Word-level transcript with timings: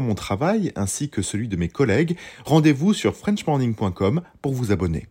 mon 0.00 0.14
travail 0.14 0.72
ainsi 0.76 1.08
que 1.08 1.22
celui 1.22 1.48
de 1.48 1.56
mes 1.56 1.68
collègues, 1.68 2.16
rendez-vous 2.44 2.94
sur 2.94 3.14
frenchmorning.com 3.14 4.22
pour 4.42 4.52
vous 4.52 4.72
abonner. 4.72 5.06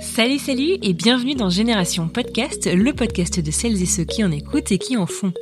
Salut, 0.00 0.38
salut 0.38 0.76
et 0.82 0.92
bienvenue 0.92 1.34
dans 1.34 1.48
Génération 1.48 2.06
Podcast, 2.06 2.68
le 2.70 2.92
podcast 2.92 3.40
de 3.40 3.50
celles 3.50 3.82
et 3.82 3.86
ceux 3.86 4.04
qui 4.04 4.22
en 4.22 4.30
écoutent 4.30 4.70
et 4.70 4.78
qui 4.78 4.96
en 4.96 5.06
font. 5.06 5.32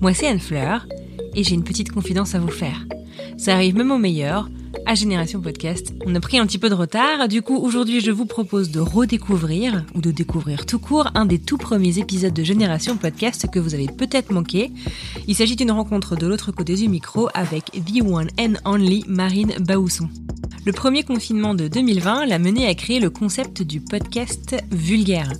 Moi, 0.00 0.14
c'est 0.14 0.26
Anne 0.26 0.40
Fleur 0.40 0.86
et 1.34 1.44
j'ai 1.44 1.54
une 1.54 1.64
petite 1.64 1.92
confidence 1.92 2.34
à 2.34 2.38
vous 2.38 2.50
faire. 2.50 2.86
Ça 3.36 3.54
arrive 3.54 3.76
même 3.76 3.90
au 3.90 3.98
meilleur 3.98 4.48
à 4.86 4.94
Génération 4.94 5.40
Podcast. 5.40 5.94
On 6.06 6.14
a 6.14 6.20
pris 6.20 6.38
un 6.38 6.46
petit 6.46 6.58
peu 6.58 6.68
de 6.68 6.74
retard, 6.74 7.28
du 7.28 7.42
coup 7.42 7.56
aujourd'hui 7.56 8.00
je 8.00 8.10
vous 8.10 8.26
propose 8.26 8.70
de 8.70 8.80
redécouvrir, 8.80 9.84
ou 9.94 10.00
de 10.00 10.10
découvrir 10.10 10.66
tout 10.66 10.78
court, 10.78 11.08
un 11.14 11.26
des 11.26 11.38
tout 11.38 11.58
premiers 11.58 11.98
épisodes 11.98 12.32
de 12.32 12.42
Génération 12.42 12.96
Podcast 12.96 13.46
que 13.50 13.58
vous 13.58 13.74
avez 13.74 13.86
peut-être 13.86 14.32
manqué. 14.32 14.70
Il 15.28 15.34
s'agit 15.34 15.56
d'une 15.56 15.70
rencontre 15.70 16.16
de 16.16 16.26
l'autre 16.26 16.52
côté 16.52 16.74
du 16.74 16.88
micro 16.88 17.28
avec 17.34 17.64
The 17.72 18.02
One 18.04 18.28
and 18.38 18.54
Only 18.64 19.04
Marine 19.06 19.54
Baousson. 19.60 20.08
Le 20.64 20.72
premier 20.72 21.02
confinement 21.02 21.54
de 21.54 21.68
2020 21.68 22.26
l'a 22.26 22.38
mené 22.38 22.66
à 22.66 22.74
créer 22.74 23.00
le 23.00 23.10
concept 23.10 23.62
du 23.62 23.80
podcast 23.80 24.56
vulgaire. 24.70 25.32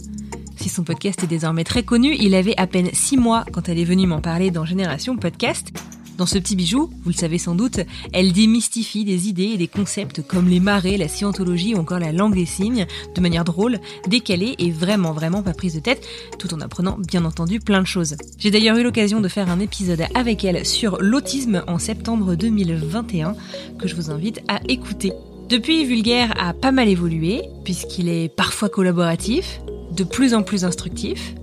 Si 0.62 0.68
son 0.68 0.84
podcast 0.84 1.24
est 1.24 1.26
désormais 1.26 1.64
très 1.64 1.82
connu, 1.82 2.14
il 2.20 2.36
avait 2.36 2.54
à 2.56 2.68
peine 2.68 2.88
6 2.92 3.16
mois 3.16 3.44
quand 3.50 3.68
elle 3.68 3.80
est 3.80 3.84
venue 3.84 4.06
m'en 4.06 4.20
parler 4.20 4.52
dans 4.52 4.64
Génération 4.64 5.16
Podcast. 5.16 5.72
Dans 6.18 6.24
ce 6.24 6.38
petit 6.38 6.54
bijou, 6.54 6.88
vous 7.02 7.10
le 7.10 7.16
savez 7.16 7.38
sans 7.38 7.56
doute, 7.56 7.80
elle 8.12 8.32
démystifie 8.32 9.04
des 9.04 9.26
idées 9.26 9.50
et 9.54 9.56
des 9.56 9.66
concepts 9.66 10.24
comme 10.24 10.48
les 10.48 10.60
marées, 10.60 10.98
la 10.98 11.08
scientologie 11.08 11.74
ou 11.74 11.78
encore 11.78 11.98
la 11.98 12.12
langue 12.12 12.36
des 12.36 12.46
signes 12.46 12.86
de 13.12 13.20
manière 13.20 13.42
drôle, 13.42 13.80
décalée 14.06 14.54
et 14.60 14.70
vraiment 14.70 15.10
vraiment 15.10 15.42
pas 15.42 15.52
prise 15.52 15.74
de 15.74 15.80
tête, 15.80 16.06
tout 16.38 16.54
en 16.54 16.60
apprenant 16.60 16.96
bien 16.96 17.24
entendu 17.24 17.58
plein 17.58 17.80
de 17.80 17.86
choses. 17.88 18.14
J'ai 18.38 18.52
d'ailleurs 18.52 18.76
eu 18.76 18.84
l'occasion 18.84 19.20
de 19.20 19.26
faire 19.26 19.50
un 19.50 19.58
épisode 19.58 20.04
avec 20.14 20.44
elle 20.44 20.64
sur 20.64 21.02
l'autisme 21.02 21.64
en 21.66 21.80
septembre 21.80 22.36
2021 22.36 23.34
que 23.80 23.88
je 23.88 23.96
vous 23.96 24.12
invite 24.12 24.42
à 24.46 24.60
écouter. 24.68 25.12
Depuis, 25.48 25.84
Vulgaire 25.84 26.32
a 26.38 26.54
pas 26.54 26.70
mal 26.70 26.88
évolué, 26.88 27.42
puisqu'il 27.64 28.08
est 28.08 28.28
parfois 28.28 28.68
collaboratif, 28.68 29.60
de 29.94 30.04
plus 30.04 30.34
en 30.34 30.42
plus 30.42 30.64
instructif. 30.64 31.34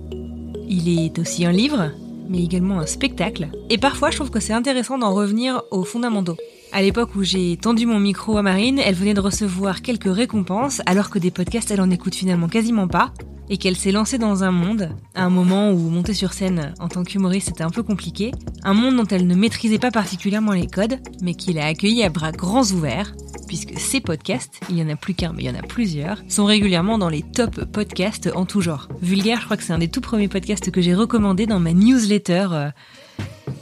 Il 0.68 0.88
est 0.88 1.18
aussi 1.18 1.44
un 1.44 1.52
livre, 1.52 1.90
mais 2.28 2.42
également 2.42 2.80
un 2.80 2.86
spectacle. 2.86 3.48
Et 3.70 3.78
parfois, 3.78 4.10
je 4.10 4.16
trouve 4.16 4.30
que 4.30 4.40
c'est 4.40 4.52
intéressant 4.52 4.98
d'en 4.98 5.14
revenir 5.14 5.62
aux 5.70 5.84
fondamentaux. 5.84 6.36
À 6.72 6.82
l'époque 6.82 7.16
où 7.16 7.24
j'ai 7.24 7.56
tendu 7.56 7.84
mon 7.84 7.98
micro 7.98 8.36
à 8.36 8.42
Marine, 8.42 8.78
elle 8.78 8.94
venait 8.94 9.14
de 9.14 9.20
recevoir 9.20 9.82
quelques 9.82 10.14
récompenses, 10.14 10.82
alors 10.86 11.10
que 11.10 11.18
des 11.18 11.32
podcasts, 11.32 11.72
elle 11.72 11.80
en 11.80 11.90
écoute 11.90 12.14
finalement 12.14 12.46
quasiment 12.46 12.86
pas, 12.86 13.12
et 13.48 13.56
qu'elle 13.56 13.76
s'est 13.76 13.90
lancée 13.90 14.18
dans 14.18 14.44
un 14.44 14.52
monde, 14.52 14.90
à 15.16 15.24
un 15.24 15.30
moment 15.30 15.72
où 15.72 15.78
monter 15.90 16.14
sur 16.14 16.32
scène 16.32 16.72
en 16.78 16.86
tant 16.86 17.02
qu'humoriste 17.02 17.48
c'était 17.48 17.64
un 17.64 17.70
peu 17.70 17.82
compliqué, 17.82 18.30
un 18.62 18.74
monde 18.74 18.96
dont 18.96 19.06
elle 19.06 19.26
ne 19.26 19.34
maîtrisait 19.34 19.80
pas 19.80 19.90
particulièrement 19.90 20.52
les 20.52 20.68
codes, 20.68 21.00
mais 21.22 21.34
qu'il 21.34 21.58
a 21.58 21.66
accueilli 21.66 22.04
à 22.04 22.08
bras 22.08 22.30
grands 22.30 22.70
ouverts, 22.70 23.14
puisque 23.48 23.76
ces 23.76 24.00
podcasts, 24.00 24.60
il 24.70 24.78
y 24.78 24.82
en 24.82 24.88
a 24.88 24.94
plus 24.94 25.14
qu'un 25.14 25.32
mais 25.32 25.42
il 25.42 25.46
y 25.46 25.50
en 25.50 25.58
a 25.58 25.66
plusieurs, 25.66 26.22
sont 26.28 26.44
régulièrement 26.44 26.98
dans 26.98 27.08
les 27.08 27.22
top 27.22 27.64
podcasts 27.64 28.30
en 28.36 28.46
tout 28.46 28.60
genre. 28.60 28.88
Vulgaire, 29.02 29.40
je 29.40 29.46
crois 29.46 29.56
que 29.56 29.64
c'est 29.64 29.72
un 29.72 29.78
des 29.78 29.88
tout 29.88 30.00
premiers 30.00 30.28
podcasts 30.28 30.70
que 30.70 30.80
j'ai 30.80 30.94
recommandé 30.94 31.46
dans 31.46 31.58
ma 31.58 31.72
newsletter 31.72 32.46
euh, 32.52 32.70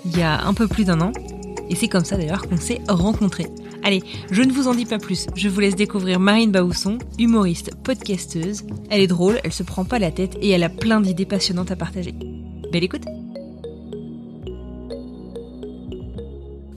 il 0.05 0.19
y 0.19 0.23
a 0.23 0.45
un 0.45 0.53
peu 0.53 0.69
plus 0.69 0.85
d'un 0.85 1.01
an, 1.01 1.13
et 1.69 1.75
c'est 1.75 1.89
comme 1.89 2.05
ça 2.05 2.17
d'ailleurs 2.17 2.47
qu'on 2.49 2.57
s'est 2.57 2.81
rencontrés. 2.89 3.47
Allez, 3.83 4.03
je 4.31 4.43
ne 4.43 4.53
vous 4.53 4.69
en 4.69 4.75
dis 4.75 4.87
pas 4.87 4.99
plus, 4.99 5.27
je 5.35 5.49
vous 5.49 5.61
laisse 5.61 5.77
découvrir 5.77 6.21
Marine 6.21 6.51
Baousson, 6.51 6.99
humoriste, 7.19 7.71
podcasteuse. 7.83 8.65
Elle 8.91 9.01
est 9.01 9.07
drôle, 9.07 9.41
elle 9.45 9.53
se 9.53 9.63
prend 9.63 9.85
pas 9.85 9.99
la 9.99 10.11
tête 10.11 10.37
et 10.41 10.51
elle 10.51 10.65
a 10.65 10.69
plein 10.69 11.01
d'idées 11.01 11.27
passionnantes 11.27 11.71
à 11.71 11.77
partager. 11.77 12.15
Belle 12.73 12.85
écoute 12.85 13.05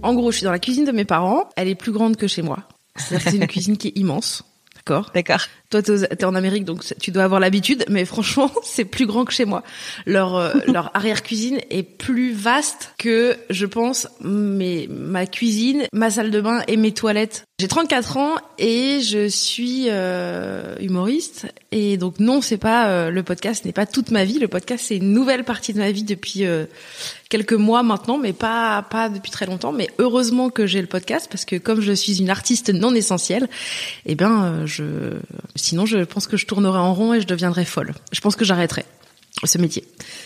En 0.03 0.13
gros, 0.13 0.31
je 0.31 0.37
suis 0.37 0.45
dans 0.45 0.51
la 0.51 0.59
cuisine 0.59 0.85
de 0.85 0.91
mes 0.91 1.05
parents, 1.05 1.49
elle 1.55 1.67
est 1.67 1.75
plus 1.75 1.91
grande 1.91 2.15
que 2.15 2.27
chez 2.27 2.41
moi. 2.41 2.59
C'est 2.95 3.33
une 3.33 3.47
cuisine 3.47 3.77
qui 3.77 3.89
est 3.89 3.97
immense. 3.97 4.43
D'accord? 4.75 5.11
D'accord. 5.13 5.41
Toi, 5.71 5.81
t'es 5.81 6.25
en 6.25 6.35
Amérique, 6.35 6.65
donc 6.65 6.83
tu 6.99 7.11
dois 7.11 7.23
avoir 7.23 7.39
l'habitude, 7.39 7.85
mais 7.87 8.03
franchement, 8.03 8.51
c'est 8.63 8.83
plus 8.83 9.05
grand 9.05 9.23
que 9.23 9.31
chez 9.31 9.45
moi. 9.45 9.63
Leur 10.05 10.35
euh, 10.35 10.53
leur 10.67 10.91
arrière 10.93 11.23
cuisine 11.23 11.59
est 11.69 11.83
plus 11.83 12.33
vaste 12.33 12.93
que, 12.97 13.37
je 13.49 13.65
pense, 13.65 14.09
mes 14.19 14.89
ma 14.89 15.25
cuisine, 15.25 15.83
ma 15.93 16.09
salle 16.09 16.29
de 16.29 16.41
bain 16.41 16.61
et 16.67 16.75
mes 16.75 16.91
toilettes. 16.91 17.45
J'ai 17.59 17.69
34 17.69 18.17
ans 18.17 18.35
et 18.57 18.99
je 19.01 19.27
suis 19.27 19.85
euh, 19.87 20.75
humoriste 20.79 21.45
et 21.71 21.95
donc 21.95 22.19
non, 22.19 22.41
c'est 22.41 22.57
pas 22.57 22.89
euh, 22.89 23.09
le 23.11 23.23
podcast 23.23 23.63
n'est 23.63 23.71
pas 23.71 23.85
toute 23.85 24.11
ma 24.11 24.25
vie. 24.25 24.39
Le 24.39 24.49
podcast 24.49 24.85
c'est 24.87 24.97
une 24.97 25.13
nouvelle 25.13 25.45
partie 25.45 25.71
de 25.71 25.77
ma 25.77 25.91
vie 25.91 26.03
depuis 26.03 26.43
quelques 27.29 27.53
mois 27.53 27.83
maintenant, 27.83 28.17
mais 28.17 28.33
pas 28.33 28.81
pas 28.89 29.07
depuis 29.07 29.31
très 29.31 29.45
longtemps. 29.45 29.71
Mais 29.71 29.87
heureusement 29.99 30.49
que 30.49 30.65
j'ai 30.65 30.81
le 30.81 30.87
podcast 30.87 31.27
parce 31.31 31.45
que 31.45 31.55
comme 31.55 31.79
je 31.79 31.93
suis 31.93 32.19
une 32.19 32.31
artiste 32.31 32.71
non 32.71 32.93
essentielle, 32.93 33.47
eh 34.05 34.15
ben 34.15 34.65
je 34.65 35.13
sinon 35.61 35.85
je 35.85 35.99
pense 35.99 36.27
que 36.27 36.37
je 36.37 36.45
tournerais 36.45 36.79
en 36.79 36.93
rond 36.93 37.13
et 37.13 37.21
je 37.21 37.27
deviendrais 37.27 37.65
folle. 37.65 37.93
Je 38.11 38.19
pense 38.21 38.35
que 38.35 38.45
j'arrêterais 38.45 38.85
ce 39.43 39.57
métier 39.57 39.85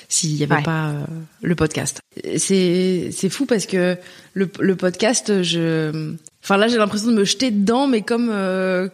s'il 0.10 0.36
y 0.36 0.44
avait 0.44 0.64
pas 0.64 0.94
le 1.42 1.56
podcast. 1.56 2.02
C'est 2.38 3.10
c'est 3.12 3.30
fou 3.30 3.46
parce 3.46 3.66
que 3.66 3.98
le 4.34 4.50
le 4.60 4.76
podcast 4.76 5.44
je 5.44 6.16
Enfin 6.46 6.58
là, 6.58 6.68
j'ai 6.68 6.78
l'impression 6.78 7.08
de 7.08 7.16
me 7.16 7.24
jeter 7.24 7.50
dedans, 7.50 7.88
mais 7.88 8.04
comme, 8.04 8.30
euh, 8.32 8.88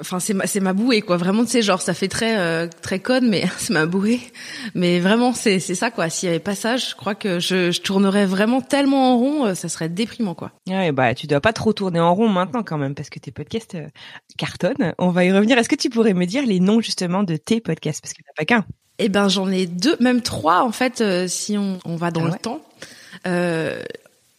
enfin 0.00 0.20
c'est 0.20 0.34
ma 0.34 0.46
c'est 0.46 0.60
ma 0.60 0.72
bouée 0.72 1.02
quoi. 1.02 1.16
Vraiment, 1.16 1.44
tu 1.44 1.50
sais, 1.50 1.62
genre 1.62 1.80
ça 1.80 1.94
fait 1.94 2.08
très 2.08 2.38
euh, 2.38 2.66
très 2.82 2.98
code, 2.98 3.24
mais 3.24 3.44
c'est 3.58 3.72
ma 3.72 3.86
bouée. 3.86 4.20
Mais 4.74 5.00
vraiment, 5.00 5.32
c'est 5.32 5.58
c'est 5.58 5.74
ça 5.74 5.90
quoi. 5.90 6.08
S'il 6.08 6.28
y 6.28 6.30
avait 6.30 6.38
pas 6.38 6.54
ça, 6.54 6.76
je 6.76 6.94
crois 6.94 7.14
que 7.14 7.38
je, 7.38 7.70
je 7.70 7.80
tournerais 7.80 8.26
vraiment 8.26 8.60
tellement 8.60 9.12
en 9.12 9.18
rond, 9.18 9.46
euh, 9.46 9.54
ça 9.54 9.68
serait 9.68 9.88
déprimant 9.88 10.34
quoi. 10.34 10.52
Ouais, 10.68 10.92
bah 10.92 11.14
tu 11.14 11.26
dois 11.26 11.40
pas 11.40 11.52
trop 11.52 11.72
tourner 11.72 12.00
en 12.00 12.14
rond 12.14 12.28
maintenant 12.28 12.62
quand 12.62 12.78
même, 12.78 12.94
parce 12.94 13.10
que 13.10 13.18
tes 13.18 13.30
podcasts 13.30 13.76
cartonnent. 14.36 14.94
On 14.98 15.10
va 15.10 15.24
y 15.24 15.32
revenir. 15.32 15.58
Est-ce 15.58 15.68
que 15.68 15.76
tu 15.76 15.90
pourrais 15.90 16.14
me 16.14 16.26
dire 16.26 16.44
les 16.46 16.60
noms 16.60 16.80
justement 16.80 17.22
de 17.22 17.36
tes 17.36 17.60
podcasts, 17.60 18.00
parce 18.02 18.12
n'y 18.12 18.24
a 18.28 18.34
pas 18.36 18.44
qu'un. 18.44 18.64
Eh 18.98 19.08
ben 19.08 19.28
j'en 19.28 19.50
ai 19.50 19.66
deux, 19.66 19.96
même 20.00 20.20
trois 20.20 20.62
en 20.62 20.72
fait, 20.72 21.02
si 21.28 21.56
on 21.56 21.78
on 21.84 21.96
va 21.96 22.10
dans 22.10 22.26
ah 22.26 22.30
le 22.30 22.38
temps. 22.38 22.60
Euh, 23.26 23.82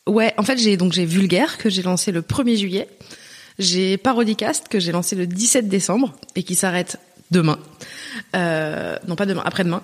Ouais, 0.07 0.33
en 0.37 0.43
fait, 0.43 0.57
j'ai 0.57 0.77
donc 0.77 0.93
j'ai 0.93 1.05
Vulgaire 1.05 1.57
que 1.57 1.69
j'ai 1.69 1.83
lancé 1.83 2.11
le 2.11 2.21
1er 2.21 2.57
juillet. 2.57 2.87
J'ai 3.61 3.97
Parodicast 3.97 4.67
que 4.67 4.79
j'ai 4.79 4.91
lancé 4.91 5.15
le 5.15 5.27
17 5.27 5.67
décembre 5.67 6.13
et 6.35 6.43
qui 6.43 6.55
s'arrête 6.55 6.97
demain. 7.29 7.59
Euh, 8.35 8.97
non, 9.07 9.15
pas 9.15 9.27
demain, 9.27 9.43
après-demain. 9.45 9.83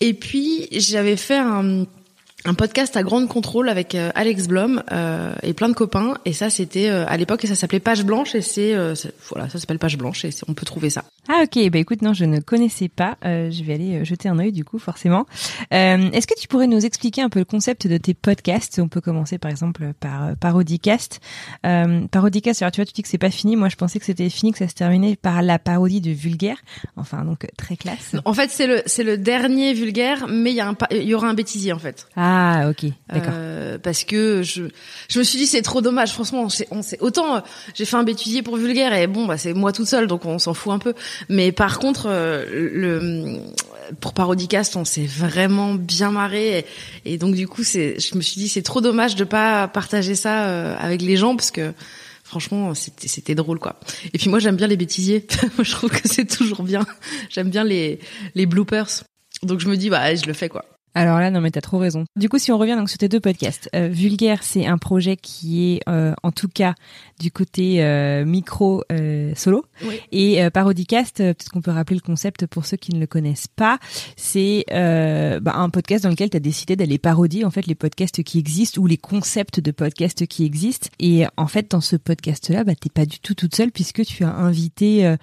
Et 0.00 0.14
puis, 0.14 0.68
j'avais 0.72 1.16
fait 1.16 1.36
un 1.36 2.54
podcast 2.54 2.96
à 2.96 3.02
grande 3.02 3.28
contrôle 3.28 3.68
avec 3.68 3.94
euh, 3.94 4.10
Alex 4.14 4.48
Blom 4.48 4.82
euh, 4.90 5.34
et 5.42 5.52
plein 5.52 5.68
de 5.68 5.74
copains 5.74 6.14
et 6.24 6.32
ça 6.32 6.48
c'était 6.48 6.88
euh, 6.88 7.04
à 7.06 7.16
l'époque 7.16 7.44
et 7.44 7.46
ça 7.46 7.54
s'appelait 7.54 7.80
Page 7.80 8.04
Blanche 8.04 8.34
et 8.34 8.40
c'est 8.40 8.74
voilà 9.28 9.48
ça 9.50 9.58
s'appelle 9.58 9.78
Page 9.78 9.98
Blanche 9.98 10.24
et 10.24 10.30
on 10.48 10.54
peut 10.54 10.64
trouver 10.64 10.90
ça. 10.90 11.04
Ah 11.28 11.42
ok 11.44 11.70
bah 11.70 11.78
écoute 11.78 12.02
non 12.02 12.12
je 12.12 12.24
ne 12.24 12.40
connaissais 12.40 12.88
pas 12.88 13.16
je 13.22 13.62
vais 13.62 13.74
aller 13.74 14.04
jeter 14.04 14.28
un 14.28 14.38
œil 14.38 14.52
du 14.52 14.64
coup 14.64 14.78
forcément. 14.78 15.26
Est-ce 15.70 16.26
que 16.26 16.38
tu 16.38 16.48
pourrais 16.48 16.66
nous 16.66 16.84
expliquer 16.84 17.22
un 17.22 17.28
peu 17.28 17.38
le 17.38 17.44
concept 17.44 17.86
de 17.86 17.96
tes 17.98 18.14
podcasts? 18.14 18.80
On 18.82 18.88
peut 18.88 19.00
commencer 19.00 19.38
par 19.38 19.50
exemple 19.50 19.92
par 20.00 20.36
Parodicast. 20.36 21.20
Parodicast 21.62 22.62
alors 22.62 22.72
tu 22.72 22.80
vois 22.80 22.86
tu 22.86 22.92
dis 22.92 23.02
que 23.02 23.08
c'est 23.08 23.18
pas 23.18 23.30
fini 23.30 23.56
moi 23.56 23.68
je 23.68 23.76
pensais 23.76 23.98
que 23.98 24.04
c'était 24.04 24.28
fini 24.30 24.52
que 24.52 24.58
ça 24.58 24.68
se 24.68 24.74
terminait 24.74 25.16
par 25.16 25.42
la 25.42 25.58
parodie 25.58 26.00
de 26.00 26.10
Vulgaire 26.10 26.56
enfin 26.96 27.24
donc 27.24 27.46
très 27.56 27.76
classe. 27.76 28.16
En 28.24 28.34
fait 28.34 28.50
c'est 28.50 28.66
le 28.66 28.82
c'est 28.86 29.04
le 29.04 29.16
dernier 29.18 29.72
Vulgaire 29.74 30.26
mais 30.28 30.50
il 30.50 30.56
y 30.56 30.60
a 30.60 30.68
un 30.68 30.76
il 30.90 31.02
y 31.04 31.14
aura 31.14 31.28
un 31.28 31.34
bêtisier 31.34 31.72
en 31.72 31.78
fait. 31.78 32.08
Ah 32.16 32.68
ok, 32.70 32.90
d'accord. 33.08 33.32
Euh, 33.34 33.78
parce 33.78 34.04
que 34.04 34.42
je, 34.42 34.64
je 35.08 35.18
me 35.18 35.24
suis 35.24 35.38
dit 35.38 35.46
c'est 35.46 35.62
trop 35.62 35.80
dommage. 35.80 36.12
Franchement, 36.12 36.48
on 36.70 36.82
sait, 36.82 36.98
autant 37.00 37.36
euh, 37.36 37.40
j'ai 37.74 37.84
fait 37.84 37.96
un 37.96 38.02
bêtisier 38.04 38.42
pour 38.42 38.56
vulgaire 38.56 38.92
et 38.94 39.06
bon 39.06 39.26
bah 39.26 39.38
c'est 39.38 39.52
moi 39.54 39.72
toute 39.72 39.86
seule 39.86 40.06
donc 40.06 40.24
on 40.24 40.38
s'en 40.38 40.54
fout 40.54 40.72
un 40.72 40.78
peu. 40.78 40.94
Mais 41.28 41.52
par 41.52 41.78
contre 41.78 42.06
euh, 42.06 42.44
le 42.50 43.40
pour 44.00 44.14
Parodicast 44.14 44.76
on 44.76 44.84
s'est 44.84 45.06
vraiment 45.06 45.74
bien 45.74 46.10
marré. 46.10 46.64
Et, 47.04 47.18
donc 47.18 47.34
du 47.34 47.48
coup 47.48 47.64
c'est 47.64 47.98
je 47.98 48.16
me 48.16 48.20
suis 48.20 48.40
dit 48.40 48.48
c'est 48.48 48.62
trop 48.62 48.80
dommage 48.80 49.16
de 49.16 49.24
pas 49.24 49.68
partager 49.68 50.14
ça 50.14 50.76
avec 50.78 51.02
les 51.02 51.16
gens 51.16 51.36
parce 51.36 51.50
que 51.50 51.72
franchement 52.22 52.74
c'était 52.74 53.08
c'était 53.08 53.34
drôle 53.34 53.58
quoi. 53.58 53.80
Et 54.12 54.18
puis 54.18 54.30
moi 54.30 54.38
j'aime 54.38 54.56
bien 54.56 54.68
les 54.68 54.76
bêtisiers. 54.76 55.26
Je 55.62 55.70
trouve 55.72 55.90
que 55.90 56.08
c'est 56.08 56.26
toujours 56.26 56.62
bien. 56.62 56.86
J'aime 57.30 57.50
bien 57.50 57.64
les 57.64 57.98
les 58.34 58.46
bloopers. 58.46 59.04
Donc 59.42 59.60
je 59.60 59.68
me 59.68 59.76
dis 59.76 59.90
bah 59.90 60.14
je 60.14 60.26
le 60.26 60.32
fais 60.32 60.48
quoi. 60.48 60.64
Alors 60.94 61.20
là, 61.20 61.30
non 61.30 61.40
mais 61.40 61.50
t'as 61.50 61.60
trop 61.60 61.78
raison. 61.78 62.04
Du 62.16 62.28
coup, 62.28 62.38
si 62.38 62.50
on 62.50 62.58
revient 62.58 62.74
donc 62.74 62.88
sur 62.88 62.98
tes 62.98 63.08
deux 63.08 63.20
podcasts, 63.20 63.70
euh, 63.76 63.88
Vulgaire, 63.88 64.42
c'est 64.42 64.66
un 64.66 64.76
projet 64.78 65.16
qui 65.16 65.74
est 65.74 65.88
euh, 65.88 66.14
en 66.24 66.32
tout 66.32 66.48
cas 66.48 66.74
du 67.20 67.30
côté 67.30 67.84
euh, 67.84 68.24
micro 68.24 68.82
solo, 69.36 69.66
Oui. 69.86 70.00
et 70.10 70.48
Parodicast, 70.50 71.18
peut-être 71.18 71.50
qu'on 71.50 71.60
peut 71.60 71.70
rappeler 71.70 71.96
le 71.96 72.00
concept 72.00 72.46
pour 72.46 72.64
ceux 72.64 72.76
qui 72.78 72.94
ne 72.94 72.98
le 72.98 73.06
connaissent 73.06 73.46
pas, 73.46 73.78
c'est 74.16 74.64
bah, 74.70 75.52
un 75.54 75.68
podcast 75.70 76.04
dans 76.04 76.10
lequel 76.10 76.30
tu 76.30 76.36
as 76.36 76.40
décidé 76.40 76.76
d'aller 76.76 76.98
parodier 76.98 77.44
en 77.44 77.50
fait 77.50 77.66
les 77.66 77.74
podcasts 77.74 78.22
qui 78.22 78.38
existent 78.38 78.80
ou 78.80 78.86
les 78.86 78.96
concepts 78.96 79.60
de 79.60 79.70
podcasts 79.70 80.26
qui 80.26 80.44
existent. 80.44 80.88
Et 80.98 81.24
en 81.36 81.46
fait, 81.46 81.70
dans 81.70 81.80
ce 81.82 81.96
podcast-là, 81.96 82.64
bah 82.64 82.74
t'es 82.74 82.90
pas 82.90 83.04
du 83.06 83.20
tout 83.20 83.34
toute 83.34 83.54
seule 83.54 83.70
puisque 83.70 84.02
tu 84.04 84.24
as 84.24 84.34
invité. 84.34 85.16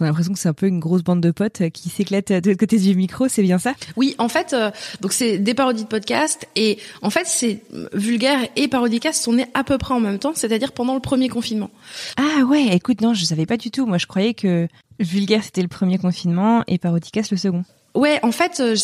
on 0.00 0.04
a 0.04 0.08
l'impression 0.08 0.32
que 0.32 0.38
c'est 0.38 0.48
un 0.48 0.54
peu 0.54 0.66
une 0.66 0.80
grosse 0.80 1.02
bande 1.02 1.20
de 1.20 1.32
potes 1.32 1.68
qui 1.70 1.88
s'éclatent 1.88 2.32
de 2.32 2.50
l'autre 2.50 2.60
côté 2.60 2.78
du 2.78 2.94
micro. 2.94 3.26
C'est 3.28 3.42
bien 3.42 3.58
ça? 3.58 3.74
Oui, 3.96 4.14
en 4.18 4.28
fait, 4.28 4.54
donc 5.00 5.09
c'est 5.12 5.38
des 5.38 5.54
parodies 5.54 5.84
de 5.84 5.88
podcasts 5.88 6.48
et 6.56 6.78
en 7.02 7.10
fait 7.10 7.26
c'est 7.26 7.62
vulgaire 7.92 8.40
et 8.56 8.68
parodicast 8.68 9.22
sont 9.22 9.34
nés 9.34 9.46
à 9.54 9.64
peu 9.64 9.78
près 9.78 9.94
en 9.94 10.00
même 10.00 10.18
temps, 10.18 10.32
c'est-à-dire 10.34 10.72
pendant 10.72 10.94
le 10.94 11.00
premier 11.00 11.28
confinement. 11.28 11.70
Ah 12.16 12.44
ouais, 12.44 12.68
écoute 12.74 13.00
non, 13.00 13.14
je 13.14 13.24
savais 13.24 13.46
pas 13.46 13.56
du 13.56 13.70
tout. 13.70 13.86
Moi 13.86 13.98
je 13.98 14.06
croyais 14.06 14.34
que 14.34 14.68
vulgaire 14.98 15.44
c'était 15.44 15.62
le 15.62 15.68
premier 15.68 15.98
confinement 15.98 16.62
et 16.66 16.78
parodicast 16.78 17.30
le 17.30 17.36
second. 17.36 17.64
Ouais, 17.94 18.20
en 18.22 18.32
fait 18.32 18.60
euh, 18.60 18.76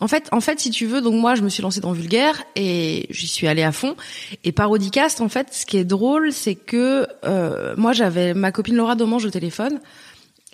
en 0.00 0.06
fait, 0.06 0.28
en 0.30 0.40
fait, 0.40 0.60
si 0.60 0.70
tu 0.70 0.86
veux, 0.86 1.00
donc 1.00 1.14
moi, 1.14 1.34
je 1.34 1.42
me 1.42 1.48
suis 1.48 1.62
lancée 1.62 1.80
dans 1.80 1.92
Vulgaire 1.92 2.44
et 2.54 3.06
j'y 3.10 3.26
suis 3.26 3.48
allée 3.48 3.64
à 3.64 3.72
fond. 3.72 3.96
Et 4.44 4.52
Parodicast, 4.52 5.20
en 5.20 5.28
fait, 5.28 5.48
ce 5.52 5.66
qui 5.66 5.76
est 5.76 5.84
drôle, 5.84 6.32
c'est 6.32 6.54
que 6.54 7.06
euh, 7.24 7.74
moi, 7.76 7.92
j'avais 7.92 8.32
ma 8.32 8.52
copine 8.52 8.76
Laura 8.76 8.94
Domange 8.94 9.24
au 9.24 9.30
téléphone 9.30 9.80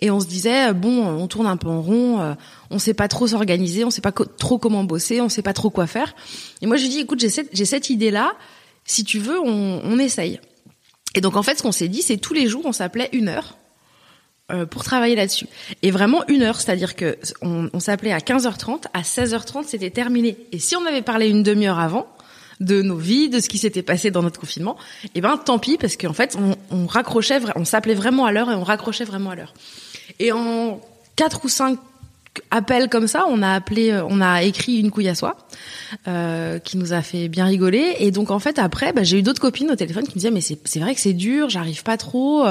et 0.01 0.11
on 0.11 0.19
se 0.19 0.27
disait 0.27 0.73
bon, 0.73 1.05
on 1.05 1.27
tourne 1.27 1.47
un 1.47 1.57
peu 1.57 1.69
en 1.69 1.81
rond, 1.81 2.19
euh, 2.19 2.33
on 2.69 2.79
sait 2.79 2.93
pas 2.93 3.07
trop 3.07 3.27
s'organiser, 3.27 3.85
on 3.85 3.89
sait 3.89 4.01
pas 4.01 4.11
trop 4.11 4.57
comment 4.57 4.83
bosser, 4.83 5.21
on 5.21 5.29
sait 5.29 5.41
pas 5.41 5.53
trop 5.53 5.69
quoi 5.69 5.87
faire. 5.87 6.15
Et 6.61 6.67
moi 6.67 6.75
je 6.75 6.83
lui 6.83 6.89
dis 6.89 6.99
écoute, 6.99 7.19
j'ai 7.19 7.29
cette, 7.29 7.49
j'ai 7.53 7.65
cette 7.65 7.89
idée 7.89 8.11
là, 8.11 8.33
si 8.83 9.03
tu 9.03 9.19
veux, 9.19 9.39
on, 9.39 9.81
on 9.83 9.97
essaye. 9.97 10.39
Et 11.15 11.21
donc 11.21 11.37
en 11.37 11.43
fait, 11.43 11.57
ce 11.57 11.63
qu'on 11.63 11.71
s'est 11.71 11.87
dit, 11.87 12.01
c'est 12.01 12.17
tous 12.17 12.33
les 12.33 12.47
jours, 12.47 12.63
on 12.65 12.73
s'appelait 12.73 13.09
une 13.13 13.29
heure 13.29 13.57
euh, 14.51 14.65
pour 14.65 14.83
travailler 14.83 15.15
là-dessus. 15.15 15.47
Et 15.81 15.91
vraiment 15.91 16.23
une 16.27 16.41
heure, 16.41 16.59
c'est-à-dire 16.59 16.95
que 16.95 17.17
on, 17.41 17.69
on 17.73 17.79
s'appelait 17.79 18.11
à 18.11 18.19
15h30, 18.19 18.83
à 18.93 19.01
16h30, 19.01 19.63
c'était 19.65 19.91
terminé. 19.91 20.37
Et 20.51 20.59
si 20.59 20.75
on 20.75 20.85
avait 20.85 21.01
parlé 21.01 21.29
une 21.29 21.41
demi-heure 21.41 21.79
avant, 21.79 22.05
de 22.59 22.81
nos 22.81 22.97
vies, 22.97 23.29
de 23.29 23.39
ce 23.39 23.49
qui 23.49 23.57
s'était 23.57 23.81
passé 23.81 24.11
dans 24.11 24.23
notre 24.23 24.39
confinement, 24.39 24.77
eh 25.13 25.21
ben 25.21 25.37
tant 25.37 25.59
pis 25.59 25.77
parce 25.77 25.97
qu'en 25.97 26.13
fait 26.13 26.37
on, 26.39 26.55
on 26.75 26.85
raccrochait, 26.85 27.39
on 27.55 27.65
s'appelait 27.65 27.95
vraiment 27.95 28.25
à 28.25 28.31
l'heure 28.31 28.49
et 28.49 28.55
on 28.55 28.63
raccrochait 28.63 29.05
vraiment 29.05 29.31
à 29.31 29.35
l'heure. 29.35 29.53
Et 30.19 30.31
en 30.31 30.79
quatre 31.15 31.45
ou 31.45 31.49
cinq 31.49 31.77
appels 32.51 32.89
comme 32.89 33.07
ça, 33.07 33.25
on 33.29 33.41
a 33.41 33.53
appelé, 33.53 33.91
euh, 33.91 34.05
on 34.09 34.19
a 34.21 34.43
écrit 34.43 34.79
une 34.79 34.91
couille 34.91 35.07
à 35.07 35.15
soi, 35.15 35.37
euh, 36.07 36.59
qui 36.59 36.77
nous 36.77 36.93
a 36.93 37.01
fait 37.01 37.27
bien 37.27 37.45
rigoler. 37.45 37.95
Et 37.99 38.11
donc 38.11 38.31
en 38.31 38.39
fait 38.39 38.59
après, 38.59 38.93
bah, 38.93 39.03
j'ai 39.03 39.19
eu 39.19 39.21
d'autres 39.21 39.41
copines 39.41 39.71
au 39.71 39.75
téléphone 39.75 40.03
qui 40.03 40.11
me 40.11 40.19
disaient 40.19 40.31
mais 40.31 40.41
c'est 40.41 40.79
vrai 40.79 40.95
que 40.95 41.01
c'est 41.01 41.13
dur, 41.13 41.49
j'arrive 41.49 41.83
pas 41.83 41.97
trop. 41.97 42.45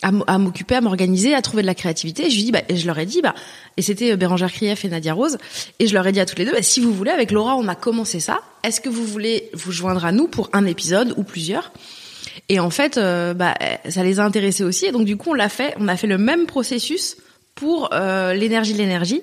À 0.00 0.38
m'occuper, 0.38 0.76
à 0.76 0.80
m'organiser, 0.80 1.34
à 1.34 1.42
trouver 1.42 1.62
de 1.62 1.66
la 1.66 1.74
créativité. 1.74 2.26
Et 2.26 2.30
je 2.30 2.36
lui 2.36 2.44
dis, 2.44 2.52
bah, 2.52 2.62
et 2.68 2.76
je 2.76 2.86
leur 2.86 2.98
ai 3.00 3.04
dit, 3.04 3.20
bah, 3.20 3.34
et 3.76 3.82
c'était 3.82 4.12
euh, 4.12 4.16
Bérangère 4.16 4.52
Krief 4.52 4.84
et 4.84 4.88
Nadia 4.88 5.12
Rose, 5.12 5.38
et 5.80 5.88
je 5.88 5.94
leur 5.94 6.06
ai 6.06 6.12
dit 6.12 6.20
à 6.20 6.24
toutes 6.24 6.38
les 6.38 6.44
deux, 6.44 6.52
bah, 6.52 6.62
si 6.62 6.78
vous 6.78 6.92
voulez, 6.92 7.10
avec 7.10 7.32
Laura, 7.32 7.56
on 7.56 7.66
a 7.66 7.74
commencé 7.74 8.20
ça. 8.20 8.40
Est-ce 8.62 8.80
que 8.80 8.88
vous 8.88 9.04
voulez 9.04 9.50
vous 9.54 9.72
joindre 9.72 10.04
à 10.04 10.12
nous 10.12 10.28
pour 10.28 10.50
un 10.52 10.66
épisode 10.66 11.14
ou 11.16 11.24
plusieurs? 11.24 11.72
Et 12.48 12.60
en 12.60 12.70
fait, 12.70 12.96
euh, 12.96 13.34
bah, 13.34 13.54
ça 13.88 14.04
les 14.04 14.20
a 14.20 14.24
intéressés 14.24 14.62
aussi. 14.62 14.86
Et 14.86 14.92
donc 14.92 15.04
du 15.04 15.16
coup, 15.16 15.30
on 15.30 15.34
l'a 15.34 15.48
fait. 15.48 15.74
On 15.78 15.88
a 15.88 15.96
fait 15.96 16.06
le 16.06 16.18
même 16.18 16.46
processus 16.46 17.16
pour 17.58 17.90
euh, 17.92 18.34
l'énergie 18.34 18.72
de 18.72 18.78
l'énergie. 18.78 19.20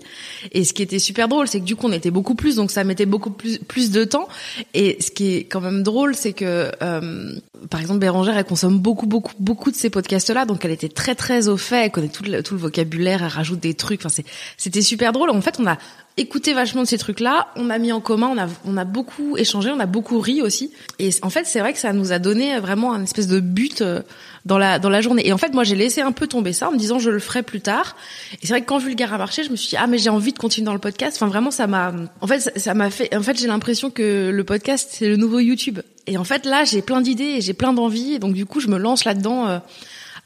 Et 0.51 0.65
ce 0.65 0.73
qui 0.73 0.83
était 0.83 0.99
super 0.99 1.29
drôle, 1.29 1.47
c'est 1.47 1.61
que 1.61 1.65
du 1.65 1.77
coup 1.77 1.87
on 1.87 1.93
était 1.93 2.11
beaucoup 2.11 2.35
plus, 2.35 2.57
donc 2.57 2.69
ça 2.69 2.83
mettait 2.83 3.05
beaucoup 3.05 3.29
plus 3.29 3.59
plus 3.59 3.91
de 3.91 4.03
temps. 4.03 4.27
Et 4.73 4.97
ce 4.99 5.09
qui 5.09 5.35
est 5.35 5.43
quand 5.45 5.61
même 5.61 5.83
drôle, 5.83 6.15
c'est 6.15 6.33
que 6.33 6.69
euh, 6.81 7.35
par 7.69 7.79
exemple 7.79 7.99
Bérangère, 7.99 8.37
elle 8.37 8.43
consomme 8.43 8.77
beaucoup 8.77 9.07
beaucoup 9.07 9.31
beaucoup 9.39 9.71
de 9.71 9.77
ces 9.77 9.89
podcasts-là, 9.89 10.43
donc 10.43 10.65
elle 10.65 10.71
était 10.71 10.89
très 10.89 11.15
très 11.15 11.47
au 11.47 11.55
fait, 11.55 11.85
elle 11.85 11.91
connaît 11.91 12.09
tout 12.09 12.23
le, 12.25 12.43
tout 12.43 12.55
le 12.55 12.59
vocabulaire, 12.59 13.23
elle 13.23 13.29
rajoute 13.29 13.61
des 13.61 13.73
trucs. 13.73 14.05
Enfin 14.05 14.21
c'était 14.57 14.81
super 14.81 15.13
drôle. 15.13 15.29
En 15.29 15.41
fait, 15.41 15.55
on 15.59 15.65
a 15.65 15.77
écouté 16.17 16.53
vachement 16.53 16.83
de 16.83 16.87
ces 16.87 16.97
trucs-là, 16.97 17.49
on 17.57 17.69
a 17.69 17.77
mis 17.77 17.91
en 17.91 17.99
commun, 17.99 18.31
on 18.33 18.37
a 18.37 18.47
on 18.65 18.77
a 18.77 18.85
beaucoup 18.85 19.35
échangé, 19.35 19.69
on 19.71 19.79
a 19.79 19.85
beaucoup 19.85 20.19
ri 20.19 20.41
aussi. 20.41 20.71
Et 20.97 21.09
en 21.21 21.29
fait, 21.29 21.45
c'est 21.45 21.59
vrai 21.59 21.73
que 21.73 21.79
ça 21.79 21.91
nous 21.91 22.13
a 22.13 22.19
donné 22.19 22.57
vraiment 22.59 22.93
un 22.93 23.03
espèce 23.03 23.27
de 23.27 23.41
but 23.41 23.81
euh, 23.81 24.01
dans 24.45 24.57
la 24.57 24.79
dans 24.79 24.89
la 24.89 25.01
journée. 25.01 25.27
Et 25.27 25.33
en 25.33 25.37
fait, 25.37 25.53
moi, 25.53 25.65
j'ai 25.65 25.75
laissé 25.75 26.01
un 26.01 26.13
peu 26.13 26.27
tomber 26.27 26.53
ça 26.53 26.69
en 26.69 26.71
me 26.71 26.77
disant 26.77 26.99
je 26.99 27.09
le 27.09 27.19
ferai 27.19 27.43
plus 27.43 27.59
tard. 27.59 27.97
Et 28.41 28.47
c'est 28.47 28.53
vrai 28.53 28.61
que 28.61 28.67
quand 28.67 28.77
Vulgaire 28.77 29.13
a 29.13 29.17
marché, 29.17 29.43
je 29.43 29.51
me 29.51 29.57
suis 29.57 29.69
dit 29.69 29.77
ah 29.77 29.87
mais 29.87 29.97
j'ai 29.97 30.09
envie 30.09 30.31
de 30.31 30.39
continuer 30.39 30.65
dans 30.65 30.73
le 30.73 30.79
podcast. 30.79 31.17
Enfin 31.17 31.27
vraiment, 31.27 31.51
ça 31.51 31.67
m'a 31.67 31.93
en 32.21 32.27
fait 32.27 32.57
ça 32.57 32.73
m'a 32.73 32.89
fait 32.89 33.13
en 33.13 33.21
fait 33.21 33.37
j'ai 33.37 33.47
l'impression 33.47 33.89
que 33.89 34.29
le 34.29 34.43
podcast 34.45 34.89
c'est 34.93 35.09
le 35.09 35.17
nouveau 35.17 35.39
YouTube. 35.39 35.79
Et 36.07 36.17
en 36.17 36.23
fait 36.23 36.45
là, 36.45 36.63
j'ai 36.63 36.81
plein 36.81 37.01
d'idées 37.01 37.23
et 37.23 37.41
j'ai 37.41 37.53
plein 37.53 37.73
d'envies 37.73 38.13
et 38.13 38.19
donc 38.19 38.33
du 38.33 38.45
coup, 38.45 38.61
je 38.61 38.69
me 38.69 38.77
lance 38.77 39.03
là-dedans 39.03 39.47
euh, 39.47 39.59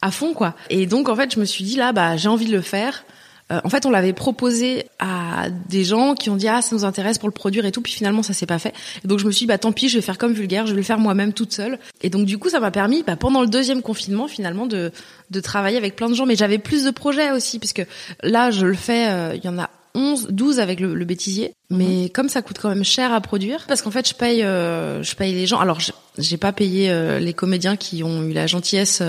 à 0.03 0.11
fond 0.11 0.33
quoi. 0.33 0.53
Et 0.69 0.85
donc 0.85 1.09
en 1.09 1.15
fait, 1.15 1.33
je 1.33 1.39
me 1.39 1.45
suis 1.45 1.63
dit 1.63 1.77
là 1.77 1.93
bah 1.93 2.15
j'ai 2.15 2.29
envie 2.29 2.45
de 2.45 2.51
le 2.51 2.61
faire. 2.61 3.05
Euh, 3.51 3.59
en 3.63 3.69
fait, 3.69 3.85
on 3.85 3.89
l'avait 3.89 4.13
proposé 4.13 4.85
à 4.99 5.49
des 5.69 5.83
gens 5.83 6.15
qui 6.15 6.29
ont 6.29 6.35
dit 6.35 6.47
ah 6.47 6.61
ça 6.61 6.75
nous 6.75 6.85
intéresse 6.85 7.17
pour 7.17 7.27
le 7.27 7.33
produire 7.33 7.65
et 7.65 7.71
tout, 7.71 7.81
puis 7.81 7.93
finalement 7.93 8.23
ça 8.23 8.33
s'est 8.33 8.45
pas 8.45 8.59
fait. 8.59 8.73
Et 9.03 9.07
donc 9.07 9.19
je 9.19 9.25
me 9.25 9.31
suis 9.31 9.43
dit 9.43 9.47
bah 9.47 9.57
tant 9.57 9.71
pis, 9.71 9.89
je 9.89 9.97
vais 9.97 10.01
faire 10.01 10.17
comme 10.17 10.33
vulgaire, 10.33 10.67
je 10.67 10.73
vais 10.73 10.77
le 10.77 10.83
faire 10.83 10.99
moi-même 10.99 11.33
toute 11.33 11.53
seule. 11.53 11.79
Et 12.01 12.09
donc 12.09 12.25
du 12.25 12.37
coup 12.37 12.49
ça 12.49 12.59
m'a 12.59 12.71
permis 12.71 13.03
bah, 13.03 13.15
pendant 13.15 13.41
le 13.41 13.47
deuxième 13.47 13.81
confinement 13.81 14.27
finalement 14.27 14.65
de 14.65 14.91
de 15.29 15.39
travailler 15.39 15.77
avec 15.77 15.95
plein 15.95 16.09
de 16.09 16.15
gens, 16.15 16.25
mais 16.25 16.35
j'avais 16.35 16.57
plus 16.57 16.83
de 16.83 16.91
projets 16.91 17.31
aussi 17.31 17.59
puisque 17.59 17.85
là 18.23 18.51
je 18.51 18.65
le 18.65 18.75
fais, 18.75 19.09
euh, 19.09 19.35
il 19.35 19.43
y 19.43 19.49
en 19.49 19.59
a 19.59 19.69
11, 19.95 20.27
12 20.31 20.59
avec 20.59 20.79
le, 20.79 20.93
le 20.93 21.05
bêtisier. 21.05 21.53
Mais 21.69 22.05
mmh. 22.05 22.09
comme 22.09 22.29
ça 22.29 22.41
coûte 22.41 22.57
quand 22.61 22.69
même 22.69 22.83
cher 22.83 23.13
à 23.13 23.21
produire, 23.21 23.65
parce 23.67 23.81
qu'en 23.81 23.91
fait 23.91 24.07
je 24.07 24.13
paye, 24.13 24.43
euh, 24.43 25.03
je 25.03 25.15
paye 25.15 25.33
les 25.33 25.45
gens. 25.45 25.59
Alors 25.59 25.79
j'ai 26.17 26.37
pas 26.37 26.51
payé 26.51 26.89
euh, 26.89 27.19
les 27.19 27.33
comédiens 27.33 27.75
qui 27.75 28.03
ont 28.03 28.23
eu 28.23 28.33
la 28.33 28.47
gentillesse 28.47 29.01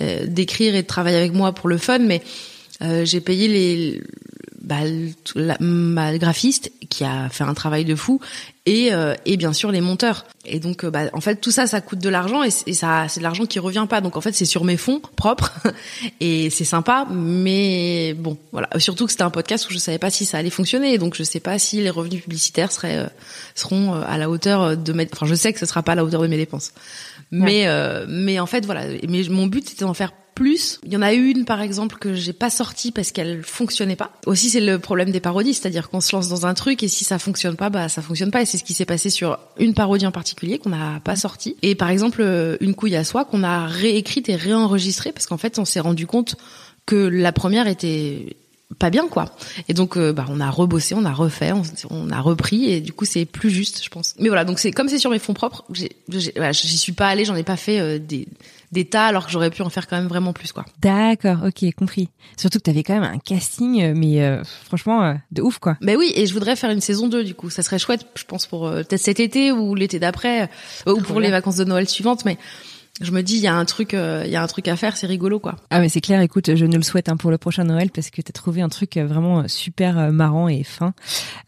euh, 0.00 0.26
d'écrire 0.26 0.74
et 0.74 0.82
de 0.82 0.86
travailler 0.86 1.18
avec 1.18 1.32
moi 1.32 1.52
pour 1.52 1.68
le 1.68 1.78
fun, 1.78 1.98
mais 1.98 2.22
euh, 2.82 3.04
j'ai 3.04 3.20
payé 3.20 3.48
les 3.48 4.02
bah, 4.62 4.76
la, 5.34 5.56
ma 5.60 6.16
graphiste 6.18 6.70
qui 6.88 7.04
a 7.04 7.28
fait 7.28 7.42
un 7.42 7.54
travail 7.54 7.84
de 7.84 7.96
fou 7.96 8.20
et 8.64 8.92
euh, 8.92 9.14
et 9.26 9.36
bien 9.36 9.52
sûr 9.52 9.72
les 9.72 9.80
monteurs. 9.80 10.24
Et 10.44 10.60
donc 10.60 10.84
euh, 10.84 10.90
bah, 10.90 11.06
en 11.12 11.20
fait 11.20 11.40
tout 11.40 11.50
ça 11.50 11.66
ça 11.66 11.80
coûte 11.80 11.98
de 11.98 12.08
l'argent 12.08 12.44
et, 12.44 12.50
et, 12.66 12.72
ça 12.72 13.06
c'est 13.08 13.18
de 13.18 13.24
l'argent 13.24 13.44
qui 13.44 13.58
revient 13.58 13.86
pas. 13.88 14.00
Donc 14.00 14.16
en 14.16 14.20
fait 14.20 14.32
c'est 14.32 14.44
sur 14.44 14.64
mes 14.64 14.76
fonds 14.76 15.02
propres 15.16 15.52
et 16.20 16.48
c'est 16.50 16.64
sympa 16.64 17.06
mais 17.10 18.14
bon 18.14 18.38
voilà. 18.52 18.68
Surtout 18.78 19.06
que 19.06 19.10
c'était 19.10 19.24
un 19.24 19.30
podcast 19.30 19.68
où 19.68 19.72
je 19.72 19.78
savais 19.78 19.98
pas 19.98 20.10
si 20.10 20.24
ça 20.24 20.38
allait 20.38 20.50
fonctionner. 20.50 20.96
Donc 20.96 21.16
je 21.16 21.24
sais 21.24 21.40
pas 21.40 21.58
si 21.58 21.80
les 21.80 21.90
revenus 21.90 22.22
publicitaires 22.22 22.70
seraient 22.70 22.98
euh, 22.98 23.08
seront 23.56 23.94
à 23.94 24.16
la 24.16 24.30
hauteur 24.30 24.76
de 24.76 24.92
mes 24.92 25.08
enfin 25.12 25.26
je 25.26 25.34
sais 25.34 25.52
que 25.52 25.58
ce 25.58 25.66
sera 25.66 25.82
pas 25.82 25.92
à 25.92 25.96
la 25.96 26.04
hauteur 26.04 26.22
de 26.22 26.28
mes 26.28 26.36
dépenses. 26.36 26.72
Mais 27.32 27.66
ouais. 27.66 28.04
mais 28.08 28.38
en 28.38 28.46
fait 28.46 28.64
voilà. 28.64 28.84
Mais 29.08 29.24
mon 29.28 29.46
but 29.46 29.68
c'était 29.68 29.84
d'en 29.84 29.94
faire 29.94 30.12
plus. 30.34 30.80
Il 30.84 30.92
y 30.92 30.96
en 30.96 31.02
a 31.02 31.12
une, 31.12 31.44
par 31.44 31.60
exemple, 31.60 31.96
que 31.98 32.14
j'ai 32.14 32.32
pas 32.32 32.50
sortie 32.50 32.92
parce 32.92 33.12
qu'elle 33.12 33.42
fonctionnait 33.42 33.96
pas. 33.96 34.12
Aussi, 34.26 34.50
c'est 34.50 34.60
le 34.60 34.78
problème 34.78 35.10
des 35.10 35.20
parodies, 35.20 35.54
c'est-à-dire 35.54 35.90
qu'on 35.90 36.00
se 36.00 36.14
lance 36.14 36.28
dans 36.28 36.46
un 36.46 36.54
truc 36.54 36.82
et 36.82 36.88
si 36.88 37.04
ça 37.04 37.18
fonctionne 37.18 37.56
pas, 37.56 37.70
bah 37.70 37.88
ça 37.88 38.02
fonctionne 38.02 38.30
pas. 38.30 38.42
Et 38.42 38.46
c'est 38.46 38.58
ce 38.58 38.64
qui 38.64 38.74
s'est 38.74 38.84
passé 38.84 39.10
sur 39.10 39.38
une 39.58 39.74
parodie 39.74 40.06
en 40.06 40.12
particulier 40.12 40.58
qu'on 40.58 40.70
n'a 40.70 41.00
pas 41.00 41.16
sortie. 41.16 41.56
Et 41.62 41.74
par 41.74 41.90
exemple, 41.90 42.22
une 42.60 42.74
couille 42.74 42.96
à 42.96 43.04
soi 43.04 43.24
qu'on 43.24 43.42
a 43.42 43.66
réécrite 43.66 44.28
et 44.28 44.36
réenregistrée 44.36 45.12
parce 45.12 45.26
qu'en 45.26 45.38
fait, 45.38 45.58
on 45.58 45.64
s'est 45.64 45.80
rendu 45.80 46.06
compte 46.06 46.36
que 46.86 46.96
la 46.96 47.32
première 47.32 47.66
était 47.68 48.36
pas 48.78 48.90
bien 48.90 49.08
quoi. 49.08 49.26
Et 49.68 49.74
donc 49.74 49.96
euh, 49.96 50.12
bah 50.12 50.26
on 50.28 50.40
a 50.40 50.50
rebossé, 50.50 50.94
on 50.94 51.04
a 51.04 51.12
refait, 51.12 51.52
on, 51.90 52.10
a 52.10 52.20
repris 52.20 52.70
et 52.70 52.80
du 52.80 52.92
coup 52.92 53.04
c'est 53.04 53.24
plus 53.24 53.50
juste 53.50 53.84
je 53.84 53.88
pense. 53.88 54.14
Mais 54.18 54.28
voilà 54.28 54.44
donc 54.44 54.58
c'est 54.58 54.72
comme 54.72 54.88
c'est 54.88 54.98
sur 54.98 55.10
mes 55.10 55.18
fonds 55.18 55.34
propres, 55.34 55.64
j'y 55.70 56.78
suis 56.78 56.92
pas 56.92 57.08
allée, 57.08 57.24
j'en 57.24 57.36
ai 57.36 57.42
pas 57.42 57.56
fait 57.56 57.80
euh, 57.80 57.98
des 57.98 58.26
des 58.72 58.86
tas 58.86 59.06
alors 59.06 59.26
que 59.26 59.32
j'aurais 59.32 59.50
pu 59.50 59.62
en 59.62 59.68
faire 59.68 59.86
quand 59.86 59.96
même 59.96 60.08
vraiment 60.08 60.32
plus 60.32 60.52
quoi. 60.52 60.64
D'accord, 60.80 61.38
ok, 61.46 61.72
compris. 61.74 62.08
Surtout 62.36 62.58
que 62.58 62.64
t'avais 62.64 62.82
quand 62.82 62.94
même 62.94 63.04
un 63.04 63.18
casting 63.18 63.82
euh, 63.82 63.92
mais 63.94 64.22
euh, 64.22 64.42
franchement 64.64 65.04
euh, 65.04 65.14
de 65.30 65.42
ouf 65.42 65.58
quoi. 65.58 65.76
Ben 65.80 65.96
oui 65.96 66.12
et 66.16 66.26
je 66.26 66.32
voudrais 66.32 66.56
faire 66.56 66.70
une 66.70 66.80
saison 66.80 67.08
2 67.08 67.22
du 67.22 67.34
coup, 67.34 67.50
ça 67.50 67.62
serait 67.62 67.78
chouette 67.78 68.06
je 68.14 68.24
pense 68.24 68.46
pour 68.46 68.70
peut-être 68.70 68.98
cet 68.98 69.20
été 69.20 69.52
ou 69.52 69.74
l'été 69.74 69.98
d'après 69.98 70.48
ou 70.86 71.00
pour 71.00 71.20
les 71.20 71.30
vacances 71.30 71.56
de 71.56 71.64
Noël 71.64 71.88
suivantes 71.88 72.24
mais 72.24 72.38
je 73.00 73.10
me 73.10 73.22
dis 73.22 73.36
il 73.36 73.40
y 73.40 73.46
a 73.46 73.54
un 73.54 73.64
truc 73.64 73.92
il 73.94 74.30
y 74.30 74.36
a 74.36 74.42
un 74.42 74.46
truc 74.46 74.68
à 74.68 74.76
faire 74.76 74.96
c'est 74.96 75.06
rigolo 75.06 75.38
quoi. 75.38 75.56
Ah 75.70 75.80
mais 75.80 75.88
c'est 75.88 76.00
clair 76.00 76.20
écoute 76.20 76.54
je 76.54 76.64
ne 76.66 76.76
le 76.76 76.82
souhaite 76.82 77.08
hein, 77.08 77.16
pour 77.16 77.30
le 77.30 77.38
prochain 77.38 77.64
Noël 77.64 77.90
parce 77.90 78.10
que 78.10 78.20
t'as 78.20 78.32
trouvé 78.32 78.60
un 78.62 78.68
truc 78.68 78.96
vraiment 78.96 79.48
super 79.48 80.12
marrant 80.12 80.48
et 80.48 80.62
fin. 80.62 80.94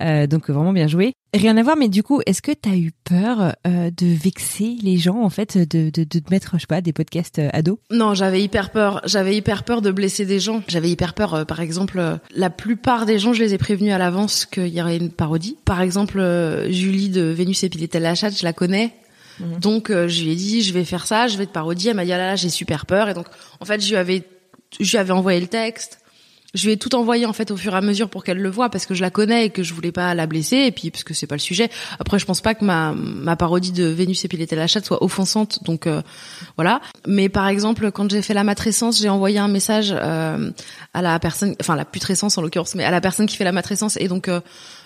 Euh, 0.03 0.27
donc 0.27 0.49
vraiment 0.51 0.73
bien 0.73 0.89
joué. 0.89 1.13
Rien 1.35 1.57
à 1.57 1.63
voir 1.63 1.77
mais 1.77 1.89
du 1.89 2.03
coup 2.03 2.21
est-ce 2.27 2.43
que 2.43 2.53
t'as 2.53 2.77
eu 2.77 2.93
peur 3.05 3.55
euh, 3.67 3.91
de 3.91 4.07
vexer 4.07 4.77
les 4.83 4.97
gens 4.97 5.23
en 5.23 5.31
fait 5.31 5.59
de, 5.59 5.91
de, 5.91 6.05
de 6.05 6.19
te 6.19 6.31
mettre 6.31 6.53
je 6.55 6.61
sais 6.61 6.67
pas 6.67 6.81
des 6.81 6.93
podcasts 6.93 7.39
euh, 7.39 7.51
ados? 7.53 7.79
Non 7.91 8.15
j'avais 8.15 8.43
hyper 8.43 8.71
peur. 8.71 9.01
J'avais 9.05 9.37
hyper 9.37 9.65
peur 9.65 9.83
de 9.83 9.91
blesser 9.91 10.25
des 10.27 10.41
gens. 10.41 10.63
J'avais 10.69 10.91
hyper 10.91 11.15
peur 11.15 11.35
euh, 11.35 11.45
par 11.45 11.61
exemple 11.61 11.99
euh, 11.99 12.17
la 12.35 12.51
plupart 12.51 13.05
des 13.07 13.19
gens 13.19 13.33
je 13.33 13.43
les 13.43 13.55
ai 13.55 13.59
prévenus 13.59 13.93
à 13.93 13.99
l'avance 13.99 14.47
qu'il 14.47 14.69
y 14.69 14.81
aurait 14.81 14.97
une 14.97 15.11
parodie. 15.11 15.57
Par 15.65 15.81
exemple 15.81 16.21
Julie 16.71 17.11
de 17.11 17.23
Vénus 17.23 17.65
et 17.65 17.69
Piletel 17.69 18.03
la 18.03 18.15
chatte 18.15 18.39
je 18.39 18.45
la 18.45 18.53
connais 18.53 18.95
Mmh. 19.41 19.59
Donc 19.59 19.91
euh, 19.91 20.09
je 20.09 20.25
lui 20.25 20.33
ai 20.33 20.37
dit 20.37 20.63
je 20.63 20.73
vais 20.73 20.85
faire 20.85 21.07
ça, 21.07 21.29
je 21.29 21.37
vais 21.37 21.47
te 21.47 21.53
parodier. 21.53 21.91
Elle 21.91 21.97
m'a 21.97 22.05
dit 22.05 22.13
ah 22.13 22.19
là 22.19 22.27
là 22.29 22.37
j'ai 22.37 22.51
super 22.51 22.87
peur 22.87 23.09
et 23.09 23.15
donc 23.15 23.27
en 23.61 23.65
fait 23.65 23.81
je 23.81 23.89
lui 23.89 23.97
avais 23.97 24.25
je 24.81 24.91
lui 24.91 24.99
avais 24.99 25.13
envoyé 25.13 25.41
le 25.41 25.47
texte. 25.47 26.01
je 26.55 26.67
lui 26.67 26.73
ai 26.73 26.77
tout 26.77 26.95
envoyé 26.95 27.27
en 27.27 27.33
fait 27.33 27.51
au 27.51 27.57
fur 27.57 27.75
et 27.75 27.77
à 27.77 27.81
mesure 27.81 28.09
pour 28.09 28.23
qu'elle 28.23 28.39
le 28.39 28.49
voit 28.49 28.71
parce 28.71 28.87
que 28.87 28.95
je 28.95 29.03
la 29.03 29.11
connais 29.11 29.47
et 29.47 29.51
que 29.51 29.63
je 29.63 29.75
voulais 29.75 29.93
pas 29.93 30.15
la 30.15 30.27
blesser 30.27 30.57
et 30.57 30.73
puis 30.73 30.91
parce 30.91 31.05
que 31.05 31.13
c'est 31.13 31.27
pas 31.27 31.35
le 31.35 31.41
sujet. 31.41 31.69
Après, 31.99 32.19
je 32.19 32.25
pense 32.25 32.41
pas 32.41 32.55
que 32.55 32.65
ma 32.65 32.93
ma 32.93 33.37
parodie 33.37 33.73
de 33.73 33.85
Vénus 33.87 34.25
et 34.25 34.55
la 34.55 34.67
chatte 34.67 34.87
soit 34.87 35.03
offensante, 35.03 35.65
donc 35.65 35.87
euh, 35.87 36.03
voilà. 36.57 36.81
Mais 37.07 37.29
par 37.29 37.49
exemple, 37.49 37.91
quand 37.91 38.11
j'ai 38.11 38.23
fait 38.23 38.35
la 38.35 38.45
matrescence, 38.45 39.01
j'ai 39.01 39.09
envoyé 39.09 39.39
un 39.39 39.49
message 39.49 39.93
euh, 39.93 40.51
à 40.93 41.03
la 41.03 41.19
personne, 41.19 41.55
enfin 41.61 41.77
la 41.77 41.85
putrescence 41.85 42.39
en 42.39 42.43
l'occurrence, 42.43 42.75
mais 42.75 42.85
à 42.85 42.91
la 42.91 43.01
personne 43.01 43.27
qui 43.27 43.37
fait 43.37 43.45
la 43.45 43.53
matrescence 43.53 43.97
et 43.97 44.07
donc 44.07 44.29
euh, 44.29 44.41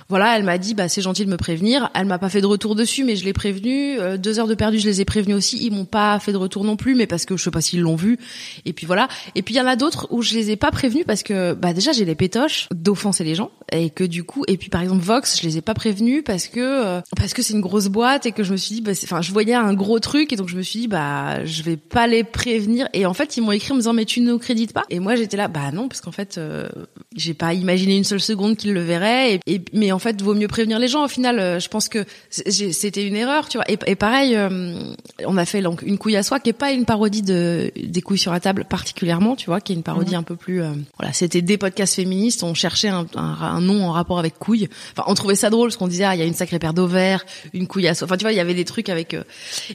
voilà, 0.09 0.37
elle 0.37 0.45
m'a 0.45 0.57
dit 0.57 0.75
bah 0.75 0.89
c'est 0.89 1.03
gentil 1.03 1.25
de 1.27 1.31
me 1.31 1.37
prévenir. 1.37 1.91
Elle 1.95 2.07
m'a 2.07 2.19
pas 2.19 2.31
fait 2.31 2.41
de 2.41 2.47
retour 2.47 2.75
dessus, 2.75 3.05
mais 3.05 3.17
je 3.17 3.25
l'ai 3.25 3.35
prévenu. 3.35 3.99
Euh, 3.99 4.17
deux 4.17 4.39
heures 4.39 4.47
de 4.47 4.55
perdu, 4.55 4.79
je 4.79 4.87
les 4.87 5.01
ai 5.01 5.05
prévenus 5.05 5.37
aussi. 5.37 5.59
Ils 5.65 5.73
m'ont 5.73 5.85
pas 5.85 6.19
fait 6.19 6.33
de 6.33 6.39
retour 6.39 6.65
non 6.65 6.77
plus, 6.77 6.95
mais 6.95 7.07
parce 7.07 7.27
que 7.27 7.37
je 7.37 7.45
sais 7.45 7.51
pas 7.51 7.61
s'ils 7.61 7.81
l'ont 7.81 7.97
vu. 7.97 8.19
Et 8.65 8.73
puis 8.73 8.87
voilà. 8.87 9.09
Et 9.35 9.43
puis 9.43 9.55
il 9.55 9.59
y 9.59 9.61
en 9.61 9.67
a 9.67 9.77
d'autres 9.77 10.07
où 10.11 10.23
je 10.23 10.35
les 10.35 10.51
ai 10.51 10.57
pas 10.57 10.71
prévenus 10.71 11.05
parce 11.07 11.23
que 11.23 11.53
bah 11.53 11.73
déjà 11.73 11.93
j'ai 11.93 12.05
les 12.05 12.15
pétoches 12.15 12.69
d'offenser 12.75 13.23
les 13.25 13.35
gens 13.35 13.51
et 13.73 13.91
que 13.91 14.05
du 14.05 14.25
coup 14.25 14.45
et 14.49 14.57
puis 14.57 14.71
par 14.71 14.83
exemple 14.83 15.03
Vox, 15.03 15.39
je 15.41 15.47
les 15.47 15.59
ai 15.59 15.61
pas 15.61 15.75
prévenus 15.75 16.23
parce 16.25 16.49
que 16.49 16.61
euh, 16.61 17.01
parce 17.17 17.35
que 17.35 17.43
c'est 17.43 17.53
une 17.53 17.61
grosse 17.61 17.89
boîte 17.89 18.27
et 18.27 18.33
que 18.33 18.43
je 18.43 18.53
me 18.53 18.57
suis 18.57 18.77
dit 18.77 18.81
bah 18.81 18.93
enfin 19.05 19.21
je 19.21 19.33
voyais 19.33 19.55
un 19.55 19.75
gros 19.75 20.01
truc 20.01 20.33
et 20.33 20.37
donc 20.37 20.49
je 20.49 20.57
me 20.57 20.63
suis 20.63 20.81
dit 20.81 20.89
bah 20.89 21.45
je 21.45 21.63
vais 21.63 21.77
pas 21.77 22.07
les 22.07 22.25
prévenir 22.25 22.89
et 22.95 23.07
en 23.07 23.15
fait 23.15 23.37
ils 23.37 23.43
m'ont 23.43 23.53
écrit 23.53 23.73
en 23.73 23.75
me 23.75 23.81
disant 23.81 23.93
mais 23.93 24.05
tu 24.05 24.21
ne 24.21 24.31
nous 24.31 24.39
crédites 24.39 24.73
pas 24.73 24.85
et 24.91 25.01
moi 25.01 25.17
j'étais 25.17 25.37
là 25.37 25.49
bah 25.49 25.71
non 25.73 25.89
parce 25.89 26.01
qu'en 26.01 26.13
fait 26.13 26.39
euh, 26.39 26.69
j'ai 27.15 27.35
pas 27.35 27.53
imaginé 27.55 27.97
une 27.97 28.05
seule 28.05 28.21
seconde 28.21 28.57
qu'ils 28.57 28.73
le 28.73 28.83
verraient 28.83 29.41
et, 29.47 29.61
mais 29.73 29.93
fait, 29.99 30.21
vaut 30.23 30.35
mieux 30.35 30.49
prévenir 30.49 30.79
les 30.79 30.89
gens. 30.89 31.05
Au 31.05 31.09
final, 31.09 31.39
euh, 31.39 31.61
je 31.61 31.69
pense 31.69 31.89
que 31.89 32.05
c'était 32.31 33.07
une 33.07 33.17
erreur, 33.17 33.49
tu 33.49 33.59
vois. 33.59 33.65
Et, 33.69 33.97
pareil, 33.97 34.37
euh, 34.37 34.81
on 35.25 35.37
a 35.37 35.45
fait 35.45 35.63
donc 35.63 35.83
une 35.83 35.99
couille 35.99 36.17
à 36.17 36.23
soi, 36.23 36.41
qui 36.41 36.51
est 36.51 36.55
pas 36.55 36.73
une 36.73 36.85
parodie 36.85 37.23
de 37.23 37.73
des 37.77 38.03
couilles 38.03 38.19
sur 38.19 38.33
la 38.33 38.41
table 38.41 38.65
particulièrement, 38.65 39.37
tu 39.37 39.47
vois, 39.47 39.61
qui 39.61 39.73
est 39.73 39.77
une 39.77 39.83
parodie 39.83 40.13
mhm. 40.13 40.21
un 40.21 40.23
peu 40.23 40.37
plus. 40.37 40.63
Euh, 40.63 40.73
voilà, 40.99 41.13
c'était 41.13 41.43
des 41.43 41.59
podcasts 41.59 41.95
féministes. 41.95 42.43
On 42.43 42.55
cherchait 42.55 42.89
un, 42.89 43.07
un, 43.15 43.61
nom 43.61 43.85
en 43.85 43.93
rapport 43.93 44.19
avec 44.19 44.39
couille. 44.39 44.69
Enfin, 44.93 45.05
on 45.07 45.15
trouvait 45.15 45.35
ça 45.35 45.51
drôle 45.51 45.69
parce 45.69 45.77
qu'on 45.77 45.89
disait 45.89 46.05
ah 46.05 46.15
il 46.15 46.19
y 46.19 46.23
a 46.23 46.27
une 46.27 46.35
sacrée 46.35 46.59
paire 46.59 46.75
d'ovaires, 46.75 47.25
une 47.53 47.67
couille 47.67 47.89
à 47.89 47.95
soi. 47.95 48.07
Enfin, 48.07 48.17
tu 48.17 48.25
vois, 48.25 48.33
il 48.33 48.37
y 48.37 48.41
avait 48.41 48.55
des 48.55 48.65
trucs 48.65 48.89
avec. 48.89 49.17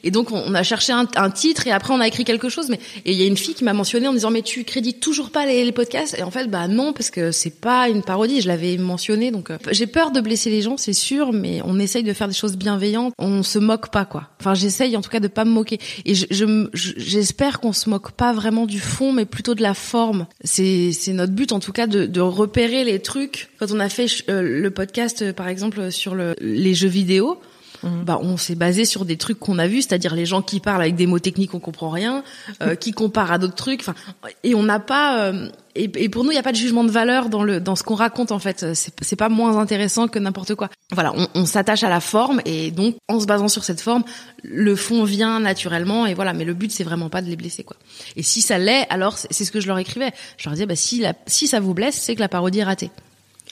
et 0.04 0.12
donc 0.12 0.32
on, 0.32 0.54
a 0.54 0.64
cherché 0.64 0.94
un, 0.94 1.08
un, 1.16 1.30
titre 1.30 1.68
et 1.68 1.72
après 1.72 1.94
on 1.94 2.00
a 2.00 2.08
écrit 2.08 2.24
quelque 2.24 2.50
chose. 2.50 2.70
Mais 2.70 2.80
et 3.06 3.12
il 3.12 3.20
y 3.20 3.24
a 3.24 3.28
une 3.28 3.38
fille 3.38 3.56
qui 3.56 3.64
m'a 3.64 3.74
mentionné 3.74 4.08
en 4.08 4.14
disant 4.14 4.32
mais 4.32 4.42
tu 4.42 4.64
crédites 4.64 5.00
toujours 5.00 5.32
pas 5.32 5.46
les, 5.46 5.66
les 5.66 5.72
podcasts? 5.72 6.18
Et 6.18 6.24
en 6.24 6.32
fait, 6.32 6.48
bah 6.48 6.68
non 6.68 6.94
parce 6.94 7.10
que 7.10 7.32
c'est 7.32 7.60
pas 7.60 7.90
une 7.90 8.04
parodie. 8.04 8.42
Je 8.42 8.48
l'avais 8.48 8.78
mentionné 8.78 9.32
donc 9.32 9.52
j'ai 9.72 9.88
peur 9.88 10.12
de 10.14 10.22
blesser 10.22 10.50
les 10.50 10.62
gens, 10.62 10.78
c'est 10.78 10.94
sûr, 10.94 11.34
mais 11.34 11.62
on 11.66 11.80
essaye 11.80 12.04
de 12.04 12.14
faire 12.14 12.28
des 12.28 12.34
choses 12.34 12.56
bienveillantes. 12.56 13.14
On 13.20 13.44
se 13.44 13.60
moque 13.60 13.90
pas, 13.90 14.06
quoi. 14.06 14.30
Enfin, 14.40 14.54
j'essaye 14.54 14.96
en 14.96 15.02
tout 15.02 15.10
cas 15.10 15.20
de 15.20 15.28
pas 15.28 15.46
me 15.46 15.52
moquer. 15.52 15.80
Et 16.06 16.14
j'espère 16.14 17.60
qu'on 17.60 17.74
se 17.74 17.90
moque 17.90 18.12
pas 18.12 18.34
vraiment 18.34 18.66
du 18.66 18.80
fond, 18.80 19.12
mais 19.12 19.26
plutôt 19.26 19.56
de 19.56 19.62
la 19.62 19.74
forme. 19.74 20.28
C'est 20.44 20.94
notre 21.08 21.34
but 21.34 21.52
en 21.52 21.60
tout 21.60 21.72
cas 21.74 21.88
de, 21.88 22.06
de 22.06 22.22
repérer 22.22 22.84
les 22.84 23.00
trucs. 23.00 23.50
Quand 23.60 23.72
on 23.72 23.80
a 23.80 23.90
fait 23.90 24.08
euh, 24.30 24.42
le 24.42 24.72
podcast, 24.72 25.22
euh, 25.22 25.34
par 25.34 25.48
exemple, 25.48 25.92
sur 25.92 26.16
le, 26.16 26.36
les 26.40 26.74
jeux 26.74 26.88
vidéo, 26.88 27.40
bah, 27.84 28.20
on 28.22 28.38
s'est 28.38 28.56
basé 28.56 28.86
sur 28.86 29.06
des 29.06 29.18
trucs 29.18 29.40
qu'on 29.40 29.60
a 29.60 29.68
vus, 29.68 29.84
c'est-à-dire 29.84 30.16
les 30.16 30.26
gens 30.26 30.42
qui 30.42 30.60
parlent 30.60 30.82
avec 30.82 30.96
des 30.96 31.08
mots 31.08 31.20
techniques 31.20 31.54
on 31.54 31.60
comprend 31.60 31.90
rien, 31.90 32.24
euh, 32.62 32.76
qui 32.76 32.92
comparent 32.92 33.32
à 33.32 33.38
d'autres 33.38 33.56
trucs. 33.56 33.82
Enfin, 33.82 33.96
et 34.44 34.56
on 34.56 34.64
n'a 34.64 34.80
pas 34.80 35.34
et, 35.76 35.90
et, 35.96 36.10
pour 36.10 36.24
nous, 36.24 36.30
il 36.30 36.36
n'y 36.36 36.40
a 36.40 36.44
pas 36.44 36.52
de 36.52 36.58
jugement 36.58 36.84
de 36.84 36.92
valeur 36.92 37.30
dans 37.30 37.44
le 37.44 37.60
dans 37.60 37.76
ce 37.76 37.84
qu'on 37.84 37.96
raconte 37.96 38.32
en 38.32 38.40
fait. 38.40 38.74
C'est 38.74 39.16
pas 39.16 39.30
moins 39.30 39.58
intéressant 39.58 40.08
que 40.08 40.20
n'importe 40.20 40.56
quoi. 40.56 40.70
Voilà, 40.92 41.14
on, 41.16 41.28
on 41.34 41.46
s'attache 41.46 41.84
à 41.84 41.90
la 41.90 42.00
forme 42.00 42.42
et 42.46 42.72
donc 42.72 42.96
en 43.08 43.20
se 43.20 43.26
basant 43.26 43.48
sur 43.48 43.64
cette 43.64 43.82
forme, 43.82 44.04
le 44.44 44.76
fond 44.76 45.04
vient 45.04 45.40
naturellement 45.40 46.06
et 46.06 46.14
voilà. 46.14 46.34
Mais 46.34 46.46
le 46.46 46.54
but 46.54 46.72
c'est 46.72 46.84
vraiment 46.84 47.10
pas 47.10 47.22
de 47.22 47.28
les 47.28 47.36
blesser 47.36 47.64
quoi. 47.64 47.78
Et 48.16 48.24
si 48.24 48.42
ça 48.42 48.58
l'est, 48.58 48.86
alors 48.90 49.18
c'est 49.18 49.46
ce 49.46 49.52
que 49.52 49.60
je 49.60 49.68
leur 49.68 49.80
écrivais. 49.80 50.12
Je 50.38 50.46
leur 50.46 50.54
disais 50.54 50.66
bah 50.66 50.76
si 50.76 51.00
la, 51.00 51.14
si 51.26 51.48
ça 51.48 51.60
vous 51.60 51.74
blesse, 51.74 51.96
c'est 51.96 52.16
que 52.16 52.22
la 52.22 52.30
parodie 52.30 52.60
est 52.60 52.64
ratée. 52.64 52.92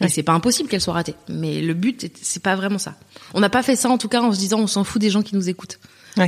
Et 0.02 0.10
c'est 0.10 0.24
pas 0.24 0.34
impossible 0.34 0.70
qu'elle 0.70 0.82
soit 0.82 0.94
ratée. 0.94 1.16
Mais 1.30 1.62
le 1.62 1.74
but 1.74 2.12
c'est 2.22 2.42
pas 2.44 2.56
vraiment 2.56 2.80
ça. 2.80 2.96
On 3.34 3.40
n'a 3.40 3.50
pas 3.50 3.64
fait 3.64 3.76
ça 3.76 3.90
en 3.90 3.98
tout 3.98 4.08
cas 4.08 4.22
en 4.22 4.32
se 4.32 4.40
disant 4.40 4.60
on 4.60 4.68
s'en 4.68 4.84
fout 4.84 5.02
des 5.02 5.10
gens 5.10 5.22
qui 5.22 5.36
nous 5.36 5.50
écoutent. 5.50 5.80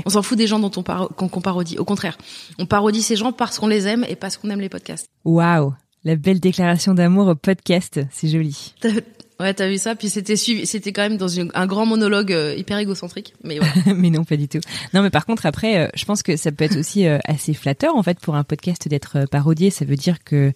On 0.06 0.10
s'en 0.10 0.22
fout 0.22 0.38
des 0.38 0.48
gens 0.48 0.60
dont 0.60 0.72
on 0.77 0.84
qu'on 0.84 1.42
parodie. 1.42 1.77
Au 1.77 1.86
contraire, 1.86 2.18
on 2.58 2.65
parodie 2.65 3.01
ces 3.01 3.15
gens 3.15 3.34
parce 3.34 3.60
qu'on 3.60 3.68
les 3.68 3.88
aime 3.88 4.06
et 4.08 4.15
parce 4.15 4.38
qu'on 4.38 4.50
aime 4.50 4.62
les 4.62 4.70
podcasts. 4.70 5.08
Waouh 5.25 5.74
la 6.03 6.15
belle 6.15 6.39
déclaration 6.39 6.94
d'amour 6.94 7.27
au 7.27 7.36
podcast, 7.36 8.01
c'est 8.12 8.27
joli. 8.27 8.74
Ouais, 9.40 9.54
t'as 9.54 9.68
vu 9.68 9.78
ça 9.78 9.96
Puis 9.96 10.10
c'était 10.10 10.36
suivi, 10.36 10.66
c'était 10.66 10.92
quand 10.92 11.02
même 11.02 11.18
dans 11.18 11.40
un 11.40 11.68
grand 11.68 11.86
monologue 11.86 12.32
euh, 12.32 12.56
hyper 12.56 12.78
égocentrique, 12.78 13.34
mais 13.44 13.60
ouais. 13.60 13.68
mais 13.96 14.10
non, 14.10 14.24
pas 14.24 14.38
du 14.38 14.48
tout. 14.48 14.60
Non, 14.94 15.02
mais 15.02 15.10
par 15.10 15.25
contre 15.25 15.46
après, 15.46 15.78
euh, 15.78 15.88
je 15.96 16.06
pense 16.06 16.24
que 16.24 16.38
ça 16.38 16.52
peut 16.52 16.63
être 16.63 16.78
aussi 16.78 17.08
euh, 17.08 17.18
assez 17.25 17.54
flatteur 17.54 17.96
en 17.96 18.04
fait 18.04 18.20
pour 18.20 18.36
un 18.36 18.44
podcast 18.44 18.88
d'être 18.88 19.25
parodié. 19.30 19.70
Ça 19.70 19.86
veut 19.86 19.96
dire 19.96 20.24
que 20.24 20.52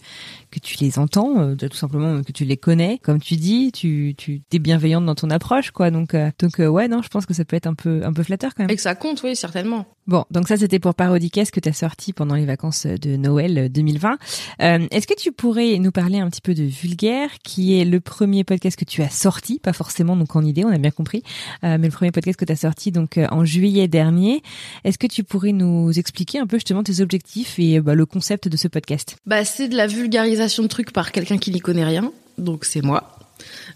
que 0.51 0.59
tu 0.59 0.77
les 0.79 0.97
entends, 0.97 1.55
tout 1.57 1.75
simplement 1.75 2.23
que 2.23 2.31
tu 2.31 2.45
les 2.45 2.55
connais. 2.55 2.99
Comme 3.03 3.19
tu 3.19 3.35
dis, 3.35 3.71
tu 3.71 4.15
tu 4.17 4.41
es 4.51 4.59
bienveillante 4.59 5.05
dans 5.05 5.15
ton 5.15 5.29
approche, 5.29 5.71
quoi. 5.71 5.91
Donc 5.91 6.15
donc 6.39 6.59
ouais, 6.59 6.87
non, 6.87 7.01
je 7.01 7.09
pense 7.09 7.25
que 7.25 7.33
ça 7.33 7.43
peut 7.45 7.55
être 7.55 7.67
un 7.67 7.73
peu 7.73 8.01
un 8.03 8.13
peu 8.13 8.23
flatteur 8.23 8.53
quand 8.55 8.63
même. 8.63 8.71
Et 8.71 8.75
que 8.75 8.81
ça 8.81 8.95
compte, 8.95 9.21
oui, 9.23 9.35
certainement. 9.35 9.85
Bon, 10.07 10.23
donc 10.31 10.47
ça 10.47 10.55
c'était 10.55 10.79
pour 10.79 10.95
Parodicast 10.95 11.51
que 11.51 11.59
tu 11.59 11.67
as 11.67 11.73
sorti 11.73 12.13
pendant 12.13 12.35
les 12.35 12.45
vacances 12.45 12.85
de 12.85 13.17
Noël 13.17 13.69
2020. 13.69 14.17
Euh, 14.61 14.87
Est-ce 14.89 15.05
que 15.05 15.13
tu 15.19 15.33
pourrais 15.33 15.77
nous 15.79 15.91
parler 15.91 16.19
un 16.19 16.29
petit 16.29 16.39
peu 16.39 16.53
de 16.53 16.63
Vulgaire, 16.63 17.29
qui 17.43 17.77
est 17.77 17.83
le 17.83 17.99
premier 17.99 18.45
podcast 18.45 18.76
que 18.77 18.85
tu 18.85 19.01
as 19.01 19.09
sorti, 19.09 19.59
pas 19.59 19.73
forcément 19.73 20.15
donc 20.15 20.35
en 20.35 20.43
idée, 20.43 20.63
on 20.63 20.69
a 20.69 20.77
bien 20.77 20.91
compris, 20.91 21.23
euh, 21.63 21.77
mais 21.79 21.87
le 21.87 21.91
premier 21.91 22.11
podcast 22.11 22.39
que 22.39 22.45
tu 22.45 22.53
as 22.53 22.57
sorti 22.57 22.91
donc 22.91 23.19
en 23.29 23.43
juillet 23.43 23.87
dernier. 23.87 24.41
Est-ce 24.83 24.97
que 24.97 25.07
tu 25.07 25.23
pourrais 25.23 25.51
nous 25.51 25.97
expliquer 25.99 26.39
un 26.39 26.47
peu 26.47 26.57
justement 26.57 26.83
tes 26.83 27.01
objectifs 27.01 27.59
et 27.59 27.81
bah, 27.81 27.95
le 27.95 28.05
concept 28.05 28.47
de 28.47 28.55
ce 28.55 28.67
podcast? 28.67 29.17
Bah 29.25 29.43
c'est 29.43 29.67
de 29.67 29.75
la 29.75 29.87
vulgarisation 29.87 30.63
de 30.63 30.67
trucs 30.67 30.91
par 30.91 31.11
quelqu'un 31.11 31.37
qui 31.37 31.51
n'y 31.51 31.59
connaît 31.59 31.85
rien, 31.85 32.11
donc 32.37 32.63
c'est 32.63 32.81
moi. 32.81 33.17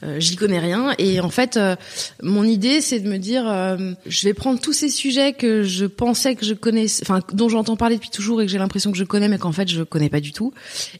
Euh, 0.03 0.19
j'y 0.19 0.35
connais 0.35 0.59
rien 0.59 0.93
et 0.97 1.19
en 1.19 1.29
fait 1.29 1.57
euh, 1.57 1.75
mon 2.23 2.43
idée 2.43 2.81
c'est 2.81 2.99
de 2.99 3.07
me 3.07 3.17
dire 3.17 3.47
euh, 3.47 3.93
je 4.07 4.27
vais 4.27 4.33
prendre 4.33 4.59
tous 4.59 4.73
ces 4.73 4.89
sujets 4.89 5.33
que 5.33 5.63
je 5.63 5.85
pensais 5.85 6.35
que 6.35 6.45
je 6.45 6.53
connaissais 6.53 7.03
enfin 7.05 7.21
dont 7.33 7.49
j'entends 7.49 7.75
parler 7.75 7.95
depuis 7.95 8.09
toujours 8.09 8.41
et 8.41 8.45
que 8.45 8.51
j'ai 8.51 8.57
l'impression 8.57 8.91
que 8.91 8.97
je 8.97 9.03
connais 9.03 9.27
mais 9.27 9.37
qu'en 9.37 9.51
fait 9.51 9.69
je 9.69 9.83
connais 9.83 10.09
pas 10.09 10.19
du 10.19 10.31
tout 10.33 10.53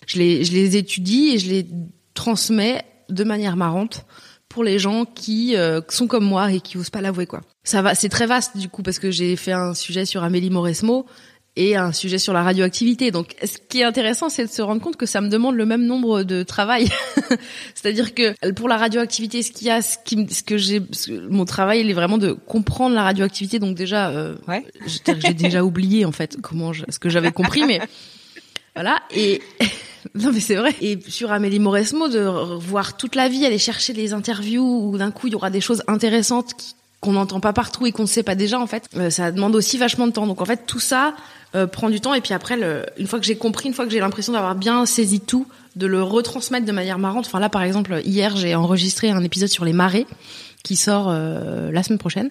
je 0.06 0.20
les 0.20 0.78
étudie 0.78 1.30
et 1.34 1.40
je 1.40 1.50
les 1.50 1.68
transmets 2.14 2.84
de 3.12 3.24
manière 3.24 3.56
marrante 3.56 4.06
pour 4.50 4.64
les 4.64 4.80
gens 4.80 5.06
qui 5.06 5.56
sont 5.90 6.08
comme 6.08 6.26
moi 6.26 6.52
et 6.52 6.60
qui 6.60 6.78
osent 6.78 6.90
pas 6.90 7.02
l'avouer 7.02 7.26
quoi 7.26 7.42
ça 7.64 7.82
va 7.82 7.96
c'est 7.96 8.10
très 8.10 8.26
vaste 8.26 8.58
du 8.58 8.68
coup 8.68 8.84
parce 8.84 9.00
que 9.00 9.10
j'ai 9.10 9.36
fait 9.36 9.54
un 9.54 9.74
sujet 9.74 10.06
sur 10.06 10.24
Amélie 10.24 10.50
Mauresmo 10.50 11.06
et 11.56 11.76
un 11.76 11.92
sujet 11.92 12.18
sur 12.18 12.34
la 12.34 12.44
radioactivité. 12.44 13.12
Donc, 13.12 13.36
ce 13.44 13.58
qui 13.58 13.82
est 13.82 13.84
intéressant, 13.84 14.30
c'est 14.30 14.46
de 14.46 14.50
se 14.50 14.62
rendre 14.62 14.82
compte 14.82 14.96
que 14.96 15.06
ça 15.06 15.20
me 15.20 15.28
demande 15.28 15.56
le 15.56 15.66
même 15.66 15.86
nombre 15.86 16.24
de 16.24 16.44
travail. 16.44 16.88
C'est-à-dire 17.76 18.14
que 18.14 18.52
pour 18.54 18.70
la 18.70 18.78
radioactivité, 18.78 19.44
ce 19.44 19.52
qu'il 19.52 19.68
y 19.68 19.70
a, 19.70 19.82
ce, 19.82 19.98
qui, 20.04 20.28
ce 20.30 20.44
que 20.44 20.58
j'ai, 20.58 20.82
mon 21.30 21.46
travail, 21.46 21.82
il 21.82 21.90
est 21.90 21.94
vraiment 21.94 22.18
de 22.18 22.32
comprendre 22.32 22.96
la 22.96 23.04
radioactivité. 23.04 23.60
Donc 23.60 23.76
déjà, 23.76 24.10
euh, 24.10 24.36
ouais. 24.48 24.66
j'ai 24.86 25.34
déjà 25.34 25.64
oublié 25.66 26.06
en 26.06 26.14
fait 26.14 26.38
comment 26.42 26.72
je, 26.72 26.86
ce 26.90 27.00
que 27.00 27.10
j'avais 27.10 27.32
compris, 27.32 27.64
mais 27.66 27.82
voilà. 28.76 29.00
Et 29.12 29.42
non 30.16 30.32
mais 30.32 30.40
c'est 30.40 30.56
vrai. 30.56 30.76
Et 30.82 31.00
sur 31.08 31.32
Amélie 31.32 31.60
Mauresmo, 31.60 32.08
de 32.08 32.20
voir 32.58 32.98
toute 32.98 33.16
la 33.16 33.30
vie, 33.30 33.46
aller 33.46 33.58
chercher 33.58 33.94
des 33.94 34.14
interviews 34.14 34.90
où 34.90 34.98
d'un 34.98 35.12
coup 35.12 35.28
il 35.28 35.34
y 35.34 35.36
aura 35.36 35.50
des 35.50 35.62
choses 35.62 35.84
intéressantes 35.88 36.54
qu'on 37.00 37.14
n'entend 37.14 37.40
pas 37.40 37.54
partout 37.54 37.88
et 37.88 37.92
qu'on 37.92 38.04
ne 38.04 38.08
sait 38.08 38.24
pas 38.24 38.36
déjà 38.36 38.60
en 38.60 38.68
fait. 38.68 38.88
Euh, 38.96 39.10
ça 39.10 39.32
demande 39.32 39.56
aussi 39.56 39.78
vachement 39.78 40.08
de 40.08 40.12
temps. 40.12 40.28
Donc 40.28 40.42
en 40.42 40.46
fait 40.46 40.66
tout 40.68 40.80
ça, 40.80 41.16
euh, 41.54 41.68
prend 41.68 41.90
du 41.90 42.00
temps. 42.00 42.14
Et 42.14 42.22
puis 42.22 42.34
après, 42.34 42.56
le, 42.56 42.86
une 42.98 43.08
fois 43.08 43.20
que 43.20 43.26
j'ai 43.26 43.36
compris, 43.36 43.68
une 43.68 43.74
fois 43.74 43.86
que 43.86 43.92
j'ai 43.92 44.00
l'impression 44.00 44.32
d'avoir 44.32 44.56
bien 44.56 44.86
saisi 44.86 45.20
tout, 45.20 45.48
de 45.76 45.86
le 45.86 46.02
retransmettre 46.02 46.66
de 46.66 46.72
manière 46.72 46.98
marrante. 46.98 47.26
Enfin 47.26 47.40
là, 47.40 47.50
par 47.50 47.64
exemple, 47.64 48.02
hier, 48.06 48.38
j'ai 48.38 48.56
enregistré 48.56 49.10
un 49.10 49.22
épisode 49.22 49.50
sur 49.50 49.66
les 49.66 49.74
marées 49.74 50.08
qui 50.64 50.78
sort 50.78 51.08
euh, 51.10 51.70
la 51.72 51.84
semaine 51.84 52.00
prochaine. 52.00 52.30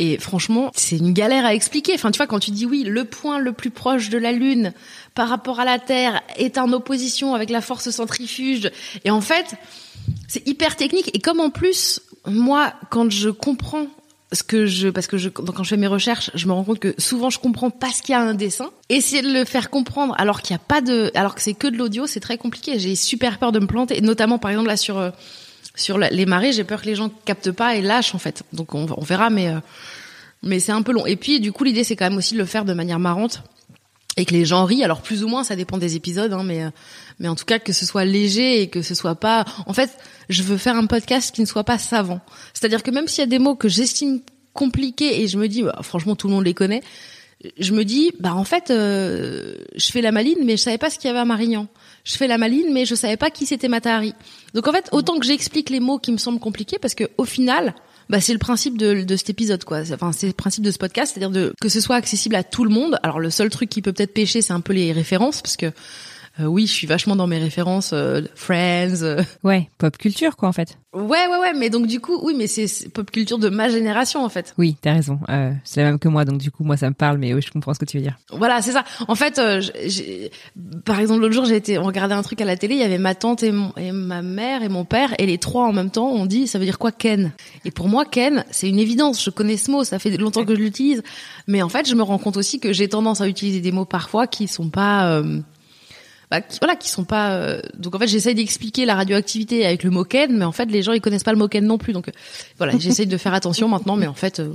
Et 0.00 0.18
franchement, 0.18 0.72
c'est 0.74 0.96
une 0.96 1.12
galère 1.12 1.44
à 1.44 1.54
expliquer. 1.54 1.92
Enfin, 1.94 2.10
tu 2.10 2.16
vois, 2.16 2.26
quand 2.26 2.40
tu 2.40 2.50
dis 2.50 2.66
oui, 2.66 2.82
le 2.82 3.04
point 3.04 3.38
le 3.38 3.52
plus 3.52 3.70
proche 3.70 4.10
de 4.10 4.18
la 4.18 4.32
Lune 4.32 4.72
par 5.14 5.28
rapport 5.28 5.60
à 5.60 5.64
la 5.64 5.78
Terre 5.78 6.20
est 6.36 6.58
en 6.58 6.72
opposition 6.72 7.34
avec 7.34 7.48
la 7.50 7.60
force 7.60 7.90
centrifuge. 7.90 8.70
Et 9.04 9.10
en 9.10 9.20
fait, 9.20 9.54
c'est 10.26 10.46
hyper 10.48 10.74
technique. 10.74 11.14
Et 11.14 11.20
comme 11.20 11.38
en 11.38 11.50
plus, 11.50 12.00
moi, 12.26 12.72
quand 12.90 13.10
je 13.10 13.30
comprends 13.30 13.86
ce 14.32 14.42
que 14.42 14.66
je 14.66 14.88
parce 14.88 15.06
que 15.06 15.16
je 15.16 15.28
quand 15.28 15.62
je 15.62 15.68
fais 15.68 15.76
mes 15.76 15.86
recherches, 15.86 16.32
je 16.34 16.48
me 16.48 16.52
rends 16.52 16.64
compte 16.64 16.80
que 16.80 16.94
souvent 16.98 17.30
je 17.30 17.38
comprends 17.38 17.70
parce 17.70 18.00
qu'il 18.00 18.14
y 18.14 18.16
a 18.16 18.20
un 18.20 18.34
dessin. 18.34 18.70
Essayer 18.88 19.22
de 19.22 19.32
le 19.32 19.44
faire 19.44 19.70
comprendre 19.70 20.14
alors 20.18 20.42
qu'il 20.42 20.54
n'y 20.54 20.60
a 20.60 20.64
pas 20.66 20.80
de 20.80 21.12
alors 21.14 21.36
que 21.36 21.40
c'est 21.40 21.54
que 21.54 21.68
de 21.68 21.76
l'audio, 21.76 22.08
c'est 22.08 22.18
très 22.18 22.36
compliqué. 22.36 22.80
J'ai 22.80 22.96
super 22.96 23.38
peur 23.38 23.52
de 23.52 23.60
me 23.60 23.66
planter, 23.66 24.00
notamment 24.00 24.38
par 24.38 24.50
exemple 24.50 24.66
là 24.66 24.76
sur 24.76 25.12
sur 25.74 25.98
les 25.98 26.26
marées, 26.26 26.52
j'ai 26.52 26.64
peur 26.64 26.82
que 26.82 26.86
les 26.86 26.94
gens 26.94 27.10
captent 27.24 27.52
pas 27.52 27.76
et 27.76 27.82
lâchent 27.82 28.14
en 28.14 28.18
fait. 28.18 28.42
Donc 28.52 28.74
on, 28.74 28.86
on 28.96 29.02
verra 29.02 29.30
mais 29.30 29.48
euh, 29.48 29.58
mais 30.42 30.60
c'est 30.60 30.72
un 30.72 30.82
peu 30.82 30.92
long. 30.92 31.06
Et 31.06 31.16
puis 31.16 31.40
du 31.40 31.52
coup 31.52 31.64
l'idée 31.64 31.84
c'est 31.84 31.96
quand 31.96 32.08
même 32.08 32.18
aussi 32.18 32.34
de 32.34 32.38
le 32.38 32.46
faire 32.46 32.64
de 32.64 32.72
manière 32.72 32.98
marrante 32.98 33.42
et 34.16 34.24
que 34.24 34.32
les 34.32 34.44
gens 34.44 34.64
rient. 34.64 34.84
Alors 34.84 35.02
plus 35.02 35.24
ou 35.24 35.28
moins, 35.28 35.44
ça 35.44 35.56
dépend 35.56 35.78
des 35.78 35.96
épisodes, 35.96 36.32
hein, 36.32 36.42
mais 36.44 36.64
euh, 36.64 36.70
mais 37.18 37.28
en 37.28 37.34
tout 37.34 37.44
cas 37.44 37.58
que 37.58 37.72
ce 37.72 37.86
soit 37.86 38.04
léger 38.04 38.62
et 38.62 38.68
que 38.68 38.82
ce 38.82 38.94
soit 38.94 39.16
pas. 39.16 39.44
En 39.66 39.72
fait, 39.72 39.90
je 40.28 40.42
veux 40.42 40.56
faire 40.56 40.76
un 40.76 40.86
podcast 40.86 41.34
qui 41.34 41.40
ne 41.40 41.46
soit 41.46 41.64
pas 41.64 41.78
savant. 41.78 42.20
C'est-à-dire 42.52 42.82
que 42.82 42.90
même 42.90 43.08
s'il 43.08 43.20
y 43.20 43.26
a 43.26 43.26
des 43.26 43.38
mots 43.38 43.56
que 43.56 43.68
j'estime 43.68 44.20
compliqués 44.52 45.22
et 45.22 45.28
je 45.28 45.36
me 45.36 45.48
dis, 45.48 45.62
bah, 45.62 45.80
franchement, 45.82 46.16
tout 46.16 46.28
le 46.28 46.34
monde 46.34 46.44
les 46.44 46.54
connaît. 46.54 46.82
Je 47.58 47.72
me 47.74 47.84
dis, 47.84 48.12
bah 48.20 48.34
en 48.34 48.44
fait, 48.44 48.70
euh, 48.70 49.56
je 49.74 49.92
fais 49.92 50.00
la 50.00 50.12
maline, 50.12 50.38
mais 50.44 50.56
je 50.56 50.62
savais 50.62 50.78
pas 50.78 50.88
ce 50.88 50.98
qu'il 50.98 51.08
y 51.08 51.10
avait 51.10 51.18
à 51.18 51.26
Marignan. 51.26 51.66
Je 52.04 52.16
fais 52.16 52.26
la 52.28 52.38
maline, 52.38 52.72
mais 52.72 52.84
je 52.84 52.94
savais 52.94 53.16
pas 53.16 53.30
qui 53.30 53.46
c'était 53.46 53.68
Matahari. 53.68 54.14
Donc 54.52 54.68
en 54.68 54.72
fait, 54.72 54.88
autant 54.92 55.18
que 55.18 55.26
j'explique 55.26 55.70
les 55.70 55.80
mots 55.80 55.98
qui 55.98 56.12
me 56.12 56.18
semblent 56.18 56.40
compliqués, 56.40 56.78
parce 56.78 56.94
que 56.94 57.04
au 57.16 57.24
final, 57.24 57.74
bah, 58.10 58.20
c'est 58.20 58.34
le 58.34 58.38
principe 58.38 58.76
de, 58.76 59.02
de 59.02 59.16
cet 59.16 59.30
épisode, 59.30 59.64
quoi. 59.64 59.80
Enfin, 59.92 60.12
c'est 60.12 60.26
le 60.26 60.34
principe 60.34 60.62
de 60.62 60.70
ce 60.70 60.78
podcast, 60.78 61.12
c'est-à-dire 61.12 61.30
de 61.30 61.54
que 61.60 61.68
ce 61.70 61.80
soit 61.80 61.96
accessible 61.96 62.36
à 62.36 62.44
tout 62.44 62.64
le 62.64 62.70
monde. 62.70 62.98
Alors 63.02 63.20
le 63.20 63.30
seul 63.30 63.48
truc 63.48 63.70
qui 63.70 63.80
peut 63.80 63.92
peut-être 63.92 64.12
pêcher, 64.12 64.42
c'est 64.42 64.52
un 64.52 64.60
peu 64.60 64.74
les 64.74 64.92
références, 64.92 65.40
parce 65.40 65.56
que 65.56 65.72
euh, 66.40 66.44
oui, 66.46 66.66
je 66.66 66.72
suis 66.72 66.86
vachement 66.86 67.16
dans 67.16 67.26
mes 67.26 67.38
références, 67.38 67.90
euh, 67.92 68.22
Friends. 68.34 69.02
euh. 69.02 69.22
Ouais, 69.42 69.68
pop 69.78 69.96
culture 69.96 70.36
quoi 70.36 70.48
en 70.48 70.52
fait. 70.52 70.76
Ouais, 70.92 71.26
ouais, 71.26 71.38
ouais. 71.40 71.52
Mais 71.58 71.70
donc 71.70 71.86
du 71.88 72.00
coup, 72.00 72.18
oui, 72.22 72.34
mais 72.36 72.46
c'est 72.46 72.88
pop 72.90 73.10
culture 73.10 73.38
de 73.38 73.48
ma 73.48 73.68
génération 73.68 74.24
en 74.24 74.28
fait. 74.28 74.54
Oui, 74.58 74.76
t'as 74.80 74.92
raison. 74.94 75.18
Euh, 75.28 75.52
c'est 75.64 75.82
la 75.82 75.90
même 75.90 75.98
que 75.98 76.08
moi, 76.08 76.24
donc 76.24 76.38
du 76.38 76.50
coup 76.50 76.64
moi 76.64 76.76
ça 76.76 76.88
me 76.88 76.94
parle, 76.94 77.18
mais 77.18 77.34
oui, 77.34 77.42
je 77.44 77.50
comprends 77.50 77.74
ce 77.74 77.78
que 77.78 77.84
tu 77.84 77.96
veux 77.98 78.02
dire. 78.02 78.16
Voilà, 78.30 78.62
c'est 78.62 78.72
ça. 78.72 78.84
En 79.08 79.14
fait, 79.14 79.38
euh, 79.38 79.60
par 80.84 81.00
exemple, 81.00 81.20
l'autre 81.20 81.34
jour, 81.34 81.44
j'ai 81.44 81.56
été, 81.56 81.78
on 81.78 81.84
regardait 81.84 82.14
un 82.14 82.22
truc 82.22 82.40
à 82.40 82.44
la 82.44 82.56
télé, 82.56 82.74
il 82.74 82.80
y 82.80 82.84
avait 82.84 82.98
ma 82.98 83.14
tante 83.14 83.42
et, 83.42 83.52
mon, 83.52 83.72
et 83.76 83.92
ma 83.92 84.22
mère 84.22 84.62
et 84.62 84.68
mon 84.68 84.84
père, 84.84 85.14
et 85.18 85.26
les 85.26 85.38
trois 85.38 85.64
en 85.66 85.72
même 85.72 85.90
temps, 85.90 86.08
on 86.08 86.26
dit, 86.26 86.46
ça 86.46 86.58
veut 86.58 86.64
dire 86.64 86.78
quoi 86.78 86.92
Ken? 86.92 87.32
Et 87.64 87.70
pour 87.70 87.88
moi, 87.88 88.04
Ken, 88.04 88.44
c'est 88.50 88.68
une 88.68 88.78
évidence. 88.78 89.22
Je 89.24 89.30
connais 89.30 89.56
ce 89.56 89.70
mot, 89.70 89.84
ça 89.84 89.98
fait 89.98 90.16
longtemps 90.16 90.44
que 90.44 90.54
je 90.54 90.60
l'utilise, 90.60 91.02
mais 91.46 91.62
en 91.62 91.68
fait, 91.68 91.88
je 91.88 91.94
me 91.94 92.02
rends 92.02 92.18
compte 92.18 92.36
aussi 92.36 92.60
que 92.60 92.72
j'ai 92.72 92.88
tendance 92.88 93.20
à 93.20 93.28
utiliser 93.28 93.60
des 93.60 93.72
mots 93.72 93.84
parfois 93.84 94.26
qui 94.26 94.48
sont 94.48 94.68
pas, 94.68 95.08
euh, 95.10 95.40
voilà, 96.60 96.76
qui 96.76 96.88
sont 96.88 97.04
pas. 97.04 97.32
euh, 97.36 97.60
Donc 97.74 97.94
en 97.94 97.98
fait, 97.98 98.06
j'essaye 98.06 98.34
d'expliquer 98.34 98.84
la 98.84 98.94
radioactivité 98.94 99.66
avec 99.66 99.82
le 99.82 99.90
mot 99.90 100.04
Ken, 100.04 100.36
mais 100.36 100.44
en 100.44 100.52
fait, 100.52 100.66
les 100.66 100.82
gens 100.82 100.92
ils 100.92 101.00
connaissent 101.00 101.24
pas 101.24 101.32
le 101.32 101.38
mot 101.38 101.48
Ken 101.48 101.64
non 101.64 101.78
plus. 101.78 101.92
Donc 101.92 102.08
euh, 102.08 102.12
voilà, 102.58 102.74
j'essaye 102.78 103.06
de 103.06 103.16
faire 103.16 103.34
attention 103.34 103.68
maintenant, 103.68 103.96
mais 103.96 104.06
en 104.06 104.14
fait, 104.14 104.40
euh, 104.40 104.52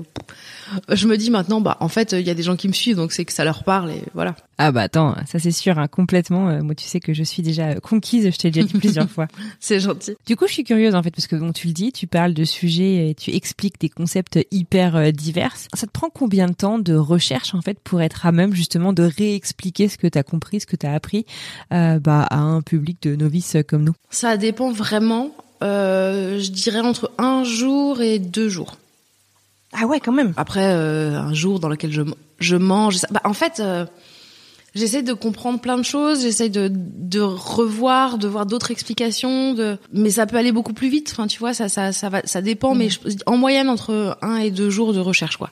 je 0.89 1.07
me 1.07 1.17
dis 1.17 1.29
maintenant, 1.29 1.61
bah 1.61 1.77
en 1.79 1.87
fait, 1.87 2.13
il 2.13 2.25
y 2.25 2.29
a 2.29 2.33
des 2.33 2.43
gens 2.43 2.55
qui 2.55 2.67
me 2.67 2.73
suivent, 2.73 2.95
donc 2.95 3.11
c'est 3.11 3.25
que 3.25 3.33
ça 3.33 3.43
leur 3.43 3.63
parle 3.63 3.91
et 3.91 4.03
voilà. 4.13 4.35
Ah 4.57 4.71
bah 4.71 4.81
attends, 4.81 5.15
ça 5.25 5.39
c'est 5.39 5.51
sûr, 5.51 5.79
hein, 5.79 5.87
complètement. 5.87 6.49
Euh, 6.49 6.61
moi 6.61 6.75
tu 6.75 6.85
sais 6.85 6.99
que 6.99 7.13
je 7.13 7.23
suis 7.23 7.41
déjà 7.41 7.75
conquise, 7.75 8.29
je 8.29 8.37
t'ai 8.37 8.51
déjà 8.51 8.65
dit 8.65 8.77
plusieurs 8.77 9.09
fois. 9.09 9.27
C'est 9.59 9.79
gentil. 9.79 10.15
Du 10.25 10.35
coup, 10.35 10.47
je 10.47 10.53
suis 10.53 10.63
curieuse 10.63 10.95
en 10.95 11.03
fait 11.03 11.11
parce 11.11 11.27
que 11.27 11.35
bon, 11.35 11.53
tu 11.53 11.67
le 11.67 11.73
dis, 11.73 11.91
tu 11.91 12.07
parles 12.07 12.33
de 12.33 12.43
sujets 12.43 13.09
et 13.09 13.15
tu 13.15 13.31
expliques 13.31 13.79
des 13.79 13.89
concepts 13.89 14.39
hyper 14.51 14.95
euh, 14.95 15.11
divers. 15.11 15.55
Ça 15.73 15.87
te 15.87 15.91
prend 15.91 16.09
combien 16.09 16.47
de 16.47 16.53
temps 16.53 16.79
de 16.79 16.93
recherche 16.93 17.55
en 17.55 17.61
fait 17.61 17.79
pour 17.79 18.01
être 18.01 18.25
à 18.25 18.31
même 18.31 18.53
justement 18.53 18.93
de 18.93 19.03
réexpliquer 19.03 19.87
ce 19.87 19.97
que 19.97 20.07
tu 20.07 20.17
as 20.17 20.23
compris, 20.23 20.59
ce 20.59 20.65
que 20.65 20.75
tu 20.75 20.85
as 20.85 20.93
appris 20.93 21.25
euh, 21.73 21.99
bah, 21.99 22.23
à 22.29 22.37
un 22.37 22.61
public 22.61 23.01
de 23.01 23.15
novices 23.15 23.57
comme 23.67 23.83
nous? 23.83 23.95
Ça 24.09 24.37
dépend 24.37 24.71
vraiment. 24.71 25.31
Euh, 25.61 26.39
je 26.39 26.51
dirais 26.51 26.79
entre 26.79 27.11
un 27.17 27.43
jour 27.43 28.01
et 28.01 28.19
deux 28.19 28.49
jours. 28.49 28.77
Ah 29.73 29.85
ouais, 29.85 29.99
quand 29.99 30.11
même. 30.11 30.33
Après, 30.37 30.63
euh, 30.65 31.19
un 31.19 31.33
jour 31.33 31.59
dans 31.59 31.69
lequel 31.69 31.91
je, 31.91 32.01
je 32.39 32.55
mange. 32.55 32.97
Bah, 33.11 33.21
en 33.23 33.33
fait, 33.33 33.59
euh, 33.59 33.85
j'essaie 34.73 35.03
de 35.03 35.13
comprendre 35.13 35.59
plein 35.59 35.77
de 35.77 35.83
choses. 35.83 36.21
J'essaie 36.23 36.49
de, 36.49 36.71
de 36.73 37.21
revoir, 37.21 38.17
de 38.17 38.27
voir 38.27 38.45
d'autres 38.45 38.71
explications. 38.71 39.53
De... 39.53 39.77
Mais 39.93 40.09
ça 40.09 40.25
peut 40.25 40.37
aller 40.37 40.51
beaucoup 40.51 40.73
plus 40.73 40.89
vite. 40.89 41.09
Enfin, 41.11 41.27
tu 41.27 41.37
vois, 41.39 41.53
ça, 41.53 41.69
ça, 41.69 41.91
ça, 41.91 42.09
va, 42.09 42.21
ça 42.25 42.41
dépend. 42.41 42.73
Mais 42.73 42.89
je- 42.89 42.99
en 43.27 43.37
moyenne, 43.37 43.69
entre 43.69 44.17
un 44.21 44.37
et 44.37 44.49
deux 44.51 44.69
jours 44.71 44.93
de 44.93 44.99
recherche, 44.99 45.37
quoi. 45.37 45.51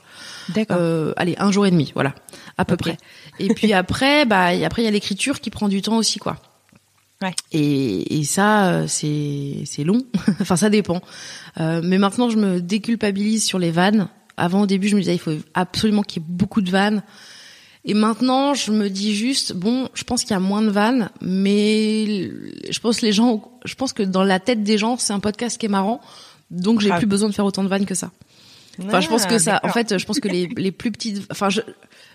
D'accord. 0.49 0.77
Euh, 0.79 1.13
allez, 1.17 1.35
un 1.39 1.51
jour 1.51 1.65
et 1.65 1.71
demi, 1.71 1.91
voilà, 1.93 2.15
à 2.57 2.63
peu 2.65 2.77
près. 2.77 2.97
Et 3.39 3.49
puis 3.53 3.73
après, 3.73 4.25
bah, 4.25 4.47
après 4.65 4.81
il 4.81 4.85
y 4.85 4.87
a 4.87 4.91
l'écriture 4.91 5.41
qui 5.41 5.49
prend 5.49 5.67
du 5.67 5.81
temps 5.81 5.97
aussi, 5.97 6.19
quoi. 6.19 6.37
Ouais. 7.21 7.33
Et, 7.51 8.19
et 8.19 8.23
ça, 8.23 8.69
euh, 8.69 8.87
c'est 8.87 9.63
c'est 9.65 9.83
long. 9.83 10.03
enfin, 10.41 10.55
ça 10.55 10.69
dépend. 10.69 11.01
Euh, 11.59 11.81
mais 11.83 11.97
maintenant, 11.97 12.29
je 12.29 12.37
me 12.37 12.61
déculpabilise 12.61 13.43
sur 13.43 13.57
les 13.59 13.71
vannes. 13.71 14.07
Avant, 14.37 14.61
au 14.61 14.65
début, 14.67 14.87
je 14.87 14.95
me 14.95 15.01
disais, 15.01 15.15
il 15.15 15.19
faut 15.19 15.33
absolument 15.55 16.03
qu'il 16.03 16.21
y 16.21 16.25
ait 16.25 16.29
beaucoup 16.29 16.61
de 16.61 16.69
vannes. 16.69 17.01
Et 17.85 17.93
maintenant, 17.95 18.53
je 18.53 18.71
me 18.71 18.89
dis 18.89 19.15
juste, 19.15 19.53
bon, 19.53 19.89
je 19.93 20.03
pense 20.03 20.21
qu'il 20.23 20.31
y 20.31 20.33
a 20.35 20.39
moins 20.39 20.61
de 20.61 20.69
vannes, 20.69 21.09
mais 21.21 22.29
je 22.69 22.79
pense 22.81 23.01
les 23.01 23.13
gens, 23.13 23.49
je 23.65 23.75
pense 23.75 23.93
que 23.93 24.03
dans 24.03 24.23
la 24.23 24.39
tête 24.39 24.61
des 24.61 24.77
gens, 24.77 24.97
c'est 24.97 25.13
un 25.13 25.21
podcast 25.21 25.57
qui 25.57 25.67
est 25.67 25.69
marrant, 25.69 26.01
donc 26.51 26.81
j'ai 26.81 26.91
Ah. 26.91 26.97
plus 26.97 27.07
besoin 27.07 27.29
de 27.29 27.33
faire 27.33 27.45
autant 27.45 27.63
de 27.63 27.69
vannes 27.69 27.85
que 27.85 27.95
ça. 27.95 28.11
Enfin, 28.85 28.99
je 28.99 29.07
pense 29.07 29.25
que 29.25 29.39
ça, 29.39 29.59
en 29.63 29.69
fait, 29.69 29.97
je 29.97 30.05
pense 30.05 30.19
que 30.19 30.27
les, 30.27 30.47
les 30.57 30.71
plus 30.73 30.91
petites, 30.91 31.25
enfin, 31.31 31.49
je, 31.49 31.61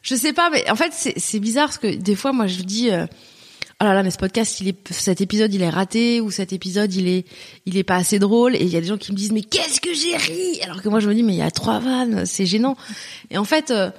je 0.03 0.15
sais 0.15 0.35
pas, 0.35 0.51
mais 0.51 0.71
en 0.71 0.77
fait, 0.77 0.93
c'est, 0.93 1.19
c'est 1.19 1.41
bizarre 1.41 1.67
parce 1.69 1.79
que 1.79 1.93
des 1.93 2.15
fois, 2.17 2.33
moi, 2.33 2.47
je 2.47 2.63
dis, 2.63 2.91
euh, 2.91 3.07
oh 3.83 3.85
là 3.85 3.95
là, 3.95 4.03
mais 4.05 4.13
ce 4.13 4.19
podcast, 4.19 4.61
il 4.61 4.69
est, 4.69 4.93
cet 4.93 5.21
épisode, 5.21 5.53
il 5.53 5.61
est 5.61 5.69
raté, 5.69 6.21
ou 6.21 6.31
cet 6.31 6.53
épisode, 6.53 6.95
il 6.95 7.09
est, 7.09 7.27
il 7.67 7.77
est 7.77 7.83
pas 7.83 7.97
assez 7.97 8.21
drôle, 8.21 8.55
et 8.55 8.63
il 8.63 8.69
y 8.69 8.77
a 8.77 8.81
des 8.81 8.87
gens 8.87 8.97
qui 8.97 9.11
me 9.11 9.17
disent, 9.17 9.33
mais 9.33 9.43
qu'est-ce 9.43 9.81
que 9.81 9.93
j'ai 9.93 10.17
ri! 10.17 10.61
Alors 10.63 10.83
que 10.83 10.89
moi, 10.89 11.01
je 11.01 11.09
me 11.09 11.15
dis, 11.15 11.25
mais 11.25 11.33
il 11.33 11.39
y 11.39 11.43
a 11.43 11.51
trois 11.51 11.81
vannes, 11.81 12.25
c'est 12.25 12.47
gênant. 12.47 12.77
Et 13.31 13.39
en 13.39 13.45
fait, 13.45 13.73
euh, 13.73 13.91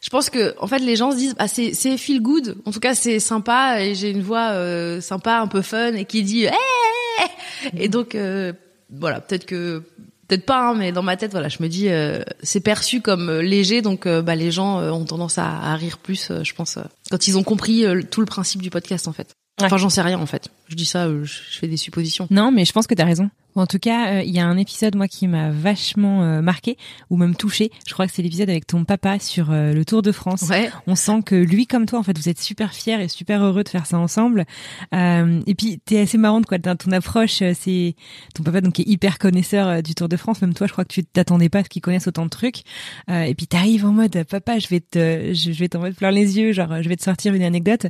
je 0.00 0.08
pense 0.10 0.30
que 0.30 0.54
en 0.58 0.66
fait 0.66 0.78
les 0.78 0.96
gens 0.96 1.10
se 1.10 1.16
disent 1.16 1.34
ah 1.38 1.46
c'est 1.46 1.74
c'est 1.74 1.98
feel 1.98 2.22
good 2.22 2.56
en 2.64 2.70
tout 2.70 2.80
cas 2.80 2.94
c'est 2.94 3.20
sympa 3.20 3.82
et 3.82 3.94
j'ai 3.94 4.08
une 4.08 4.22
voix 4.22 4.52
euh, 4.52 5.02
sympa 5.02 5.40
un 5.40 5.46
peu 5.46 5.60
fun 5.60 5.92
et 5.92 6.06
qui 6.06 6.22
dit 6.22 6.46
Eh 6.46 7.84
et 7.84 7.88
donc 7.90 8.14
euh, 8.14 8.54
voilà 8.88 9.20
peut-être 9.20 9.44
que 9.44 9.82
peut-être 10.30 10.46
pas 10.46 10.70
hein, 10.70 10.74
mais 10.74 10.92
dans 10.92 11.02
ma 11.02 11.16
tête 11.16 11.32
voilà 11.32 11.48
je 11.48 11.58
me 11.60 11.68
dis 11.68 11.88
euh, 11.88 12.22
c'est 12.42 12.60
perçu 12.60 13.00
comme 13.00 13.28
euh, 13.28 13.42
léger 13.42 13.82
donc 13.82 14.06
euh, 14.06 14.22
bah 14.22 14.36
les 14.36 14.52
gens 14.52 14.80
ont 14.80 15.04
tendance 15.04 15.38
à, 15.38 15.48
à 15.48 15.74
rire 15.74 15.98
plus 15.98 16.30
je 16.42 16.54
pense 16.54 16.78
quand 17.10 17.26
ils 17.26 17.36
ont 17.36 17.42
compris 17.42 17.84
tout 18.10 18.20
le 18.20 18.26
principe 18.26 18.62
du 18.62 18.70
podcast 18.70 19.08
en 19.08 19.12
fait. 19.12 19.34
Enfin 19.60 19.76
j'en 19.76 19.90
sais 19.90 20.00
rien 20.00 20.18
en 20.18 20.26
fait. 20.26 20.48
Je 20.68 20.74
dis 20.74 20.84
ça 20.86 21.08
je 21.08 21.24
je 21.24 21.58
fais 21.58 21.66
des 21.66 21.76
suppositions. 21.76 22.26
Non, 22.30 22.50
mais 22.50 22.64
je 22.64 22.72
pense 22.72 22.86
que 22.86 22.94
t'as 22.94 23.04
raison. 23.04 23.28
En 23.60 23.66
tout 23.66 23.78
cas, 23.78 24.14
euh, 24.14 24.22
il 24.22 24.30
y 24.30 24.40
a 24.40 24.46
un 24.46 24.56
épisode 24.56 24.96
moi 24.96 25.06
qui 25.06 25.28
m'a 25.28 25.50
vachement 25.50 26.22
euh, 26.22 26.40
marqué 26.40 26.78
ou 27.10 27.16
même 27.18 27.34
touché. 27.34 27.70
Je 27.86 27.92
crois 27.92 28.06
que 28.06 28.12
c'est 28.12 28.22
l'épisode 28.22 28.48
avec 28.48 28.66
ton 28.66 28.84
papa 28.84 29.18
sur 29.18 29.50
euh, 29.50 29.74
le 29.74 29.84
Tour 29.84 30.00
de 30.00 30.12
France. 30.12 30.42
ouais 30.48 30.70
On 30.86 30.94
sent 30.94 31.20
que 31.26 31.34
lui 31.34 31.66
comme 31.66 31.84
toi, 31.84 31.98
en 31.98 32.02
fait, 32.02 32.16
vous 32.16 32.28
êtes 32.30 32.40
super 32.40 32.72
fiers 32.72 33.02
et 33.02 33.08
super 33.08 33.44
heureux 33.44 33.62
de 33.62 33.68
faire 33.68 33.84
ça 33.84 33.98
ensemble. 33.98 34.46
Euh, 34.94 35.40
et 35.46 35.54
puis 35.54 35.78
t'es 35.84 36.00
assez 36.00 36.16
marrante 36.16 36.46
quoi. 36.46 36.56
Dans 36.56 36.74
ton 36.74 36.90
approche, 36.92 37.42
c'est 37.54 37.94
ton 38.34 38.42
papa 38.42 38.62
donc 38.62 38.74
qui 38.74 38.82
est 38.82 38.88
hyper 38.88 39.18
connaisseur 39.18 39.82
du 39.82 39.94
Tour 39.94 40.08
de 40.08 40.16
France. 40.16 40.40
Même 40.40 40.54
toi, 40.54 40.66
je 40.66 40.72
crois 40.72 40.84
que 40.84 40.92
tu 40.92 41.04
t'attendais 41.04 41.50
pas 41.50 41.58
à 41.58 41.64
ce 41.64 41.68
qu'il 41.68 41.82
connaisse 41.82 42.06
autant 42.06 42.24
de 42.24 42.30
trucs. 42.30 42.62
Euh, 43.10 43.22
et 43.22 43.34
puis 43.34 43.46
t'arrives 43.46 43.84
en 43.84 43.92
mode 43.92 44.24
papa, 44.24 44.58
je 44.58 44.68
vais 44.68 44.80
te, 44.80 45.34
je 45.34 45.50
vais 45.52 45.68
t'en 45.68 45.80
mettre 45.80 45.96
plein 45.96 46.10
les 46.10 46.38
yeux, 46.38 46.52
genre 46.52 46.82
je 46.82 46.88
vais 46.88 46.96
te 46.96 47.02
sortir 47.02 47.34
une 47.34 47.42
anecdote. 47.42 47.86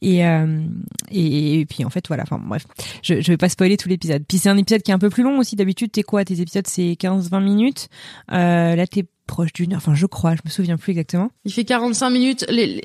Et 0.00 0.24
euh, 0.24 0.62
et, 1.10 1.60
et 1.60 1.66
puis 1.66 1.84
en 1.84 1.90
fait 1.90 2.08
voilà. 2.08 2.22
Enfin 2.22 2.40
bref, 2.42 2.66
je, 3.02 3.20
je 3.20 3.32
vais 3.32 3.36
pas 3.36 3.48
spoiler 3.50 3.76
tout 3.76 3.88
l'épisode. 3.88 4.24
Puis 4.26 4.38
c'est 4.38 4.48
un 4.48 4.56
épisode 4.56 4.82
qui 4.82 4.90
est 4.90 4.94
un 4.94 4.98
peu 4.98 5.09
plus 5.10 5.22
long 5.22 5.38
aussi. 5.38 5.56
D'habitude, 5.56 5.92
t'es 5.92 6.02
quoi? 6.02 6.24
Tes 6.24 6.40
épisodes 6.40 6.66
c'est 6.66 6.96
15-20 6.98 7.42
minutes. 7.42 7.88
Euh, 8.32 8.74
là, 8.74 8.86
t'es 8.86 9.04
proche 9.26 9.52
d'une 9.52 9.72
heure. 9.74 9.78
Enfin, 9.78 9.94
je 9.94 10.06
crois. 10.06 10.34
Je 10.34 10.40
me 10.44 10.50
souviens 10.50 10.76
plus 10.76 10.90
exactement. 10.92 11.30
Il 11.44 11.52
fait 11.52 11.64
45 11.64 12.10
minutes. 12.10 12.44
Les, 12.48 12.66
les- 12.66 12.84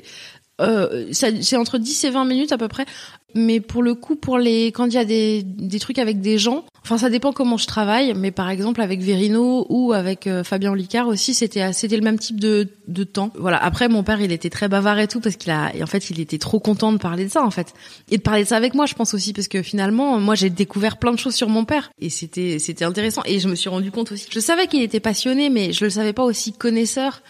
euh, 0.60 1.06
c'est 1.12 1.56
entre 1.56 1.78
10 1.78 2.04
et 2.04 2.10
20 2.10 2.24
minutes 2.24 2.52
à 2.52 2.58
peu 2.58 2.68
près. 2.68 2.86
Mais 3.34 3.60
pour 3.60 3.82
le 3.82 3.94
coup, 3.94 4.16
pour 4.16 4.38
les 4.38 4.68
quand 4.68 4.86
il 4.86 4.94
y 4.94 4.98
a 4.98 5.04
des, 5.04 5.42
des 5.42 5.78
trucs 5.78 5.98
avec 5.98 6.22
des 6.22 6.38
gens, 6.38 6.64
enfin 6.82 6.96
ça 6.96 7.10
dépend 7.10 7.32
comment 7.32 7.58
je 7.58 7.66
travaille. 7.66 8.14
Mais 8.14 8.30
par 8.30 8.48
exemple 8.48 8.80
avec 8.80 9.00
Verino 9.00 9.66
ou 9.68 9.92
avec 9.92 10.26
euh, 10.26 10.42
Fabien 10.42 10.72
Olicard 10.72 11.06
aussi, 11.08 11.34
c'était 11.34 11.74
c'était 11.74 11.96
le 11.96 12.02
même 12.02 12.18
type 12.18 12.40
de, 12.40 12.68
de 12.88 13.04
temps. 13.04 13.30
Voilà. 13.38 13.62
Après 13.62 13.88
mon 13.88 14.02
père, 14.02 14.22
il 14.22 14.32
était 14.32 14.48
très 14.48 14.68
bavard 14.68 14.98
et 14.98 15.06
tout 15.08 15.20
parce 15.20 15.36
qu'il 15.36 15.52
a 15.52 15.72
en 15.82 15.86
fait 15.86 16.08
il 16.08 16.18
était 16.18 16.38
trop 16.38 16.60
content 16.60 16.92
de 16.92 16.98
parler 16.98 17.26
de 17.26 17.30
ça 17.30 17.44
en 17.44 17.50
fait 17.50 17.74
et 18.10 18.16
de 18.16 18.22
parler 18.22 18.44
de 18.44 18.48
ça 18.48 18.56
avec 18.56 18.72
moi. 18.74 18.86
Je 18.86 18.94
pense 18.94 19.12
aussi 19.12 19.34
parce 19.34 19.48
que 19.48 19.60
finalement 19.60 20.18
moi 20.18 20.34
j'ai 20.34 20.48
découvert 20.48 20.96
plein 20.96 21.12
de 21.12 21.18
choses 21.18 21.34
sur 21.34 21.50
mon 21.50 21.66
père 21.66 21.90
et 22.00 22.08
c'était 22.08 22.58
c'était 22.58 22.86
intéressant 22.86 23.20
et 23.26 23.38
je 23.38 23.48
me 23.48 23.54
suis 23.54 23.68
rendu 23.68 23.90
compte 23.90 24.12
aussi. 24.12 24.28
Je 24.30 24.40
savais 24.40 24.66
qu'il 24.66 24.80
était 24.80 25.00
passionné, 25.00 25.50
mais 25.50 25.74
je 25.74 25.84
le 25.84 25.90
savais 25.90 26.14
pas 26.14 26.24
aussi 26.24 26.54
connaisseur. 26.54 27.20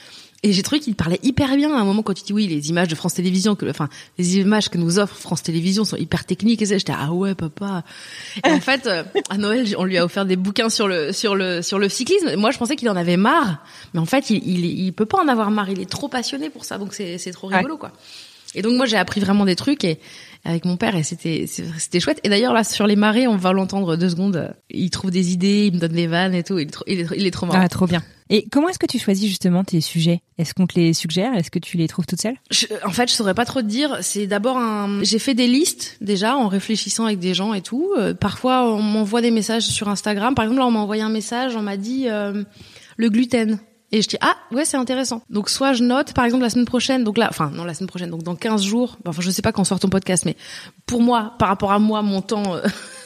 Et 0.46 0.52
j'ai 0.52 0.62
trouvé 0.62 0.78
qu'il 0.78 0.94
parlait 0.94 1.18
hyper 1.24 1.56
bien 1.56 1.74
à 1.74 1.80
un 1.80 1.84
moment 1.84 2.04
quand 2.04 2.14
tu 2.14 2.22
dis 2.22 2.32
oui 2.32 2.46
les 2.46 2.68
images 2.68 2.86
de 2.86 2.94
France 2.94 3.14
Télévisions 3.14 3.56
que 3.56 3.68
enfin 3.68 3.88
les 4.16 4.36
images 4.38 4.68
que 4.68 4.78
nous 4.78 5.00
offre 5.00 5.16
France 5.16 5.42
Télévisions 5.42 5.84
sont 5.84 5.96
hyper 5.96 6.24
techniques 6.24 6.62
et 6.62 6.66
ça. 6.66 6.78
J'étais 6.78 6.92
ah 6.96 7.12
ouais 7.12 7.34
papa. 7.34 7.82
Et 8.46 8.52
en 8.52 8.60
fait 8.60 8.86
euh, 8.86 9.02
à 9.28 9.38
Noël 9.38 9.66
on 9.76 9.82
lui 9.82 9.98
a 9.98 10.04
offert 10.04 10.24
des 10.24 10.36
bouquins 10.36 10.68
sur 10.68 10.86
le 10.86 11.12
sur 11.12 11.34
le 11.34 11.62
sur 11.62 11.80
le 11.80 11.88
cyclisme. 11.88 12.36
Moi 12.36 12.52
je 12.52 12.58
pensais 12.58 12.76
qu'il 12.76 12.88
en 12.88 12.94
avait 12.94 13.16
marre. 13.16 13.58
Mais 13.92 13.98
en 13.98 14.06
fait 14.06 14.30
il, 14.30 14.36
il 14.48 14.64
il 14.64 14.92
peut 14.92 15.04
pas 15.04 15.18
en 15.18 15.26
avoir 15.26 15.50
marre. 15.50 15.68
Il 15.68 15.80
est 15.80 15.90
trop 15.90 16.06
passionné 16.06 16.48
pour 16.48 16.64
ça. 16.64 16.78
Donc 16.78 16.94
c'est 16.94 17.18
c'est 17.18 17.32
trop 17.32 17.48
rigolo 17.48 17.76
quoi. 17.76 17.90
Et 18.54 18.62
donc 18.62 18.74
moi 18.74 18.86
j'ai 18.86 18.96
appris 18.98 19.20
vraiment 19.20 19.46
des 19.46 19.56
trucs 19.56 19.82
et 19.82 19.98
avec 20.46 20.64
mon 20.64 20.76
père 20.76 20.94
et 20.96 21.02
c'était 21.02 21.46
c'était 21.46 22.00
chouette 22.00 22.20
et 22.24 22.28
d'ailleurs 22.28 22.52
là 22.54 22.64
sur 22.64 22.86
les 22.86 22.96
marées 22.96 23.26
on 23.26 23.36
va 23.36 23.52
l'entendre 23.52 23.96
deux 23.96 24.08
secondes 24.10 24.54
il 24.70 24.88
trouve 24.90 25.10
des 25.10 25.32
idées 25.32 25.66
il 25.66 25.74
me 25.74 25.78
donne 25.80 25.92
des 25.92 26.06
vannes 26.06 26.34
et 26.34 26.42
tout 26.42 26.58
il 26.58 26.68
est 26.68 26.70
trop, 26.70 26.84
il 26.86 27.00
est, 27.00 27.06
il 27.16 27.26
est 27.26 27.30
trop 27.30 27.46
marrant 27.46 27.60
Ah, 27.62 27.68
trop 27.68 27.86
bien. 27.86 28.02
Et 28.28 28.48
comment 28.50 28.68
est-ce 28.68 28.78
que 28.80 28.86
tu 28.86 28.98
choisis 28.98 29.28
justement 29.28 29.62
tes 29.62 29.80
sujets? 29.80 30.20
Est-ce 30.36 30.52
qu'on 30.52 30.66
te 30.66 30.74
les 30.74 30.92
suggère? 30.94 31.32
Est-ce 31.34 31.48
que 31.52 31.60
tu 31.60 31.76
les 31.76 31.86
trouves 31.86 32.06
toute 32.06 32.20
seule 32.20 32.34
Je- 32.50 32.66
en 32.84 32.90
fait, 32.90 33.08
je 33.08 33.14
saurais 33.14 33.34
pas 33.34 33.44
trop 33.44 33.62
te 33.62 33.66
dire. 33.68 33.98
C'est 34.00 34.26
d'abord 34.26 34.56
un. 34.58 35.04
J'ai 35.04 35.20
fait 35.20 35.34
des 35.34 35.46
listes 35.46 35.96
déjà 36.00 36.36
en 36.36 36.48
réfléchissant 36.48 37.04
avec 37.04 37.20
des 37.20 37.34
gens 37.34 37.54
et 37.54 37.60
tout. 37.62 37.92
Euh, 37.96 38.14
parfois, 38.14 38.68
on 38.74 38.82
m'envoie 38.82 39.20
des 39.22 39.30
messages 39.30 39.62
sur 39.68 39.88
Instagram. 39.88 40.34
Par 40.34 40.44
exemple, 40.44 40.58
là, 40.58 40.66
on 40.66 40.72
m'a 40.72 40.80
envoyé 40.80 41.02
un 41.02 41.08
message. 41.08 41.54
On 41.54 41.62
m'a 41.62 41.76
dit 41.76 42.08
euh, 42.08 42.42
le 42.96 43.10
gluten. 43.10 43.60
Et 43.96 44.02
je 44.02 44.08
dis 44.08 44.18
ah 44.20 44.36
ouais 44.52 44.66
c'est 44.66 44.76
intéressant. 44.76 45.22
Donc 45.30 45.48
soit 45.48 45.72
je 45.72 45.82
note 45.82 46.12
par 46.12 46.26
exemple 46.26 46.42
la 46.42 46.50
semaine 46.50 46.66
prochaine 46.66 47.02
donc 47.02 47.16
là 47.16 47.28
enfin 47.30 47.50
non 47.54 47.64
la 47.64 47.72
semaine 47.72 47.88
prochaine 47.88 48.10
donc 48.10 48.22
dans 48.22 48.34
15 48.36 48.62
jours 48.62 48.98
enfin 49.06 49.22
je 49.22 49.30
sais 49.30 49.40
pas 49.40 49.52
quand 49.52 49.64
sort 49.64 49.80
ton 49.80 49.88
podcast 49.88 50.26
mais 50.26 50.36
pour 50.84 51.00
moi 51.00 51.32
par 51.38 51.48
rapport 51.48 51.72
à 51.72 51.78
moi 51.78 52.02
mon 52.02 52.20
temps 52.20 52.56
euh, 52.56 52.60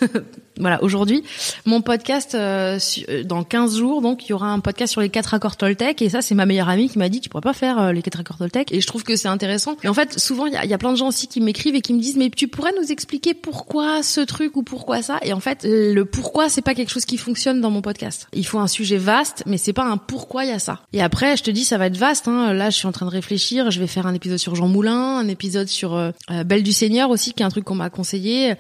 voilà, 0.59 0.83
aujourd'hui, 0.83 1.23
mon 1.65 1.81
podcast 1.81 2.35
euh, 2.35 2.79
euh, 3.09 3.25
dans 3.25 3.45
15 3.45 3.79
jours, 3.79 4.03
donc 4.03 4.27
il 4.27 4.31
y 4.31 4.33
aura 4.33 4.49
un 4.49 4.61
podcast 4.61 4.93
sur 4.93 5.01
les 5.01 5.09
quatre 5.09 5.35
accords 5.35 5.57
Toltec 5.57 6.03
et 6.03 6.09
ça 6.09 6.23
c'est 6.23 6.35
ma 6.35 6.47
meilleure 6.47 6.69
amie 6.69 6.89
qui 6.89 6.99
m'a 6.99 7.09
dit 7.09 7.21
tu 7.21 7.29
pourrais 7.29 7.43
pas 7.43 7.53
faire 7.53 7.79
euh, 7.79 7.93
les 7.93 8.03
quatre 8.03 8.21
accords 8.21 8.39
Toltec 8.39 8.73
et 8.73 8.81
je 8.81 8.87
trouve 8.87 9.03
que 9.03 9.17
c'est 9.17 9.29
intéressant. 9.29 9.77
Et 9.83 9.89
en 9.89 9.95
fait, 9.95 10.19
souvent 10.19 10.47
il 10.47 10.53
y 10.53 10.75
a, 10.75 10.79
plein 10.79 10.93
de 10.93 10.97
gens 10.97 11.09
aussi 11.09 11.27
qui 11.27 11.41
m'écrivent 11.41 11.75
et 11.75 11.81
qui 11.81 11.93
me 11.93 12.01
disent 12.01 12.17
mais 12.17 12.31
tu 12.31 12.49
pourrais 12.49 12.73
nous 12.81 12.91
expliquer 12.91 13.35
pourquoi 13.35 14.03
ce 14.03 14.21
truc 14.21 14.57
ou 14.57 14.63
pourquoi 14.63 15.03
ça? 15.03 15.19
Et 15.23 15.33
en 15.33 15.41
fait, 15.41 15.61
le 15.65 16.05
pourquoi 16.05 16.49
c'est 16.49 16.63
pas 16.63 16.75
quelque 16.75 16.91
chose 16.91 17.05
qui 17.05 17.17
fonctionne 17.17 17.61
dans 17.61 17.71
mon 17.71 17.83
podcast. 17.83 18.29
Il 18.33 18.47
faut 18.47 18.59
un 18.59 18.69
sujet 18.69 18.97
vaste, 18.97 19.43
mais 19.47 19.59
c'est 19.59 19.73
pas 19.73 19.85
un 19.85 19.97
pourquoi 19.97 20.45
il 20.45 20.51
y 20.51 20.55
a 20.55 20.59
ça. 20.59 20.81
Et 20.93 21.03
après, 21.03 21.37
je 21.37 21.43
te 21.43 21.51
dis 21.51 21.65
ça 21.65 21.79
va 21.79 21.87
être 21.87 21.97
vaste. 21.97 22.29
Hein. 22.29 22.53
Là, 22.53 22.71
je 22.71 22.77
suis 22.77 22.87
en 22.87 22.93
train 22.93 23.07
de 23.07 23.11
réfléchir. 23.11 23.71
Je 23.71 23.81
vais 23.81 23.87
faire 23.87 24.07
un 24.07 24.15
épisode 24.15 24.39
sur 24.39 24.55
Jean 24.55 24.69
Moulin, 24.69 25.19
un 25.19 25.29
épisode 25.29 25.69
sur 25.69 26.13
Belle 26.45 26.63
du 26.63 26.73
Seigneur 26.73 27.11
aussi, 27.11 27.33
qui 27.33 27.43
est 27.43 27.47
un 27.47 27.51
truc 27.51 27.65
qu'on 27.65 27.75
m'a 27.75 27.91
conseillé. 27.91 28.55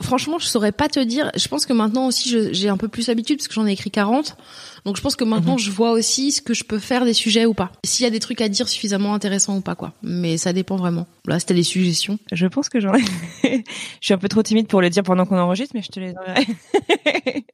Franchement, 0.00 0.35
je 0.38 0.46
saurais 0.46 0.72
pas 0.72 0.88
te 0.88 1.00
dire. 1.00 1.30
Je 1.36 1.48
pense 1.48 1.66
que 1.66 1.72
maintenant 1.72 2.06
aussi, 2.06 2.52
j'ai 2.52 2.68
un 2.68 2.76
peu 2.76 2.88
plus 2.88 3.08
l'habitude 3.08 3.38
parce 3.38 3.48
que 3.48 3.54
j'en 3.54 3.66
ai 3.66 3.72
écrit 3.72 3.90
40. 3.90 4.36
Donc 4.84 4.96
je 4.96 5.02
pense 5.02 5.16
que 5.16 5.24
maintenant, 5.24 5.54
mhm. 5.54 5.58
je 5.58 5.70
vois 5.70 5.90
aussi 5.90 6.32
ce 6.32 6.40
que 6.40 6.54
je 6.54 6.64
peux 6.64 6.78
faire 6.78 7.04
des 7.04 7.12
sujets 7.12 7.46
ou 7.46 7.54
pas. 7.54 7.72
S'il 7.84 8.04
y 8.04 8.06
a 8.06 8.10
des 8.10 8.20
trucs 8.20 8.40
à 8.40 8.48
dire 8.48 8.68
suffisamment 8.68 9.14
intéressants 9.14 9.56
ou 9.56 9.60
pas, 9.60 9.74
quoi. 9.74 9.92
Mais 10.02 10.36
ça 10.36 10.52
dépend 10.52 10.76
vraiment. 10.76 11.06
Là, 11.26 11.40
c'était 11.40 11.54
des 11.54 11.62
suggestions. 11.62 12.18
Je 12.32 12.46
pense 12.46 12.68
que 12.68 12.80
j'en 12.80 12.94
ai. 12.94 13.02
je 13.42 13.60
suis 14.00 14.14
un 14.14 14.18
peu 14.18 14.28
trop 14.28 14.42
timide 14.42 14.68
pour 14.68 14.80
le 14.80 14.90
dire 14.90 15.02
pendant 15.02 15.26
qu'on 15.26 15.38
enregistre, 15.38 15.74
mais 15.74 15.82
je 15.82 15.88
te 15.88 16.00
les 16.00 16.14
enverrai. 16.16 16.46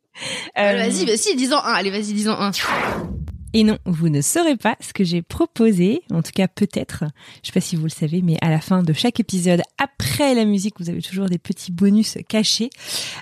euh... 0.59 0.89
Vas-y, 0.89 1.07
vas-y, 1.07 1.37
dis-en 1.37 1.59
un. 1.59 1.73
Allez, 1.73 1.91
vas-y, 1.91 2.13
dis-en 2.13 2.39
un. 2.39 2.53
Et 3.55 3.65
non, 3.65 3.79
vous 3.85 4.09
ne 4.09 4.21
saurez 4.21 4.57
pas 4.57 4.77
ce 4.81 4.93
que 4.93 5.05
j'ai 5.05 5.23
proposé, 5.23 6.03
en 6.11 6.23
tout 6.23 6.33
cas 6.35 6.49
peut-être, 6.49 7.05
je 7.43 7.49
sais 7.49 7.53
pas 7.53 7.61
si 7.61 7.77
vous 7.77 7.85
le 7.85 7.91
savez, 7.91 8.23
mais 8.23 8.37
à 8.41 8.51
la 8.51 8.61
fin 8.61 8.83
de 8.83 8.93
chaque 8.93 9.21
épisode, 9.21 9.63
après 9.79 10.35
la 10.35 10.45
musique, 10.45 10.75
vous 10.81 10.89
avez 10.89 11.03
toujours 11.03 11.27
des 11.27 11.39
petits 11.39 11.73
bonus 11.73 12.17
cachés. 12.29 12.71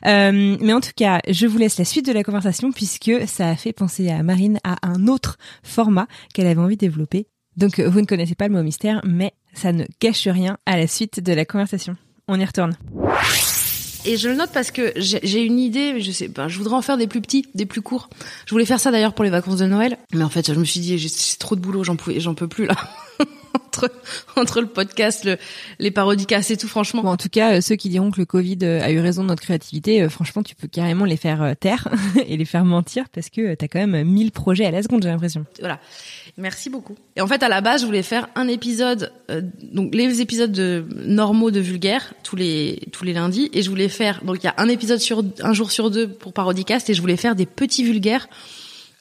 Euh, 0.07 0.57
mais 0.61 0.73
en 0.73 0.81
tout 0.81 0.93
cas, 0.95 1.21
je 1.29 1.47
vous 1.47 1.59
laisse 1.59 1.79
la 1.79 1.85
suite 1.85 2.07
de 2.07 2.13
la 2.13 2.23
conversation 2.23 2.71
puisque 2.71 3.13
ça 3.27 3.51
a 3.51 3.57
fait 3.57 3.73
penser 3.73 4.09
à 4.09 4.23
Marine 4.23 4.59
à 4.63 4.77
un 4.87 5.09
autre 5.09 5.37
format 5.63 6.07
qu'elle 6.33 6.47
avait 6.47 6.61
envie 6.61 6.77
de 6.77 6.81
développer. 6.81 7.27
Donc 7.57 7.81
vous 7.81 8.01
ne 8.01 8.07
connaissez 8.07 8.35
pas 8.35 8.49
le 8.49 8.55
mot 8.55 8.63
mystère, 8.63 9.01
mais 9.05 9.33
ça 9.55 9.73
ne 9.73 9.85
gâche 10.01 10.29
rien 10.29 10.59
à 10.67 10.77
la 10.77 10.87
suite 10.87 11.21
de 11.21 11.33
la 11.33 11.45
conversation. 11.45 11.97
On 12.29 12.39
y 12.39 12.45
retourne. 12.45 12.77
Et 14.07 14.17
je 14.17 14.29
le 14.29 14.35
note 14.35 14.51
parce 14.53 14.71
que 14.71 14.93
j'ai 14.97 15.43
une 15.43 15.59
idée, 15.59 15.93
mais 15.93 16.01
je 16.01 16.11
sais, 16.11 16.29
ben, 16.29 16.49
je 16.49 16.57
voudrais 16.57 16.75
en 16.75 16.83
faire 16.83 16.97
des 16.97 17.07
plus 17.07 17.21
petits, 17.21 17.47
des 17.55 17.67
plus 17.67 17.83
courts. 17.83 18.09
Je 18.47 18.53
voulais 18.53 18.65
faire 18.65 18.81
ça 18.81 18.91
d'ailleurs 18.91 19.13
pour 19.13 19.25
les 19.25 19.31
vacances 19.31 19.59
de 19.59 19.67
Noël, 19.67 19.99
mais 20.15 20.25
en 20.25 20.31
fait, 20.31 20.53
je 20.53 20.59
me 20.59 20.65
suis 20.65 20.81
dit, 20.81 20.97
j'ai 20.99 21.09
trop 21.39 21.55
de 21.55 21.61
boulot, 21.61 21.85
j'en 21.85 21.97
pouvais, 21.97 22.19
j'en 22.19 22.35
peux 22.35 22.49
plus 22.49 22.67
là. 22.67 22.75
entre 23.55 23.91
entre 24.37 24.61
le 24.61 24.67
podcast, 24.67 25.25
le, 25.25 25.37
les 25.79 25.91
parodicas 25.91 26.47
et 26.51 26.57
tout, 26.57 26.69
franchement. 26.69 27.03
Bon, 27.03 27.11
en 27.11 27.17
tout 27.17 27.29
cas, 27.29 27.57
euh, 27.57 27.61
ceux 27.61 27.77
qui 27.77 27.89
diront 27.89 28.11
que 28.11 28.21
le 28.21 28.27
Covid 28.27 28.59
euh, 28.63 28.83
a 28.83 28.91
eu 28.91 29.01
raison 29.01 29.23
de 29.23 29.29
notre 29.29 29.43
créativité, 29.43 30.03
euh, 30.03 30.09
franchement, 30.09 30.43
tu 30.43 30.55
peux 30.55 30.69
carrément 30.69 31.05
les 31.05 31.17
faire 31.17 31.55
taire 31.59 31.89
et 32.27 32.37
les 32.37 32.45
faire 32.45 32.65
mentir 32.65 33.09
parce 33.11 33.29
que 33.29 33.55
t'as 33.55 33.69
quand 33.69 33.85
même 33.87 34.09
mille 34.09 34.33
projets 34.33 34.65
à 34.67 34.71
la 34.71 34.83
seconde, 34.83 35.03
j'ai 35.03 35.09
l'impression. 35.09 35.45
Voilà. 35.61 35.79
Merci 36.37 36.71
beaucoup. 36.71 36.97
Et 37.17 37.21
en 37.21 37.27
fait, 37.27 37.43
à 37.43 37.49
la 37.49 37.61
base, 37.61 37.83
je 37.83 37.87
voulais 37.87 38.03
faire 38.03 38.29
un 38.35 38.49
épisode, 38.49 39.13
euh, 39.31 39.43
donc 39.73 39.95
les 39.95 40.21
épisodes 40.21 40.53
de, 40.53 40.85
normaux 41.05 41.51
de 41.51 41.61
vulgaire 41.61 42.15
tous 42.23 42.37
les 42.37 42.81
tous 42.93 43.05
les 43.05 43.13
lundis, 43.13 43.51
et 43.53 43.63
je 43.63 43.71
voulais 43.71 43.89
faire 43.89 44.25
donc 44.25 44.39
il 44.43 44.47
y 44.47 44.49
a 44.49 44.55
un 44.59 44.69
épisode 44.69 44.99
sur 44.99 45.23
un 45.41 45.53
jour 45.53 45.71
sur 45.71 45.91
deux 45.91 46.09
pour 46.09 46.33
Parodicast, 46.33 46.91
et 46.91 46.95
je 46.95 47.01
voulais 47.01 47.17
faire 47.17 47.35
des 47.35 47.47
petits 47.47 47.85
vulgaires. 47.85 48.29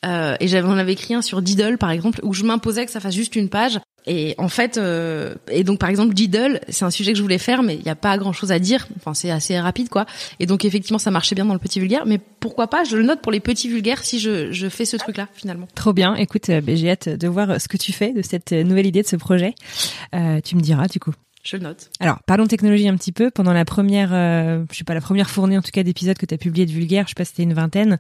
Euh, 0.06 0.36
et 0.40 0.48
j'avais 0.48 0.68
on 0.68 0.78
avait 0.78 0.94
écrit 0.94 1.14
un 1.14 1.22
sur 1.22 1.42
Diddle 1.42 1.78
par 1.78 1.92
exemple 1.92 2.22
où 2.24 2.34
je 2.34 2.46
m'imposais 2.46 2.86
que 2.86 2.92
ça 2.92 3.02
fasse 3.02 3.16
juste 3.16 3.36
une 3.36 3.50
page 3.50 3.80
et 4.06 4.36
en 4.38 4.50
fait, 4.50 4.78
euh, 4.78 5.36
et 5.52 5.64
donc 5.64 5.80
par 5.80 5.90
exemple 5.90 6.14
Diddle, 6.14 6.62
c'est 6.70 6.86
un 6.86 6.92
sujet 6.92 7.12
que 7.12 7.18
je 7.18 7.24
voulais 7.24 7.38
faire, 7.38 7.64
mais 7.64 7.76
il 7.76 7.84
n'y 7.84 7.90
a 7.90 7.96
pas 7.96 8.18
grand 8.18 8.34
chose 8.34 8.52
à 8.52 8.60
dire. 8.60 8.88
Enfin, 8.98 9.14
c'est 9.14 9.32
assez 9.32 9.60
rapide, 9.60 9.90
quoi. 9.90 10.06
Et 10.40 10.46
donc 10.46 10.66
effectivement, 10.66 11.00
ça 11.00 11.12
marchait 11.12 11.36
bien 11.36 11.46
dans 11.46 11.54
le 11.54 11.60
petit 11.60 11.80
vulgaire. 11.80 12.06
Mais 12.06 12.20
pourquoi 12.40 12.68
pas 12.68 12.84
Je 12.84 12.98
le 12.98 13.04
note 13.04 13.22
pour 13.22 13.32
les 13.32 13.40
petits 13.40 13.70
vulgaires 13.70 14.04
si 14.04 14.20
je, 14.20 14.52
je 14.52 14.68
fais 14.70 14.86
ce 14.86 14.98
truc-là 14.98 15.28
finalement. 15.34 15.68
Trop 15.76 15.94
bien. 15.94 16.16
Écoute, 16.16 16.50
euh, 16.50 16.62
j'ai 16.68 16.92
hâte 16.92 17.10
de 17.10 17.28
voir 17.28 17.60
ce 17.60 17.68
que 17.68 17.78
tu 17.78 17.92
fais 17.92 18.14
de 18.14 18.22
cette 18.22 18.52
nouvelle 18.52 18.88
idée 18.88 19.02
de 19.02 19.08
ce 19.08 19.16
projet. 19.16 19.54
Euh, 20.16 20.40
tu 20.42 20.56
me 20.56 20.62
diras 20.62 20.88
du 20.88 21.00
coup. 21.00 21.14
Je 21.50 21.58
le 21.58 21.64
note. 21.64 21.90
Alors, 22.00 22.20
parlons 22.28 22.46
technologie 22.46 22.88
un 22.88 22.96
petit 22.96 23.12
peu. 23.12 23.32
Pendant 23.32 23.54
la 23.54 23.66
première, 23.66 24.14
euh, 24.14 24.64
je 24.72 24.78
sais 24.78 24.84
pas, 24.84 24.94
la 24.94 25.02
première 25.02 25.32
fournée 25.32 25.58
en 25.58 25.64
tout 25.64 25.72
cas 25.72 25.82
d'épisodes 25.82 26.16
que 26.16 26.28
tu 26.28 26.36
as 26.36 26.38
publié 26.38 26.68
de 26.68 26.72
Vulgaire, 26.72 27.06
je 27.06 27.10
sais 27.10 27.16
pas 27.16 27.26
si 27.26 27.32
c'était 27.32 27.42
une 27.42 27.56
vingtaine, 27.56 27.98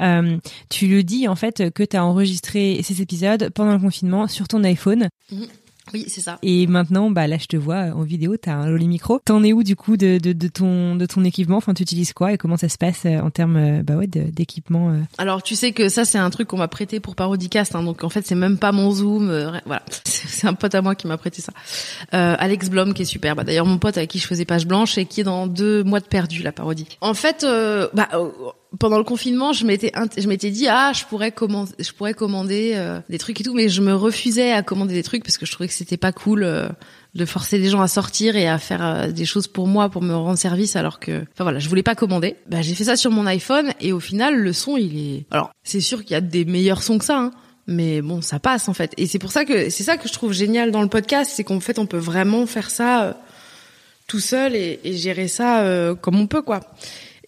euh, 0.00 0.36
tu 0.70 0.86
le 0.86 1.02
dis 1.02 1.26
en 1.26 1.34
fait 1.34 1.72
que 1.72 1.82
tu 1.82 1.96
as 1.96 2.04
enregistré 2.04 2.80
ces 2.84 3.02
épisodes 3.02 3.50
pendant 3.50 3.72
le 3.72 3.80
confinement 3.80 4.28
sur 4.28 4.46
ton 4.46 4.62
iPhone. 4.62 5.08
Mhm. 5.32 5.46
Oui, 5.92 6.06
c'est 6.08 6.20
ça. 6.20 6.38
Et 6.42 6.66
maintenant, 6.66 7.10
bah 7.10 7.26
là, 7.26 7.36
je 7.38 7.46
te 7.46 7.56
vois 7.56 7.90
en 7.94 8.02
vidéo, 8.02 8.36
t'as 8.36 8.54
un 8.54 8.68
joli 8.68 8.88
micro. 8.88 9.20
T'en 9.24 9.42
es 9.42 9.52
où 9.52 9.62
du 9.62 9.76
coup 9.76 9.96
de, 9.96 10.18
de, 10.18 10.32
de, 10.32 10.48
ton 10.48 10.96
de 10.96 11.06
ton 11.06 11.24
équipement? 11.24 11.56
Enfin, 11.56 11.74
tu 11.74 11.82
utilises 11.82 12.12
quoi 12.12 12.32
et 12.32 12.38
comment 12.38 12.56
ça 12.56 12.68
se 12.68 12.78
passe 12.78 13.02
euh, 13.04 13.18
en 13.20 13.30
termes 13.30 13.56
euh, 13.56 13.82
bah 13.82 13.96
ouais 13.96 14.06
d'équipement 14.06 14.90
euh? 14.90 15.00
Alors, 15.18 15.42
tu 15.42 15.54
sais 15.54 15.72
que 15.72 15.88
ça, 15.88 16.04
c'est 16.04 16.18
un 16.18 16.30
truc 16.30 16.48
qu'on 16.48 16.56
m'a 16.56 16.68
prêté 16.68 17.00
pour 17.00 17.14
Parodicast, 17.16 17.74
hein, 17.74 17.82
donc 17.82 18.02
en 18.04 18.08
fait, 18.08 18.26
c'est 18.26 18.34
même 18.34 18.58
pas 18.58 18.72
mon 18.72 18.90
Zoom. 18.90 19.26
voilà, 19.66 19.82
c'est 20.04 20.46
un 20.46 20.54
pote 20.54 20.74
à 20.74 20.82
moi 20.82 20.94
qui 20.94 21.06
m'a 21.06 21.16
prêté 21.16 21.42
ça. 21.42 21.52
Alex 22.12 22.70
Blom, 22.70 22.94
qui 22.94 23.02
est 23.02 23.06
super. 23.06 23.36
Bah, 23.36 23.44
D'ailleurs, 23.44 23.66
mon 23.66 23.78
pote 23.78 23.96
avec 23.98 24.10
qui 24.10 24.18
je 24.18 24.26
faisais 24.26 24.44
page 24.44 24.66
blanche 24.66 24.96
et 24.98 25.04
qui 25.04 25.20
est 25.20 25.24
dans 25.24 25.46
deux 25.46 25.84
mois 25.84 26.00
de 26.00 26.06
perdu 26.06 26.42
la 26.42 26.52
parodie. 26.52 26.86
En 27.00 27.14
fait, 27.14 27.44
bah 27.94 28.08
pendant 28.78 28.98
le 28.98 29.04
confinement, 29.04 29.52
je 29.52 29.66
m'étais 29.66 29.92
je 30.16 30.26
m'étais 30.28 30.50
dit 30.50 30.66
ah, 30.68 30.92
je 30.94 31.04
pourrais 31.04 31.32
commander 31.32 31.72
je 31.78 31.92
pourrais 31.92 32.14
commander 32.14 32.72
euh, 32.74 33.00
des 33.08 33.18
trucs 33.18 33.40
et 33.40 33.44
tout 33.44 33.54
mais 33.54 33.68
je 33.68 33.80
me 33.80 33.94
refusais 33.94 34.52
à 34.52 34.62
commander 34.62 34.94
des 34.94 35.02
trucs 35.02 35.22
parce 35.22 35.38
que 35.38 35.46
je 35.46 35.52
trouvais 35.52 35.68
que 35.68 35.74
c'était 35.74 35.96
pas 35.96 36.12
cool 36.12 36.42
euh, 36.44 36.68
de 37.14 37.24
forcer 37.24 37.58
les 37.58 37.68
gens 37.68 37.80
à 37.80 37.88
sortir 37.88 38.36
et 38.36 38.48
à 38.48 38.58
faire 38.58 38.84
euh, 38.84 39.12
des 39.12 39.24
choses 39.24 39.48
pour 39.48 39.66
moi 39.66 39.88
pour 39.88 40.02
me 40.02 40.14
rendre 40.14 40.38
service 40.38 40.76
alors 40.76 40.98
que 40.98 41.22
enfin 41.32 41.44
voilà, 41.44 41.58
je 41.58 41.68
voulais 41.68 41.82
pas 41.82 41.94
commander. 41.94 42.36
Bah 42.48 42.62
j'ai 42.62 42.74
fait 42.74 42.84
ça 42.84 42.96
sur 42.96 43.10
mon 43.10 43.26
iPhone 43.26 43.72
et 43.80 43.92
au 43.92 44.00
final 44.00 44.36
le 44.36 44.52
son 44.52 44.76
il 44.76 44.98
est 44.98 45.24
Alors, 45.30 45.52
c'est 45.62 45.80
sûr 45.80 46.02
qu'il 46.02 46.12
y 46.12 46.16
a 46.16 46.20
des 46.20 46.44
meilleurs 46.44 46.82
sons 46.82 46.98
que 46.98 47.04
ça 47.04 47.18
hein, 47.18 47.30
mais 47.66 48.02
bon, 48.02 48.20
ça 48.22 48.38
passe 48.38 48.68
en 48.68 48.74
fait. 48.74 48.92
Et 48.96 49.06
c'est 49.06 49.18
pour 49.18 49.32
ça 49.32 49.44
que 49.44 49.70
c'est 49.70 49.84
ça 49.84 49.96
que 49.96 50.08
je 50.08 50.12
trouve 50.12 50.32
génial 50.32 50.70
dans 50.70 50.82
le 50.82 50.88
podcast, 50.88 51.30
c'est 51.34 51.44
qu'en 51.44 51.60
fait 51.60 51.78
on 51.78 51.86
peut 51.86 51.98
vraiment 51.98 52.46
faire 52.46 52.70
ça 52.70 53.18
tout 54.06 54.20
seul 54.20 54.54
et, 54.54 54.80
et 54.84 54.94
gérer 54.94 55.28
ça 55.28 55.94
comme 56.00 56.18
on 56.18 56.26
peut 56.26 56.42
quoi. 56.42 56.60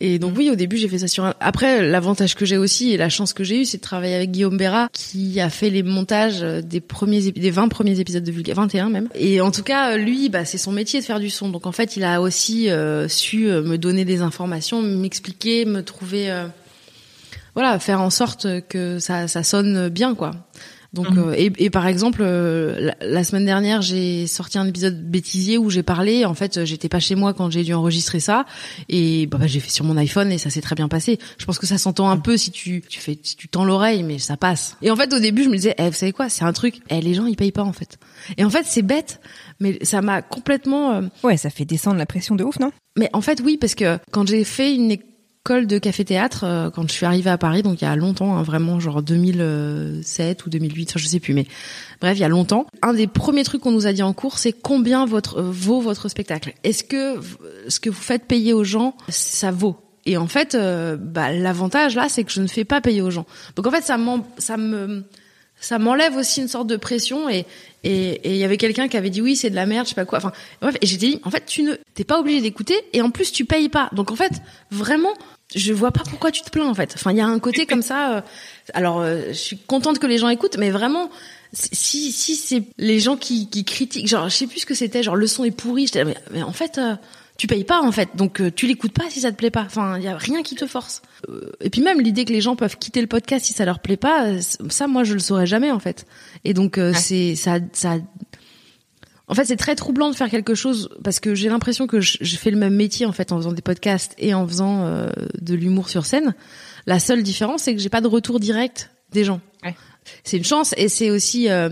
Et 0.00 0.18
donc 0.18 0.34
oui, 0.36 0.50
au 0.50 0.54
début, 0.54 0.76
j'ai 0.76 0.88
fait 0.88 0.98
ça 0.98 1.08
sur 1.08 1.24
un... 1.24 1.34
Après, 1.40 1.86
l'avantage 1.86 2.34
que 2.34 2.44
j'ai 2.44 2.58
aussi 2.58 2.92
et 2.92 2.96
la 2.96 3.08
chance 3.08 3.32
que 3.32 3.44
j'ai 3.44 3.62
eue, 3.62 3.64
c'est 3.64 3.78
de 3.78 3.82
travailler 3.82 4.14
avec 4.14 4.30
Guillaume 4.30 4.56
Béra, 4.56 4.88
qui 4.92 5.40
a 5.40 5.48
fait 5.48 5.70
les 5.70 5.82
montages 5.82 6.40
des 6.40 6.80
premiers 6.80 7.32
des 7.32 7.50
20 7.50 7.68
premiers 7.68 7.98
épisodes 7.98 8.24
de 8.24 8.30
Vulgaire, 8.30 8.56
21 8.56 8.90
même. 8.90 9.08
Et 9.14 9.40
en 9.40 9.50
tout 9.50 9.62
cas, 9.62 9.96
lui, 9.96 10.28
bah, 10.28 10.44
c'est 10.44 10.58
son 10.58 10.72
métier 10.72 11.00
de 11.00 11.04
faire 11.04 11.20
du 11.20 11.30
son. 11.30 11.48
Donc 11.48 11.66
en 11.66 11.72
fait, 11.72 11.96
il 11.96 12.04
a 12.04 12.20
aussi 12.20 12.70
euh, 12.70 13.08
su 13.08 13.48
euh, 13.48 13.62
me 13.62 13.78
donner 13.78 14.04
des 14.04 14.20
informations, 14.20 14.82
m'expliquer, 14.82 15.64
me 15.64 15.82
trouver... 15.82 16.30
Euh, 16.30 16.46
voilà, 17.54 17.78
faire 17.78 18.02
en 18.02 18.10
sorte 18.10 18.46
que 18.68 18.98
ça, 18.98 19.28
ça 19.28 19.42
sonne 19.42 19.88
bien, 19.88 20.14
quoi. 20.14 20.32
Donc 20.96 21.10
mhm. 21.10 21.18
euh, 21.28 21.34
et, 21.36 21.52
et, 21.58 21.70
par 21.70 21.86
exemple 21.86 22.20
euh, 22.22 22.90
la, 23.00 23.22
semaine 23.22 23.44
dernière 23.44 23.82
j'ai 23.82 24.26
sorti 24.26 24.56
un 24.58 24.66
épisode 24.66 24.98
bêtisier 24.98 25.58
où 25.58 25.68
j'ai 25.68 25.82
parlé 25.82 26.24
en 26.24 26.32
fait 26.32 26.64
j'étais 26.64 26.88
pas 26.88 27.00
chez 27.00 27.14
moi 27.14 27.34
quand 27.34 27.50
j'ai 27.50 27.62
dû 27.62 27.74
enregistrer 27.74 28.18
ça 28.18 28.46
et 28.88 29.26
bah, 29.26 29.36
bah, 29.38 29.46
j'ai 29.46 29.60
fait 29.60 29.70
sur 29.70 29.84
mon 29.84 29.96
iPhone 29.98 30.32
et 30.32 30.38
ça 30.38 30.48
s'est 30.48 30.62
très 30.62 30.74
bien 30.74 30.88
passé. 30.88 31.18
Je 31.38 31.44
pense 31.44 31.58
que 31.58 31.66
ça 31.66 31.76
s'entend 31.76 32.08
un 32.08 32.16
peu 32.16 32.36
si 32.38 32.50
tu 32.50 32.82
tu 32.88 32.98
fais 32.98 33.18
si 33.22 33.36
tu 33.36 33.48
tends 33.48 33.64
l'oreille 33.64 34.02
mais 34.02 34.18
ça 34.18 34.38
passe. 34.38 34.76
Et 34.80 34.90
en 34.90 34.96
fait 34.96 35.12
au 35.12 35.18
début 35.18 35.44
je 35.44 35.50
me 35.50 35.56
disais 35.56 35.74
eh, 35.76 35.88
vous 35.90 35.92
savez 35.92 36.12
quoi? 36.12 36.30
C'est 36.30 36.44
un 36.44 36.52
truc 36.54 36.80
eh, 36.88 37.00
les 37.02 37.12
gens 37.12 37.26
ils 37.26 37.36
payent 37.36 37.52
pas 37.52 37.64
en 37.64 37.74
fait. 37.74 37.98
Et 38.38 38.44
en 38.44 38.50
fait 38.50 38.64
c'est 38.64 38.82
bête 38.82 39.20
mais 39.60 39.78
ça 39.82 40.00
m'a 40.00 40.22
complètement 40.22 40.92
euh, 40.92 41.02
ouais 41.22 41.36
ça 41.36 41.50
fait 41.50 41.66
descendre 41.66 41.98
la 41.98 42.06
pression 42.06 42.36
de 42.36 42.44
ouf 42.44 42.58
non? 42.58 42.72
Mais 42.98 43.10
en 43.12 43.20
fait 43.20 43.42
oui 43.44 43.58
parce 43.58 43.74
que 43.74 43.98
quand 44.10 44.26
j'ai 44.26 44.44
fait 44.44 44.74
une 44.74 44.96
école 45.46 45.68
de 45.68 45.78
café-théâtre 45.78 46.42
euh, 46.42 46.70
quand 46.70 46.88
je 46.88 46.92
suis 46.92 47.06
arrivée 47.06 47.30
à 47.30 47.38
Paris, 47.38 47.62
donc 47.62 47.80
il 47.80 47.84
y 47.84 47.86
a 47.86 47.94
longtemps, 47.94 48.36
hein, 48.36 48.42
vraiment 48.42 48.80
genre 48.80 49.00
2007 49.00 50.44
ou 50.44 50.50
2008, 50.50 50.94
je 50.96 51.06
sais 51.06 51.20
plus, 51.20 51.34
mais 51.34 51.46
bref, 52.00 52.18
il 52.18 52.20
y 52.20 52.24
a 52.24 52.28
longtemps. 52.28 52.66
Un 52.82 52.94
des 52.94 53.06
premiers 53.06 53.44
trucs 53.44 53.60
qu'on 53.60 53.70
nous 53.70 53.86
a 53.86 53.92
dit 53.92 54.02
en 54.02 54.12
cours, 54.12 54.38
c'est 54.38 54.52
combien 54.52 55.06
votre 55.06 55.38
euh, 55.38 55.48
vaut 55.48 55.80
votre 55.80 56.08
spectacle? 56.08 56.52
Est-ce 56.64 56.82
que 56.82 57.20
ce 57.68 57.78
que 57.78 57.90
vous 57.90 58.02
faites 58.02 58.24
payer 58.24 58.54
aux 58.54 58.64
gens, 58.64 58.96
ça 59.08 59.52
vaut? 59.52 59.76
Et 60.04 60.16
en 60.16 60.26
fait, 60.26 60.56
euh, 60.56 60.96
bah, 60.98 61.30
l'avantage 61.32 61.94
là, 61.94 62.08
c'est 62.08 62.24
que 62.24 62.32
je 62.32 62.42
ne 62.42 62.48
fais 62.48 62.64
pas 62.64 62.80
payer 62.80 63.00
aux 63.00 63.10
gens. 63.10 63.26
Donc 63.54 63.68
en 63.68 63.70
fait, 63.70 63.84
ça, 63.84 63.98
ça 64.38 64.56
me 64.56 65.04
ça 65.60 65.78
m'enlève 65.78 66.16
aussi 66.16 66.42
une 66.42 66.48
sorte 66.48 66.66
de 66.66 66.76
pression 66.76 67.28
et 67.28 67.46
et 67.82 68.20
il 68.24 68.36
y 68.36 68.44
avait 68.44 68.56
quelqu'un 68.56 68.88
qui 68.88 68.96
avait 68.96 69.10
dit 69.10 69.22
oui 69.22 69.36
c'est 69.36 69.48
de 69.48 69.54
la 69.54 69.64
merde 69.64 69.86
je 69.86 69.90
sais 69.90 69.94
pas 69.94 70.04
quoi 70.04 70.18
enfin 70.18 70.32
bref 70.60 70.76
et 70.80 70.86
j'ai 70.86 70.96
dit 70.96 71.20
en 71.24 71.30
fait 71.30 71.46
tu 71.46 71.62
ne 71.62 71.74
t'es 71.94 72.04
pas 72.04 72.18
obligé 72.18 72.40
d'écouter 72.40 72.74
et 72.92 73.00
en 73.00 73.10
plus 73.10 73.32
tu 73.32 73.44
payes 73.44 73.68
pas 73.68 73.88
donc 73.92 74.10
en 74.10 74.16
fait 74.16 74.32
vraiment 74.70 75.14
je 75.54 75.72
vois 75.72 75.92
pas 75.92 76.02
pourquoi 76.08 76.30
tu 76.30 76.42
te 76.42 76.50
plains 76.50 76.68
en 76.68 76.74
fait. 76.74 76.92
Enfin, 76.96 77.12
il 77.12 77.18
y 77.18 77.20
a 77.20 77.26
un 77.26 77.38
côté 77.38 77.66
comme 77.66 77.82
ça. 77.82 78.16
Euh, 78.16 78.20
alors, 78.74 79.00
euh, 79.00 79.28
je 79.28 79.34
suis 79.34 79.58
contente 79.58 79.98
que 79.98 80.06
les 80.06 80.18
gens 80.18 80.28
écoutent, 80.28 80.56
mais 80.58 80.70
vraiment, 80.70 81.08
si 81.52 82.10
si 82.10 82.34
c'est 82.34 82.64
les 82.78 82.98
gens 82.98 83.16
qui, 83.16 83.48
qui 83.48 83.64
critiquent, 83.64 84.08
genre, 84.08 84.28
je 84.28 84.34
sais 84.34 84.46
plus 84.46 84.60
ce 84.60 84.66
que 84.66 84.74
c'était, 84.74 85.02
genre 85.02 85.16
le 85.16 85.26
son 85.26 85.44
est 85.44 85.52
pourri. 85.52 85.88
Mais, 85.94 86.16
mais 86.32 86.42
en 86.42 86.52
fait, 86.52 86.78
euh, 86.78 86.96
tu 87.38 87.46
payes 87.46 87.64
pas 87.64 87.80
en 87.80 87.92
fait, 87.92 88.08
donc 88.16 88.42
tu 88.54 88.66
l'écoutes 88.66 88.94
pas 88.94 89.08
si 89.08 89.20
ça 89.20 89.30
te 89.30 89.36
plaît 89.36 89.50
pas. 89.50 89.62
Enfin, 89.62 89.98
il 89.98 90.04
y 90.04 90.08
a 90.08 90.16
rien 90.16 90.42
qui 90.42 90.54
te 90.56 90.66
force. 90.66 91.02
et 91.60 91.70
puis 91.70 91.82
même 91.82 92.00
l'idée 92.00 92.24
que 92.24 92.32
les 92.32 92.40
gens 92.40 92.56
peuvent 92.56 92.78
quitter 92.78 93.00
le 93.00 93.06
podcast 93.06 93.44
si 93.44 93.52
ça 93.52 93.64
leur 93.64 93.80
plaît 93.80 93.98
pas, 93.98 94.40
ça, 94.40 94.88
moi, 94.88 95.04
je 95.04 95.12
le 95.12 95.20
saurais 95.20 95.46
jamais 95.46 95.70
en 95.70 95.78
fait. 95.78 96.06
Et 96.44 96.54
donc 96.54 96.80
c'est 96.94 97.36
ça 97.36 97.58
ça 97.72 97.98
En 99.28 99.34
fait, 99.34 99.44
c'est 99.44 99.56
très 99.56 99.74
troublant 99.74 100.10
de 100.10 100.14
faire 100.14 100.30
quelque 100.30 100.54
chose 100.54 100.88
parce 101.02 101.18
que 101.18 101.34
j'ai 101.34 101.48
l'impression 101.48 101.86
que 101.86 102.00
je, 102.00 102.36
fais 102.36 102.50
le 102.50 102.56
même 102.56 102.74
métier 102.74 103.06
en 103.06 103.12
fait 103.12 103.32
en 103.32 103.38
faisant 103.38 103.52
des 103.52 103.62
podcasts 103.62 104.14
et 104.18 104.34
en 104.34 104.46
faisant 104.46 104.84
euh, 104.84 105.08
de 105.40 105.54
l'humour 105.54 105.88
sur 105.88 106.06
scène. 106.06 106.34
La 106.86 107.00
seule 107.00 107.22
différence, 107.22 107.62
c'est 107.62 107.74
que 107.74 107.80
j'ai 107.80 107.88
pas 107.88 108.00
de 108.00 108.06
retour 108.06 108.38
direct 108.38 108.90
des 109.10 109.24
gens. 109.24 109.40
Ouais. 109.64 109.74
C'est 110.22 110.36
une 110.36 110.44
chance 110.44 110.74
et 110.76 110.88
c'est 110.88 111.10
aussi 111.10 111.50
euh, 111.50 111.70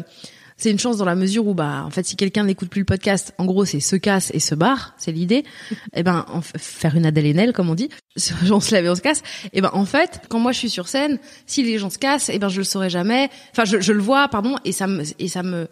c'est 0.57 0.71
une 0.71 0.79
chance 0.79 0.97
dans 0.97 1.05
la 1.05 1.15
mesure 1.15 1.47
où 1.47 1.55
bah 1.55 1.85
en 1.85 1.91
fait 1.91 2.05
si 2.05 2.17
quelqu'un 2.17 2.45
n'écoute 2.45 2.69
plus 2.69 2.81
le 2.81 2.87
podcast, 2.87 3.33
en 3.39 3.45
gros 3.45 3.65
c'est 3.65 3.79
se 3.79 3.95
casse 3.95 4.33
et 4.35 4.41
se 4.41 4.57
barre, 4.57 4.95
c'est 4.99 5.13
l'idée. 5.13 5.45
et 5.71 5.77
eh 5.95 6.03
ben 6.03 6.27
faire 6.57 6.97
une 6.97 7.07
Adèle 7.07 7.27
Haenel 7.27 7.53
comme 7.53 7.71
on 7.71 7.77
dit, 7.77 7.91
on 8.51 8.61
se 8.61 8.75
lève 8.75 8.87
et 8.87 8.89
on 8.89 8.95
se 8.97 9.01
casse. 9.01 9.21
Et 9.47 9.59
eh 9.59 9.61
ben 9.61 9.71
en 9.73 9.85
fait 9.85 10.23
quand 10.29 10.41
moi 10.41 10.51
je 10.51 10.59
suis 10.59 10.71
sur 10.71 10.89
scène, 10.89 11.21
si 11.47 11.63
les 11.63 11.79
gens 11.79 11.91
se 11.91 11.99
cassent, 11.99 12.29
et 12.29 12.35
eh 12.35 12.39
ben 12.41 12.49
je 12.49 12.59
le 12.59 12.65
saurais 12.65 12.91
jamais. 12.91 13.31
Enfin 13.53 13.65
je, 13.65 13.81
je 13.81 13.93
le 13.93 14.01
vois 14.01 14.27
pardon 14.29 14.57
et 14.65 14.73
ça 14.73 14.89
me 14.89 15.05
et 15.21 15.29
ça 15.29 15.45
me 15.45 15.69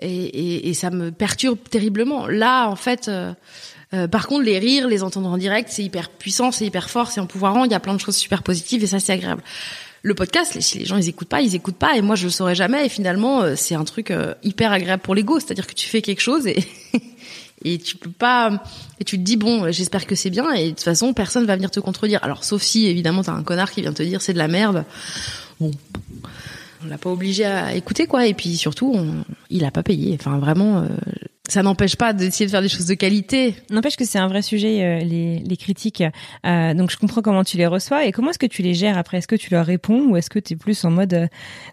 et, 0.00 0.08
et, 0.08 0.68
et 0.68 0.74
ça 0.74 0.90
me 0.90 1.10
perturbe 1.10 1.58
terriblement. 1.70 2.26
Là 2.26 2.68
en 2.68 2.76
fait. 2.76 3.08
Euh, 3.08 3.32
euh, 3.94 4.08
par 4.08 4.26
contre, 4.26 4.42
les 4.42 4.58
rires, 4.58 4.88
les 4.88 5.04
entendre 5.04 5.28
en 5.28 5.38
direct, 5.38 5.68
c'est 5.70 5.84
hyper 5.84 6.10
puissant, 6.10 6.50
c'est 6.50 6.66
hyper 6.66 6.90
fort, 6.90 7.12
c'est 7.12 7.20
empouvoirant. 7.20 7.64
Il 7.64 7.70
y 7.70 7.74
a 7.74 7.78
plein 7.78 7.94
de 7.94 8.00
choses 8.00 8.16
super 8.16 8.42
positives 8.42 8.82
et 8.82 8.88
ça, 8.88 8.98
c'est 8.98 9.12
agréable 9.12 9.42
le 10.06 10.14
podcast, 10.14 10.60
si 10.60 10.78
les 10.78 10.84
gens 10.84 10.96
ils 10.96 11.08
écoutent 11.08 11.28
pas, 11.28 11.40
ils 11.40 11.56
écoutent 11.56 11.76
pas, 11.76 11.96
et 11.96 12.00
moi 12.00 12.14
je 12.14 12.26
le 12.26 12.30
saurais 12.30 12.54
jamais. 12.54 12.86
Et 12.86 12.88
finalement, 12.88 13.42
euh, 13.42 13.54
c'est 13.56 13.74
un 13.74 13.84
truc 13.84 14.12
euh, 14.12 14.34
hyper 14.44 14.70
agréable 14.70 15.02
pour 15.02 15.16
l'ego, 15.16 15.40
c'est-à-dire 15.40 15.66
que 15.66 15.74
tu 15.74 15.88
fais 15.88 16.00
quelque 16.00 16.20
chose 16.20 16.46
et 16.46 16.64
et 17.64 17.78
tu 17.78 17.96
peux 17.96 18.10
pas 18.10 18.62
et 19.00 19.04
tu 19.04 19.18
te 19.18 19.22
dis 19.22 19.36
bon, 19.36 19.72
j'espère 19.72 20.06
que 20.06 20.14
c'est 20.14 20.30
bien. 20.30 20.52
Et 20.52 20.66
de 20.66 20.70
toute 20.70 20.82
façon, 20.82 21.12
personne 21.12 21.44
va 21.44 21.56
venir 21.56 21.72
te 21.72 21.80
contredire. 21.80 22.20
Alors 22.22 22.44
sauf 22.44 22.62
si 22.62 22.86
évidemment 22.86 23.24
t'as 23.24 23.32
un 23.32 23.42
connard 23.42 23.72
qui 23.72 23.82
vient 23.82 23.92
te 23.92 24.04
dire 24.04 24.22
c'est 24.22 24.32
de 24.32 24.38
la 24.38 24.46
merde. 24.46 24.84
Bon, 25.58 25.72
on 26.86 26.90
l'a 26.90 26.98
pas 26.98 27.10
obligé 27.10 27.44
à 27.44 27.74
écouter 27.74 28.06
quoi. 28.06 28.26
Et 28.26 28.34
puis 28.34 28.56
surtout, 28.56 28.92
on, 28.94 29.24
il 29.50 29.64
a 29.64 29.70
pas 29.70 29.82
payé. 29.82 30.16
Enfin 30.18 30.38
vraiment. 30.38 30.78
Euh, 30.78 30.88
ça 31.48 31.62
n'empêche 31.62 31.94
pas 31.94 32.12
d'essayer 32.12 32.46
de 32.46 32.50
faire 32.50 32.62
des 32.62 32.68
choses 32.68 32.86
de 32.86 32.94
qualité. 32.94 33.54
N'empêche 33.70 33.96
que 33.96 34.04
c'est 34.04 34.18
un 34.18 34.26
vrai 34.26 34.42
sujet, 34.42 34.82
euh, 34.82 35.04
les, 35.04 35.38
les, 35.38 35.56
critiques. 35.56 36.02
Euh, 36.44 36.74
donc 36.74 36.90
je 36.90 36.96
comprends 36.96 37.22
comment 37.22 37.44
tu 37.44 37.56
les 37.56 37.68
reçois 37.68 38.04
et 38.04 38.10
comment 38.10 38.30
est-ce 38.30 38.38
que 38.38 38.46
tu 38.46 38.62
les 38.62 38.74
gères 38.74 38.98
après? 38.98 39.18
Est-ce 39.18 39.28
que 39.28 39.36
tu 39.36 39.50
leur 39.52 39.64
réponds 39.64 40.06
ou 40.08 40.16
est-ce 40.16 40.28
que 40.28 40.40
tu 40.40 40.54
es 40.54 40.56
plus 40.56 40.84
en 40.84 40.90
mode 40.90 41.28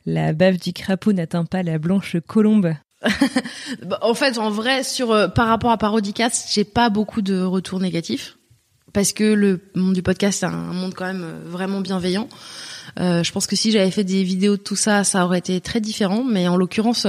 la 0.06 0.34
bave 0.34 0.58
du 0.58 0.73
crapaud 0.73 1.12
n'atteint 1.12 1.45
pas 1.45 1.63
la 1.63 1.80
blanche 1.80 2.17
colombe? 2.28 2.76
Bah, 3.84 3.97
En 4.02 4.13
fait, 4.13 4.38
en 4.38 4.52
vrai, 4.52 4.84
sur 4.84 5.34
par 5.34 5.47
rapport 5.47 5.71
à 5.71 5.78
Parodicast, 5.78 6.49
j'ai 6.54 6.63
pas 6.63 6.89
beaucoup 6.89 7.21
de 7.23 7.41
retours 7.41 7.80
négatifs 7.80 8.38
parce 8.93 9.12
que 9.12 9.23
le 9.23 9.60
monde 9.73 9.93
du 9.93 10.04
podcast 10.04 10.41
c'est 10.41 10.45
un 10.45 10.52
monde 10.52 10.93
quand 10.93 11.06
même 11.06 11.26
vraiment 11.45 11.82
bienveillant. 11.82 12.30
Euh, 12.99 13.23
je 13.23 13.32
pense 13.32 13.47
que 13.47 13.56
si 13.56 13.71
j'avais 13.71 13.91
fait 13.91 14.03
des 14.03 14.23
vidéos 14.23 14.58
de 14.58 14.62
tout 14.62 14.75
ça, 14.75 15.03
ça 15.03 15.25
aurait 15.25 15.39
été 15.39 15.60
très 15.62 15.82
différent. 15.82 16.23
Mais 16.23 16.47
en 16.47 16.56
l'occurrence, 16.56 17.08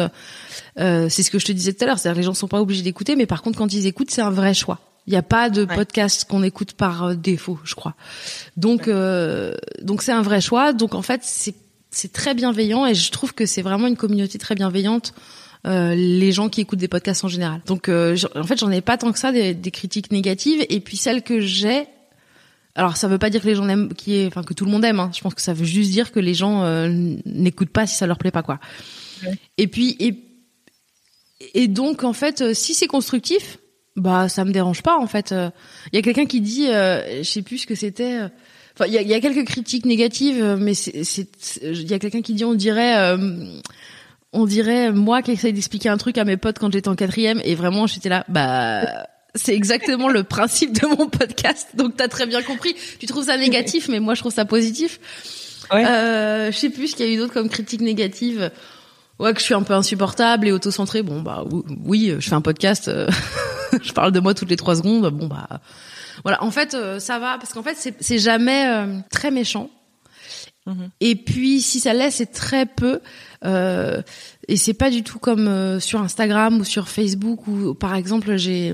euh, 0.78 1.08
c'est 1.08 1.22
ce 1.22 1.30
que 1.30 1.38
je 1.38 1.46
te 1.46 1.52
disais 1.52 1.72
tout 1.72 1.84
à 1.84 1.86
l'heure. 1.86 1.98
C'est-à-dire 1.98 2.18
les 2.18 2.24
gens 2.24 2.34
sont 2.34 2.48
pas 2.48 2.60
obligés 2.60 2.82
d'écouter, 2.82 3.16
mais 3.16 3.26
par 3.26 3.42
contre, 3.42 3.58
quand 3.58 3.72
ils 3.72 3.86
écoutent, 3.86 4.10
c'est 4.10 4.22
un 4.22 4.30
vrai 4.30 4.54
choix. 4.54 4.80
Il 5.06 5.10
n'y 5.10 5.18
a 5.18 5.22
pas 5.22 5.50
de 5.50 5.66
podcast 5.66 6.24
qu'on 6.24 6.42
écoute 6.42 6.72
par 6.72 7.04
euh, 7.04 7.14
défaut, 7.14 7.58
je 7.64 7.74
crois. 7.74 7.94
Donc, 8.56 8.88
euh, 8.88 9.54
donc 9.82 10.02
c'est 10.02 10.12
un 10.12 10.22
vrai 10.22 10.40
choix. 10.40 10.72
Donc 10.72 10.94
en 10.94 11.02
fait, 11.02 11.20
c'est 11.24 11.54
c'est 11.90 12.12
très 12.12 12.34
bienveillant 12.34 12.86
et 12.86 12.94
je 12.94 13.10
trouve 13.10 13.34
que 13.34 13.46
c'est 13.46 13.62
vraiment 13.62 13.86
une 13.86 13.96
communauté 13.96 14.38
très 14.38 14.54
bienveillante. 14.54 15.14
Euh, 15.66 15.94
les 15.94 16.32
gens 16.32 16.50
qui 16.50 16.60
écoutent 16.60 16.78
des 16.78 16.88
podcasts 16.88 17.24
en 17.24 17.28
général. 17.28 17.62
Donc 17.66 17.88
euh, 17.88 18.16
en 18.34 18.42
fait, 18.42 18.58
j'en 18.58 18.70
ai 18.70 18.82
pas 18.82 18.98
tant 18.98 19.12
que 19.12 19.18
ça 19.18 19.32
des, 19.32 19.54
des 19.54 19.70
critiques 19.70 20.10
négatives 20.10 20.64
et 20.68 20.80
puis 20.80 20.98
celles 20.98 21.22
que 21.22 21.40
j'ai, 21.40 21.86
alors 22.76 22.96
ça 22.96 23.06
veut 23.06 23.18
pas 23.18 23.30
dire 23.30 23.40
que 23.40 23.46
les 23.46 23.54
gens 23.54 23.68
aiment, 23.68 23.94
qui 23.94 24.16
est, 24.16 24.26
enfin 24.26 24.42
que 24.42 24.52
tout 24.52 24.64
le 24.64 24.70
monde 24.70 24.84
aime. 24.84 24.98
Hein. 24.98 25.10
Je 25.14 25.20
pense 25.20 25.34
que 25.34 25.42
ça 25.42 25.52
veut 25.52 25.64
juste 25.64 25.90
dire 25.90 26.10
que 26.10 26.18
les 26.18 26.34
gens 26.34 26.64
euh, 26.64 26.88
n'écoutent 27.24 27.70
pas 27.70 27.86
si 27.86 27.96
ça 27.96 28.06
leur 28.06 28.18
plaît 28.18 28.32
pas 28.32 28.42
quoi. 28.42 28.58
Et 29.58 29.68
puis 29.68 29.96
et 30.00 30.14
et 31.54 31.68
donc 31.68 32.04
en 32.04 32.12
fait, 32.12 32.40
euh, 32.40 32.54
si 32.54 32.74
c'est 32.74 32.86
constructif, 32.86 33.58
bah 33.96 34.28
ça 34.28 34.44
me 34.44 34.52
dérange 34.52 34.82
pas 34.82 34.98
en 34.98 35.06
fait. 35.06 35.30
Il 35.30 35.36
euh. 35.36 35.50
y 35.92 35.98
a 35.98 36.02
quelqu'un 36.02 36.26
qui 36.26 36.40
dit, 36.40 36.66
je 36.66 37.22
sais 37.22 37.42
plus 37.42 37.58
ce 37.58 37.66
que 37.66 37.76
c'était. 37.76 38.18
Enfin, 38.76 38.86
il 38.88 38.92
y 38.92 38.98
a, 38.98 39.02
y 39.02 39.14
a, 39.14 39.20
quelques 39.20 39.46
critiques 39.46 39.86
négatives, 39.86 40.56
mais 40.58 40.74
c'est, 40.74 41.28
il 41.62 41.88
y 41.88 41.94
a 41.94 42.00
quelqu'un 42.00 42.22
qui 42.22 42.34
dit, 42.34 42.44
on 42.44 42.54
dirait, 42.54 43.16
on 44.32 44.46
dirait 44.46 44.90
moi 44.90 45.22
qui 45.22 45.30
essaye 45.30 45.52
d'expliquer 45.52 45.90
un 45.90 45.96
truc 45.96 46.18
à 46.18 46.24
mes 46.24 46.36
potes 46.36 46.58
quand 46.58 46.72
j'étais 46.72 46.88
en 46.88 46.96
quatrième, 46.96 47.40
et 47.44 47.54
vraiment 47.54 47.86
j'étais 47.86 48.08
là, 48.08 48.24
bah 48.28 49.06
c'est 49.34 49.54
exactement 49.54 50.08
le 50.08 50.22
principe 50.22 50.78
de 50.80 50.86
mon 50.86 51.08
podcast. 51.08 51.68
Donc 51.74 51.96
t'as 51.96 52.08
très 52.08 52.26
bien 52.26 52.42
compris. 52.42 52.74
Tu 52.98 53.06
trouves 53.06 53.26
ça 53.26 53.36
négatif, 53.36 53.88
mais 53.88 54.00
moi 54.00 54.14
je 54.14 54.20
trouve 54.20 54.32
ça 54.32 54.44
positif. 54.44 55.00
Ouais. 55.72 55.84
Euh, 55.86 56.52
je 56.52 56.56
sais 56.56 56.70
plus 56.70 56.88
ce 56.88 56.96
qu'il 56.96 57.06
y 57.06 57.08
a 57.08 57.12
eu 57.12 57.16
d'autre 57.16 57.32
comme 57.32 57.48
critique 57.48 57.80
négative. 57.80 58.50
Ouais, 59.18 59.32
que 59.32 59.38
je 59.38 59.44
suis 59.44 59.54
un 59.54 59.62
peu 59.62 59.74
insupportable 59.74 60.48
et 60.48 60.52
auto-centré. 60.52 61.02
Bon 61.02 61.22
bah 61.22 61.44
oui, 61.84 62.14
je 62.18 62.28
fais 62.28 62.34
un 62.34 62.40
podcast. 62.40 62.88
Euh, 62.88 63.08
je 63.82 63.92
parle 63.92 64.12
de 64.12 64.20
moi 64.20 64.34
toutes 64.34 64.50
les 64.50 64.56
trois 64.56 64.76
secondes. 64.76 65.08
Bon 65.10 65.26
bah 65.26 65.48
voilà. 66.24 66.42
En 66.42 66.50
fait, 66.50 66.74
euh, 66.74 66.98
ça 66.98 67.18
va 67.18 67.38
parce 67.38 67.52
qu'en 67.52 67.62
fait 67.62 67.94
c'est 68.00 68.18
jamais 68.18 68.66
euh, 68.66 68.98
très 69.10 69.30
méchant. 69.30 69.70
Mhm. 70.66 70.90
Et 71.00 71.14
puis 71.14 71.60
si 71.60 71.78
ça 71.78 71.92
l'est, 71.92 72.10
c'est 72.10 72.32
très 72.32 72.66
peu. 72.66 73.00
et 73.44 74.56
c'est 74.56 74.74
pas 74.74 74.90
du 74.90 75.02
tout 75.04 75.18
comme 75.18 75.78
sur 75.78 76.00
Instagram 76.00 76.60
ou 76.60 76.64
sur 76.64 76.88
Facebook 76.88 77.46
où 77.46 77.74
par 77.74 77.94
exemple 77.94 78.36
j'ai 78.36 78.72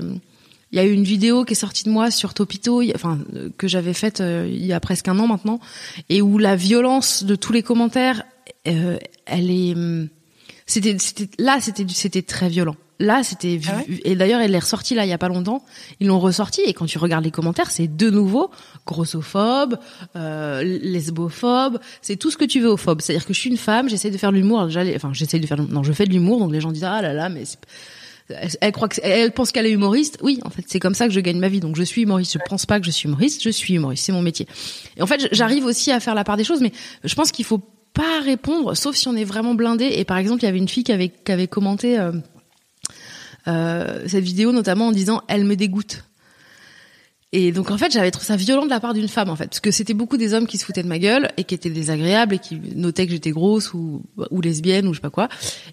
il 0.71 0.77
y 0.77 0.79
a 0.79 0.85
eu 0.85 0.91
une 0.91 1.03
vidéo 1.03 1.43
qui 1.43 1.53
est 1.53 1.55
sortie 1.55 1.83
de 1.83 1.89
moi 1.89 2.11
sur 2.11 2.33
Topito, 2.33 2.81
enfin 2.95 3.19
que 3.57 3.67
j'avais 3.67 3.93
faite 3.93 4.21
euh, 4.21 4.49
il 4.49 4.65
y 4.65 4.73
a 4.73 4.79
presque 4.79 5.07
un 5.07 5.19
an 5.19 5.27
maintenant, 5.27 5.59
et 6.09 6.21
où 6.21 6.37
la 6.37 6.55
violence 6.55 7.23
de 7.23 7.35
tous 7.35 7.51
les 7.51 7.63
commentaires, 7.63 8.23
euh, 8.67 8.97
elle 9.25 9.51
est, 9.51 9.73
hum, 9.73 10.07
c'était, 10.65 10.97
c'était 10.99 11.29
là, 11.41 11.59
c'était, 11.59 11.85
c'était 11.89 12.21
très 12.21 12.49
violent. 12.49 12.75
Là, 12.99 13.23
c'était 13.23 13.59
ah 13.67 13.81
et 14.05 14.15
d'ailleurs, 14.15 14.41
elle 14.41 14.53
est 14.53 14.59
ressortie 14.59 14.93
là 14.93 15.05
il 15.05 15.09
y 15.09 15.13
a 15.13 15.17
pas 15.17 15.27
longtemps. 15.27 15.65
Ils 15.99 16.07
l'ont 16.07 16.19
ressorti 16.19 16.61
et 16.61 16.73
quand 16.73 16.85
tu 16.85 16.99
regardes 16.99 17.23
les 17.23 17.31
commentaires, 17.31 17.71
c'est 17.71 17.87
de 17.87 18.11
nouveau 18.11 18.51
grossophobe, 18.85 19.79
euh, 20.15 20.61
lesbophobe, 20.61 21.79
c'est 22.03 22.15
tout 22.15 22.29
ce 22.29 22.37
que 22.37 22.45
tu 22.45 22.59
veux 22.59 22.69
au 22.69 22.77
phobe. 22.77 23.01
C'est-à-dire 23.01 23.25
que 23.25 23.33
je 23.33 23.39
suis 23.39 23.49
une 23.49 23.57
femme, 23.57 23.89
j'essaie 23.89 24.11
de 24.11 24.17
faire 24.17 24.31
de 24.31 24.37
l'humour. 24.37 24.59
Enfin, 24.59 25.13
j'essaie 25.13 25.39
de 25.39 25.47
faire, 25.47 25.59
non, 25.59 25.81
je 25.81 25.91
fais 25.93 26.05
de 26.05 26.11
l'humour, 26.11 26.37
donc 26.37 26.51
les 26.51 26.61
gens 26.61 26.71
disent 26.71 26.83
ah 26.83 27.01
là 27.01 27.13
là, 27.13 27.29
mais 27.29 27.43
elle, 28.61 29.31
pense 29.31 29.51
qu'elle 29.51 29.65
est 29.65 29.71
humoriste. 29.71 30.17
Oui, 30.21 30.39
en 30.43 30.49
fait, 30.49 30.63
c'est 30.67 30.79
comme 30.79 30.93
ça 30.93 31.07
que 31.07 31.13
je 31.13 31.19
gagne 31.19 31.39
ma 31.39 31.49
vie. 31.49 31.59
Donc 31.59 31.75
je 31.75 31.83
suis 31.83 32.03
humoriste. 32.03 32.33
Je 32.33 32.39
pense 32.49 32.65
pas 32.65 32.79
que 32.79 32.85
je 32.85 32.91
suis 32.91 33.07
humoriste. 33.07 33.43
Je 33.43 33.49
suis 33.49 33.75
humoriste. 33.75 34.05
C'est 34.05 34.11
mon 34.11 34.21
métier. 34.21 34.47
Et 34.97 35.01
en 35.01 35.07
fait, 35.07 35.27
j'arrive 35.31 35.65
aussi 35.65 35.91
à 35.91 35.99
faire 35.99 36.15
la 36.15 36.23
part 36.23 36.37
des 36.37 36.43
choses, 36.43 36.61
mais 36.61 36.71
je 37.03 37.15
pense 37.15 37.31
qu'il 37.31 37.45
faut 37.45 37.61
pas 37.93 38.21
répondre, 38.23 38.75
sauf 38.75 38.95
si 38.95 39.07
on 39.07 39.15
est 39.15 39.23
vraiment 39.23 39.53
blindé. 39.53 39.85
Et 39.85 40.05
par 40.05 40.17
exemple, 40.17 40.41
il 40.43 40.45
y 40.45 40.49
avait 40.49 40.57
une 40.57 40.69
fille 40.69 40.83
qui 40.83 40.91
avait, 40.91 41.09
qui 41.09 41.31
avait 41.31 41.47
commenté 41.47 41.99
euh, 41.99 42.11
euh, 43.47 44.03
cette 44.07 44.23
vidéo, 44.23 44.51
notamment 44.51 44.87
en 44.87 44.91
disant 44.91 45.21
"Elle 45.27 45.45
me 45.45 45.55
dégoûte". 45.55 46.03
Et 47.33 47.51
donc 47.51 47.71
en 47.71 47.77
fait, 47.77 47.91
j'avais 47.91 48.11
trouvé 48.11 48.25
ça 48.25 48.35
violent 48.35 48.65
de 48.65 48.69
la 48.69 48.79
part 48.79 48.93
d'une 48.93 49.07
femme 49.07 49.29
en 49.29 49.35
fait, 49.35 49.47
parce 49.47 49.61
que 49.61 49.71
c'était 49.71 49.93
beaucoup 49.93 50.17
des 50.17 50.33
hommes 50.33 50.47
qui 50.47 50.57
se 50.57 50.65
foutaient 50.65 50.83
de 50.83 50.87
ma 50.87 50.99
gueule 50.99 51.31
et 51.37 51.45
qui 51.45 51.55
étaient 51.55 51.69
désagréables 51.69 52.35
et 52.35 52.39
qui 52.39 52.59
notaient 52.75 53.05
que 53.05 53.13
j'étais 53.13 53.31
grosse 53.31 53.73
ou, 53.73 54.03
ou 54.31 54.41
lesbienne 54.41 54.87
ou 54.87 54.93
je 54.93 54.97
sais 54.97 55.01
pas 55.01 55.09
quoi. 55.09 55.29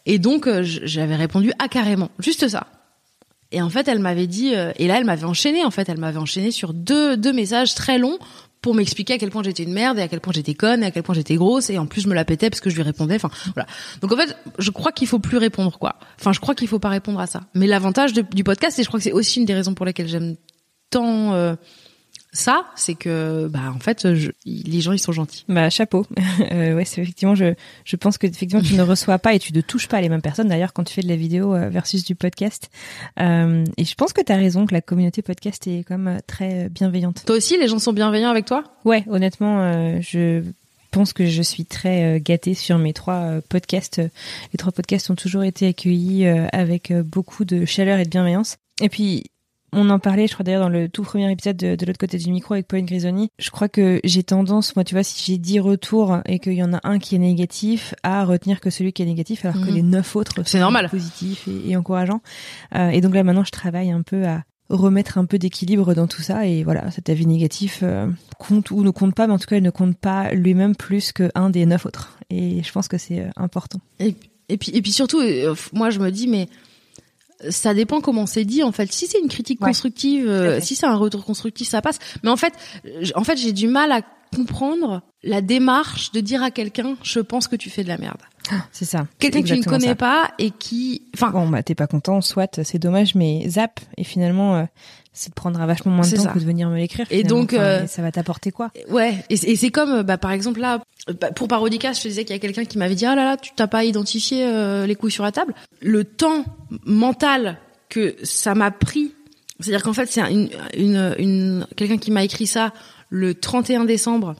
Et 0.06 0.18
donc 0.18 0.46
euh, 0.46 0.62
j'avais 0.62 1.16
répondu 1.16 1.52
ah 1.58 1.68
carrément, 1.68 2.10
juste 2.20 2.46
ça. 2.48 2.68
Et 3.50 3.62
en 3.62 3.70
fait, 3.70 3.88
elle 3.88 3.98
m'avait 3.98 4.26
dit 4.28 4.54
euh, 4.54 4.72
et 4.76 4.86
là 4.86 4.98
elle 4.98 5.04
m'avait 5.04 5.24
enchaîné 5.24 5.64
en 5.64 5.72
fait, 5.72 5.88
elle 5.88 5.98
m'avait 5.98 6.18
enchaîné 6.18 6.52
sur 6.52 6.72
deux 6.72 7.16
deux 7.16 7.32
messages 7.32 7.74
très 7.74 7.98
longs 7.98 8.18
pour 8.62 8.74
m'expliquer 8.74 9.14
à 9.14 9.18
quel 9.18 9.30
point 9.30 9.42
j'étais 9.42 9.64
une 9.64 9.72
merde 9.72 9.98
et 9.98 10.02
à 10.02 10.08
quel 10.08 10.20
point 10.20 10.32
j'étais 10.32 10.54
conne 10.54 10.82
et 10.84 10.86
à 10.86 10.90
quel 10.92 11.02
point 11.02 11.14
j'étais 11.14 11.34
grosse. 11.34 11.70
Et 11.70 11.78
en 11.78 11.86
plus 11.86 12.02
je 12.02 12.08
me 12.08 12.14
la 12.14 12.24
pétais 12.24 12.50
parce 12.50 12.60
que 12.60 12.70
je 12.70 12.76
lui 12.76 12.82
répondais. 12.82 13.16
Enfin 13.16 13.30
voilà. 13.54 13.66
Donc 14.00 14.12
en 14.12 14.16
fait 14.16 14.36
je 14.60 14.70
crois 14.70 14.92
qu'il 14.92 15.08
faut 15.08 15.18
plus 15.18 15.38
répondre 15.38 15.76
quoi. 15.76 15.96
Enfin 16.20 16.32
je 16.32 16.38
crois 16.38 16.54
qu'il 16.54 16.68
faut 16.68 16.78
pas 16.78 16.88
répondre 16.88 17.18
à 17.18 17.26
ça. 17.26 17.40
Mais 17.54 17.66
l'avantage 17.66 18.12
du 18.12 18.44
podcast 18.44 18.78
et 18.78 18.84
je 18.84 18.88
crois 18.88 19.00
que 19.00 19.04
c'est 19.04 19.12
aussi 19.12 19.40
une 19.40 19.44
des 19.44 19.54
raisons 19.54 19.74
pour 19.74 19.86
lesquelles 19.86 20.08
j'aime 20.08 20.36
tant 20.90 21.34
euh, 21.34 21.54
ça, 22.32 22.66
c'est 22.76 22.94
que 22.94 23.48
bah 23.48 23.72
en 23.74 23.80
fait 23.80 24.04
les 24.44 24.80
gens 24.80 24.92
ils 24.92 24.98
sont 24.98 25.12
gentils. 25.12 25.44
Bah 25.48 25.70
chapeau. 25.70 26.06
euh, 26.52 26.74
ouais, 26.74 26.84
c'est 26.84 27.00
effectivement 27.00 27.34
je 27.34 27.54
je 27.84 27.96
pense 27.96 28.18
que 28.18 28.26
effectivement 28.26 28.62
tu 28.62 28.74
ne 28.74 28.82
reçois 28.84 29.18
pas 29.18 29.34
et 29.34 29.38
tu 29.38 29.54
ne 29.54 29.60
touches 29.60 29.88
pas 29.88 30.00
les 30.00 30.08
mêmes 30.08 30.20
personnes 30.20 30.48
d'ailleurs 30.48 30.72
quand 30.72 30.84
tu 30.84 30.94
fais 30.94 31.00
de 31.00 31.08
la 31.08 31.16
vidéo 31.16 31.54
euh, 31.54 31.68
versus 31.70 32.04
du 32.04 32.14
podcast. 32.14 32.70
Euh, 33.18 33.64
et 33.76 33.84
je 33.84 33.94
pense 33.94 34.12
que 34.12 34.20
tu 34.20 34.30
as 34.30 34.36
raison 34.36 34.66
que 34.66 34.74
la 34.74 34.82
communauté 34.82 35.22
podcast 35.22 35.66
est 35.66 35.84
quand 35.84 35.96
même 35.96 36.20
très 36.26 36.68
bienveillante. 36.68 37.24
Toi 37.26 37.36
aussi 37.36 37.56
les 37.58 37.66
gens 37.66 37.78
sont 37.78 37.94
bienveillants 37.94 38.30
avec 38.30 38.44
toi? 38.44 38.62
Ouais, 38.84 39.04
honnêtement 39.08 40.00
je 40.00 40.42
pense 40.90 41.12
que 41.12 41.26
je 41.26 41.42
suis 41.42 41.64
très 41.64 42.20
gâtée 42.20 42.54
sur 42.54 42.78
mes 42.78 42.92
trois 42.92 43.40
podcasts. 43.48 43.98
Les 44.52 44.58
trois 44.58 44.72
podcasts 44.72 45.10
ont 45.10 45.16
toujours 45.16 45.44
été 45.44 45.66
accueillis 45.66 46.26
avec 46.26 46.92
beaucoup 46.92 47.44
de 47.44 47.64
chaleur 47.64 47.98
et 47.98 48.04
de 48.04 48.10
bienveillance. 48.10 48.58
Et 48.80 48.88
puis 48.88 49.24
on 49.72 49.90
en 49.90 49.98
parlait, 49.98 50.26
je 50.26 50.32
crois 50.32 50.44
d'ailleurs 50.44 50.62
dans 50.62 50.68
le 50.68 50.88
tout 50.88 51.02
premier 51.02 51.30
épisode 51.30 51.56
de, 51.56 51.86
l'autre 51.86 51.98
côté 51.98 52.16
du 52.16 52.30
micro 52.30 52.54
avec 52.54 52.66
Pauline 52.66 52.86
Grisoni. 52.86 53.30
Je 53.38 53.50
crois 53.50 53.68
que 53.68 54.00
j'ai 54.04 54.22
tendance, 54.22 54.74
moi, 54.76 54.84
tu 54.84 54.94
vois, 54.94 55.02
si 55.02 55.22
j'ai 55.24 55.38
10 55.38 55.60
retours 55.60 56.18
et 56.24 56.38
qu'il 56.38 56.54
y 56.54 56.62
en 56.62 56.72
a 56.72 56.80
un 56.84 56.98
qui 56.98 57.16
est 57.16 57.18
négatif, 57.18 57.94
à 58.02 58.24
retenir 58.24 58.60
que 58.60 58.70
celui 58.70 58.92
qui 58.92 59.02
est 59.02 59.06
négatif, 59.06 59.44
alors 59.44 59.60
que 59.62 59.68
mhm. 59.68 59.74
les 59.74 59.82
neuf 59.82 60.16
autres 60.16 60.46
sont 60.46 60.58
normal. 60.58 60.88
positifs 60.88 61.46
et, 61.48 61.70
et 61.70 61.76
encourageants. 61.76 62.22
Euh, 62.74 62.88
et 62.88 63.00
donc 63.00 63.14
là, 63.14 63.22
maintenant, 63.22 63.44
je 63.44 63.50
travaille 63.50 63.90
un 63.90 64.02
peu 64.02 64.26
à 64.26 64.42
remettre 64.70 65.18
un 65.18 65.24
peu 65.24 65.38
d'équilibre 65.38 65.94
dans 65.94 66.06
tout 66.06 66.22
ça. 66.22 66.46
Et 66.46 66.64
voilà, 66.64 66.90
cet 66.90 67.10
avis 67.10 67.26
négatif 67.26 67.80
euh, 67.82 68.06
compte 68.38 68.70
ou 68.70 68.82
ne 68.82 68.90
compte 68.90 69.14
pas, 69.14 69.26
mais 69.26 69.34
en 69.34 69.38
tout 69.38 69.46
cas, 69.46 69.56
il 69.56 69.62
ne 69.62 69.70
compte 69.70 69.96
pas 69.96 70.32
lui-même 70.32 70.76
plus 70.76 71.12
qu'un 71.12 71.50
des 71.50 71.66
neuf 71.66 71.86
autres. 71.86 72.18
Et 72.30 72.62
je 72.62 72.72
pense 72.72 72.88
que 72.88 72.98
c'est 72.98 73.20
euh, 73.20 73.30
important. 73.36 73.80
Et, 73.98 74.14
et, 74.48 74.56
puis, 74.56 74.72
et 74.74 74.80
puis 74.80 74.92
surtout, 74.92 75.20
moi, 75.72 75.90
je 75.90 75.98
me 75.98 76.10
dis, 76.10 76.26
mais 76.26 76.48
ça 77.50 77.74
dépend 77.74 78.00
comment 78.00 78.26
c'est 78.26 78.44
dit 78.44 78.62
en 78.62 78.72
fait. 78.72 78.92
Si 78.92 79.06
c'est 79.06 79.18
une 79.18 79.28
critique 79.28 79.60
constructive, 79.60 80.28
euh, 80.28 80.60
si 80.60 80.74
c'est 80.74 80.86
un 80.86 80.96
retour 80.96 81.24
constructif, 81.24 81.68
ça 81.68 81.82
passe. 81.82 81.98
Mais 82.22 82.30
en 82.30 82.36
fait, 82.36 82.52
en 83.14 83.24
fait, 83.24 83.36
j'ai 83.36 83.52
du 83.52 83.68
mal 83.68 83.92
à 83.92 84.02
comprendre 84.34 85.02
la 85.22 85.40
démarche 85.40 86.12
de 86.12 86.20
dire 86.20 86.42
à 86.42 86.50
quelqu'un 86.50 86.96
je 87.02 87.20
pense 87.20 87.48
que 87.48 87.56
tu 87.56 87.70
fais 87.70 87.82
de 87.82 87.88
la 87.88 87.98
merde. 87.98 88.20
Ah, 88.50 88.64
c'est 88.72 88.84
ça. 88.84 89.06
Quelqu'un 89.18 89.42
que 89.42 89.46
tu 89.46 89.58
ne 89.58 89.62
connais 89.62 89.94
pas 89.94 90.30
et 90.38 90.50
qui 90.50 91.02
enfin 91.14 91.30
bon 91.30 91.48
bah 91.48 91.62
t'es 91.62 91.74
pas 91.74 91.86
content 91.86 92.20
soit 92.20 92.62
c'est 92.62 92.78
dommage 92.78 93.14
mais 93.14 93.48
zap 93.48 93.80
et 93.96 94.04
finalement 94.04 94.56
euh, 94.56 94.64
c'est 95.12 95.30
de 95.30 95.34
prendre 95.34 95.58
vachement 95.66 95.92
moins 95.92 96.06
de 96.06 96.16
temps 96.16 96.32
que 96.32 96.38
de 96.38 96.44
venir 96.44 96.68
me 96.68 96.76
l'écrire. 96.76 97.06
Et 97.10 97.24
donc 97.24 97.52
euh, 97.52 97.86
ça 97.86 98.02
va 98.02 98.12
t'apporter 98.12 98.50
quoi? 98.52 98.70
Ouais, 98.88 99.24
et, 99.30 99.36
c'est 99.36 99.70
comme 99.70 100.02
bah 100.02 100.18
par 100.18 100.30
exemple 100.30 100.60
là 100.60 100.80
pour 101.34 101.48
Parodica, 101.48 101.92
je 101.92 102.02
te 102.02 102.08
disais 102.08 102.24
qu'il 102.24 102.34
y 102.34 102.38
a 102.38 102.40
quelqu'un 102.40 102.64
qui 102.64 102.78
m'avait 102.78 102.94
dit 102.94 103.06
"Ah 103.06 103.14
là 103.14 103.24
là, 103.24 103.36
tu 103.36 103.50
t'as 103.54 103.66
pas 103.66 103.84
identifié 103.84 104.44
euh, 104.44 104.86
les 104.86 104.94
couilles 104.94 105.10
sur 105.10 105.24
la 105.24 105.32
table." 105.32 105.54
Le 105.80 106.04
temps 106.04 106.44
mental 106.84 107.58
que 107.88 108.16
ça 108.22 108.54
m'a 108.54 108.70
pris, 108.70 109.12
c'est-à-dire 109.60 109.82
qu'en 109.82 109.92
fait, 109.92 110.06
c'est 110.06 110.20
une, 110.20 110.50
une, 110.76 111.14
une 111.18 111.66
quelqu'un 111.76 111.98
qui 111.98 112.10
m'a 112.10 112.24
écrit 112.24 112.46
ça 112.46 112.72
le 113.10 113.34
31 113.34 113.84
décembre 113.84 114.34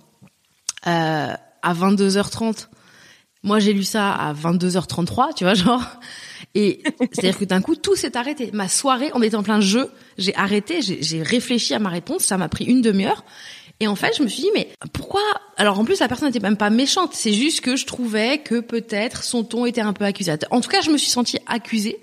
euh, 0.86 1.32
à 1.62 1.74
22h30. 1.74 2.68
Moi, 3.42 3.58
j'ai 3.60 3.72
lu 3.72 3.84
ça 3.84 4.12
à 4.12 4.32
22h33, 4.34 5.34
tu 5.34 5.44
vois, 5.44 5.54
genre. 5.54 5.82
Et 6.54 6.82
c'est-à-dire 7.12 7.38
que 7.38 7.44
d'un 7.44 7.60
coup, 7.60 7.76
tout 7.76 7.96
s'est 7.96 8.16
arrêté. 8.16 8.50
Ma 8.52 8.68
soirée, 8.68 9.10
on 9.14 9.22
était 9.22 9.36
en 9.36 9.42
plein 9.42 9.60
jeu. 9.60 9.90
J'ai 10.18 10.34
arrêté, 10.34 10.80
j'ai 10.82 11.22
réfléchi 11.22 11.74
à 11.74 11.78
ma 11.78 11.88
réponse. 11.88 12.22
Ça 12.22 12.36
m'a 12.36 12.48
pris 12.48 12.64
une 12.64 12.82
demi-heure. 12.82 13.24
Et 13.80 13.86
en 13.86 13.94
fait, 13.94 14.16
je 14.16 14.22
me 14.22 14.28
suis 14.28 14.42
dit, 14.42 14.50
mais 14.54 14.68
pourquoi 14.92 15.22
Alors 15.56 15.78
en 15.78 15.84
plus, 15.84 16.00
la 16.00 16.08
personne 16.08 16.28
n'était 16.28 16.40
même 16.40 16.56
pas 16.56 16.70
méchante. 16.70 17.10
C'est 17.14 17.32
juste 17.32 17.60
que 17.60 17.76
je 17.76 17.86
trouvais 17.86 18.38
que 18.38 18.60
peut-être 18.60 19.22
son 19.22 19.44
ton 19.44 19.66
était 19.66 19.80
un 19.80 19.92
peu 19.92 20.04
accusateur. 20.04 20.48
En 20.52 20.60
tout 20.60 20.68
cas, 20.68 20.80
je 20.80 20.90
me 20.90 20.98
suis 20.98 21.10
sentie 21.10 21.38
accusée 21.46 22.02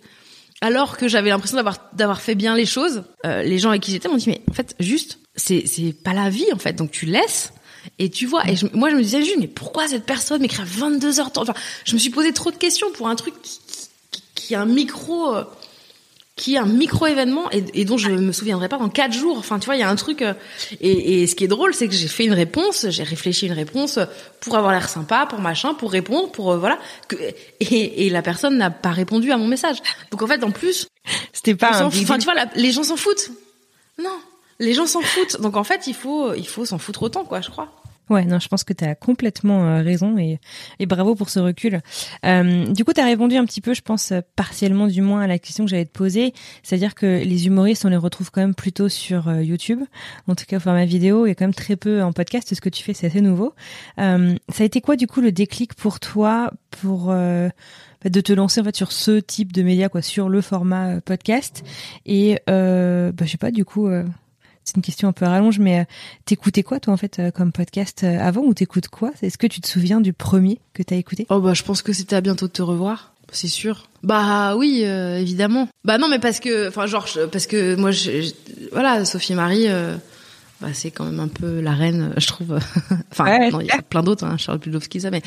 alors 0.61 0.97
que 0.97 1.07
j'avais 1.09 1.29
l'impression 1.29 1.57
d'avoir 1.57 1.77
d'avoir 1.93 2.21
fait 2.21 2.35
bien 2.35 2.55
les 2.55 2.65
choses. 2.65 3.03
Euh, 3.25 3.43
les 3.43 3.59
gens 3.59 3.69
avec 3.69 3.81
qui 3.81 3.91
j'étais 3.91 4.07
m'ont 4.07 4.15
dit, 4.15 4.29
mais 4.29 4.41
en 4.49 4.53
fait, 4.53 4.73
juste, 4.79 5.19
c'est 5.35 5.67
c'est 5.67 5.91
pas 5.91 6.13
la 6.13 6.29
vie 6.29 6.47
en 6.53 6.57
fait. 6.57 6.73
Donc 6.73 6.91
tu 6.91 7.05
laisses 7.05 7.51
et 7.99 8.09
tu 8.09 8.25
vois. 8.25 8.49
Et 8.49 8.55
moi, 8.73 8.89
je 8.89 8.95
me 8.95 9.01
disais 9.01 9.21
juste, 9.21 9.37
mais 9.37 9.47
pourquoi 9.47 9.87
cette 9.89 10.05
personne 10.05 10.41
m'écrit 10.41 10.61
à 10.61 10.65
22 10.65 11.11
h 11.11 11.29
Enfin, 11.35 11.53
je 11.83 11.93
me 11.93 11.99
suis 11.99 12.09
posé 12.09 12.31
trop 12.31 12.51
de 12.51 12.55
questions 12.55 12.89
pour 12.93 13.09
un 13.09 13.15
truc 13.15 13.33
qui, 13.41 13.59
qui, 14.11 14.23
qui 14.33 14.53
est 14.53 14.57
un 14.57 14.65
micro. 14.65 15.35
Qui 16.35 16.55
est 16.55 16.57
un 16.57 16.65
micro 16.65 17.07
événement 17.07 17.49
et, 17.51 17.63
et, 17.73 17.85
dont 17.85 17.97
je 17.97 18.09
me 18.09 18.33
souviendrai 18.33 18.67
pas 18.67 18.77
dans 18.77 18.89
quatre 18.89 19.13
jours. 19.13 19.37
Enfin, 19.37 19.57
tu 19.57 19.67
vois, 19.67 19.77
il 19.77 19.79
y 19.79 19.83
a 19.83 19.89
un 19.89 19.95
truc. 19.95 20.21
Euh, 20.21 20.33
et, 20.81 21.21
et, 21.21 21.27
ce 21.27 21.35
qui 21.35 21.45
est 21.45 21.47
drôle, 21.47 21.73
c'est 21.73 21.87
que 21.87 21.93
j'ai 21.93 22.09
fait 22.09 22.25
une 22.25 22.33
réponse, 22.33 22.87
j'ai 22.89 23.03
réfléchi 23.03 23.45
une 23.45 23.53
réponse 23.53 23.99
pour 24.41 24.57
avoir 24.57 24.73
l'air 24.73 24.89
sympa, 24.89 25.27
pour 25.29 25.39
machin, 25.39 25.73
pour 25.73 25.91
répondre, 25.91 26.31
pour 26.31 26.51
euh, 26.51 26.57
voilà. 26.57 26.77
Que, 27.07 27.15
et, 27.61 28.05
et, 28.05 28.09
la 28.09 28.21
personne 28.21 28.57
n'a 28.57 28.69
pas 28.69 28.91
répondu 28.91 29.31
à 29.31 29.37
mon 29.37 29.47
message. 29.47 29.77
Donc 30.11 30.21
en 30.23 30.27
fait, 30.27 30.43
en 30.43 30.51
plus, 30.51 30.87
c'était 31.31 31.55
pas. 31.55 31.83
Un 31.83 31.85
enfin, 31.85 32.17
tu 32.17 32.25
vois, 32.25 32.35
les 32.55 32.71
gens 32.71 32.83
s'en 32.83 32.97
foutent. 32.97 33.31
Non, 33.97 34.19
les 34.59 34.73
gens 34.73 34.87
s'en 34.87 35.01
foutent. 35.01 35.39
Donc 35.39 35.55
en 35.55 35.63
fait, 35.63 35.87
il 35.87 35.95
faut, 35.95 36.33
il 36.33 36.47
faut 36.47 36.65
s'en 36.65 36.79
foutre 36.79 37.03
autant, 37.03 37.23
quoi, 37.23 37.39
je 37.39 37.49
crois. 37.49 37.71
Ouais, 38.09 38.25
non, 38.25 38.39
je 38.39 38.47
pense 38.47 38.63
que 38.63 38.73
tu 38.73 38.83
as 38.83 38.93
complètement 38.93 39.65
euh, 39.65 39.81
raison 39.81 40.17
et, 40.17 40.39
et 40.79 40.85
bravo 40.85 41.15
pour 41.15 41.29
ce 41.29 41.39
recul. 41.39 41.81
Euh, 42.23 42.71
du 42.71 42.85
coup, 42.85 42.93
tu 42.93 43.01
as 43.01 43.05
répondu 43.05 43.35
un 43.35 43.45
petit 43.45 43.61
peu, 43.61 43.73
je 43.73 43.81
pense, 43.81 44.13
partiellement 44.35 44.87
du 44.87 45.01
moins 45.01 45.21
à 45.21 45.27
la 45.27 45.39
question 45.39 45.65
que 45.65 45.71
j'allais 45.71 45.85
te 45.85 45.97
poser, 45.97 46.33
c'est-à-dire 46.61 46.93
que 46.93 47.05
les 47.05 47.47
humoristes, 47.47 47.83
on 47.83 47.89
les 47.89 47.97
retrouve 47.97 48.29
quand 48.29 48.41
même 48.41 48.53
plutôt 48.53 48.89
sur 48.89 49.27
euh, 49.27 49.41
YouTube, 49.41 49.81
en 50.27 50.35
tout 50.35 50.45
cas 50.47 50.57
au 50.57 50.59
format 50.59 50.85
vidéo, 50.85 51.25
et 51.25 51.33
quand 51.33 51.45
même 51.45 51.53
très 51.53 51.75
peu 51.75 52.03
en 52.03 52.13
podcast, 52.13 52.53
ce 52.53 52.61
que 52.61 52.69
tu 52.69 52.83
fais, 52.83 52.93
c'est 52.93 53.07
assez 53.07 53.21
nouveau. 53.21 53.53
Euh, 53.99 54.35
ça 54.49 54.63
a 54.63 54.65
été 54.65 54.81
quoi, 54.81 54.95
du 54.95 55.07
coup, 55.07 55.21
le 55.21 55.31
déclic 55.31 55.73
pour 55.73 55.99
toi 55.99 56.51
pour 56.69 57.09
euh, 57.09 57.49
de 58.03 58.21
te 58.21 58.33
lancer 58.33 58.61
en 58.61 58.65
fait 58.65 58.75
sur 58.75 58.91
ce 58.91 59.19
type 59.19 59.51
de 59.51 59.63
média, 59.63 59.89
quoi, 59.89 60.03
sur 60.03 60.29
le 60.29 60.41
format 60.41 61.01
podcast 61.01 61.63
Et 62.05 62.39
bah, 62.45 63.11
je 63.21 63.25
sais 63.25 63.37
pas, 63.37 63.51
du 63.51 63.65
coup 63.65 63.89
c'est 64.65 64.75
une 64.75 64.81
question 64.81 65.07
un 65.07 65.11
peu 65.13 65.25
rallonge, 65.25 65.59
mais 65.59 65.81
euh, 65.81 65.83
t'écoutais 66.25 66.63
quoi 66.63 66.79
toi 66.79 66.93
en 66.93 66.97
fait 66.97 67.19
euh, 67.19 67.31
comme 67.31 67.51
podcast 67.51 68.03
euh, 68.03 68.19
avant 68.19 68.41
ou 68.41 68.53
t'écoutes 68.53 68.87
quoi? 68.87 69.11
Est-ce 69.21 69.37
que 69.37 69.47
tu 69.47 69.61
te 69.61 69.67
souviens 69.67 70.01
du 70.01 70.11
premier 70.11 70.59
que 70.73 70.81
t'as 70.83 70.95
écouté? 70.95 71.27
Oh 71.29 71.39
bah 71.39 71.53
je 71.53 71.63
pense 71.63 71.81
que 71.81 71.93
c'était 71.93 72.15
à 72.15 72.21
bientôt 72.21 72.47
de 72.47 72.51
te 72.51 72.63
revoir. 72.63 73.13
C'est 73.31 73.47
sûr. 73.47 73.87
Bah 74.03 74.55
oui, 74.55 74.81
évidemment. 74.83 75.67
Bah 75.83 75.97
non, 75.97 76.07
mais 76.07 76.19
parce 76.19 76.39
que, 76.39 76.69
enfin 76.69 76.85
genre, 76.85 77.07
parce 77.31 77.47
que 77.47 77.75
moi, 77.75 77.89
je, 77.89 78.31
voilà, 78.71 79.03
Sophie 79.03 79.33
Marie, 79.33 79.67
bah, 80.61 80.73
c'est 80.73 80.89
quand 80.89 81.03
même 81.03 81.19
un 81.19 81.27
peu 81.27 81.59
la 81.59 81.73
reine, 81.73 82.13
je 82.17 82.27
trouve. 82.27 82.57
enfin, 83.11 83.49
non, 83.49 83.59
il 83.59 83.67
y 83.67 83.71
a 83.71 83.81
plein 83.81 84.03
d'autres, 84.03 84.23
hein, 84.23 84.37
Charles 84.37 84.59
Pudlowski, 84.59 85.01
ça, 85.01 85.11
mais 85.11 85.21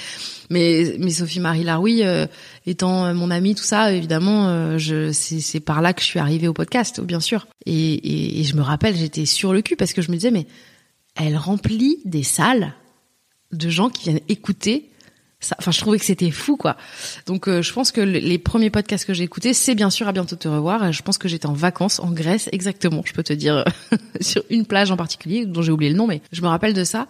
mais 0.49 0.97
mais 0.99 1.11
Sophie 1.11 1.41
Marie 1.41 1.65
Laroui, 1.65 2.03
euh, 2.03 2.27
étant 2.67 3.05
euh, 3.05 3.15
mon 3.15 3.31
amie, 3.31 3.55
tout 3.55 3.65
ça, 3.65 3.93
évidemment, 3.93 4.49
euh, 4.49 4.79
je 4.79 5.13
c'est 5.13 5.41
c'est 5.41 5.61
par 5.61 5.83
là 5.83 5.93
que 5.93 6.01
je 6.01 6.07
suis 6.07 6.19
arrivée 6.19 6.49
au 6.49 6.55
podcast, 6.55 7.01
bien 7.01 7.21
sûr. 7.21 7.47
Et, 7.67 7.73
et, 7.73 8.41
et 8.41 8.45
je 8.45 8.57
me 8.57 8.63
rappelle, 8.63 8.97
j'étais 8.97 9.27
sur 9.27 9.53
le 9.53 9.61
cul 9.61 9.77
parce 9.77 9.93
que 9.93 10.01
je 10.01 10.11
me 10.11 10.17
disais, 10.17 10.31
mais 10.31 10.47
elle 11.15 11.37
remplit 11.37 11.99
des 12.07 12.23
salles 12.23 12.73
de 13.53 13.69
gens 13.69 13.91
qui 13.91 14.05
viennent 14.05 14.21
écouter 14.29 14.91
enfin 15.59 15.71
je 15.71 15.79
trouvais 15.79 15.99
que 15.99 16.05
c'était 16.05 16.31
fou 16.31 16.57
quoi. 16.57 16.77
Donc 17.27 17.49
euh, 17.49 17.63
je 17.63 17.73
pense 17.73 17.93
que 17.93 18.01
les 18.01 18.39
premiers 18.39 18.71
podcasts 18.71 19.05
que 19.05 19.15
j'ai 19.15 19.25
écoutés 19.25 19.55
c'est 19.55 19.75
bien 19.75 19.91
sûr 19.91 20.09
à 20.09 20.13
bientôt 20.13 20.37
te 20.37 20.49
revoir. 20.49 20.93
Je 20.93 21.03
pense 21.03 21.19
que 21.19 21.29
j'étais 21.29 21.47
en 21.47 21.53
vacances 21.53 22.01
en 22.01 22.11
Grèce 22.11 22.49
exactement 22.53 23.03
je 23.05 23.13
peux 23.13 23.23
te 23.23 23.33
dire 23.33 23.65
sur 24.21 24.43
une 24.51 24.67
plage 24.67 24.91
en 24.91 24.97
particulier 24.97 25.47
dont 25.47 25.63
j'ai 25.63 25.73
oublié 25.73 25.91
le 25.91 25.97
nom 25.97 26.07
mais 26.07 26.23
je 26.33 26.43
me 26.43 26.49
rappelle 26.49 26.75
de 26.75 26.85
ça. 26.85 27.07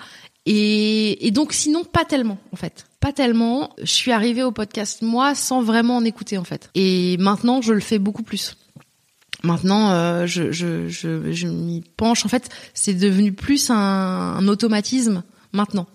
Et, 0.46 1.26
et 1.26 1.30
donc 1.30 1.52
sinon 1.52 1.84
pas 1.84 2.04
tellement 2.04 2.38
en 2.52 2.56
fait. 2.56 2.86
Pas 3.00 3.12
tellement. 3.12 3.70
Je 3.78 3.92
suis 3.92 4.12
arrivée 4.12 4.42
au 4.42 4.52
podcast 4.52 5.02
moi 5.02 5.34
sans 5.34 5.62
vraiment 5.62 5.96
en 5.96 6.04
écouter 6.04 6.38
en 6.38 6.44
fait. 6.44 6.70
Et 6.74 7.16
maintenant 7.18 7.62
je 7.62 7.72
le 7.72 7.80
fais 7.80 7.98
beaucoup 7.98 8.22
plus. 8.22 8.56
Maintenant, 9.44 9.92
euh, 9.92 10.26
je, 10.26 10.50
je, 10.50 10.88
je, 10.88 11.30
je 11.30 11.46
m'y 11.46 11.82
penche. 11.96 12.26
En 12.26 12.28
fait, 12.28 12.48
c'est 12.74 12.94
devenu 12.94 13.32
plus 13.32 13.70
un 13.70 14.48
automatisme 14.48 15.22
maintenant. 15.52 15.86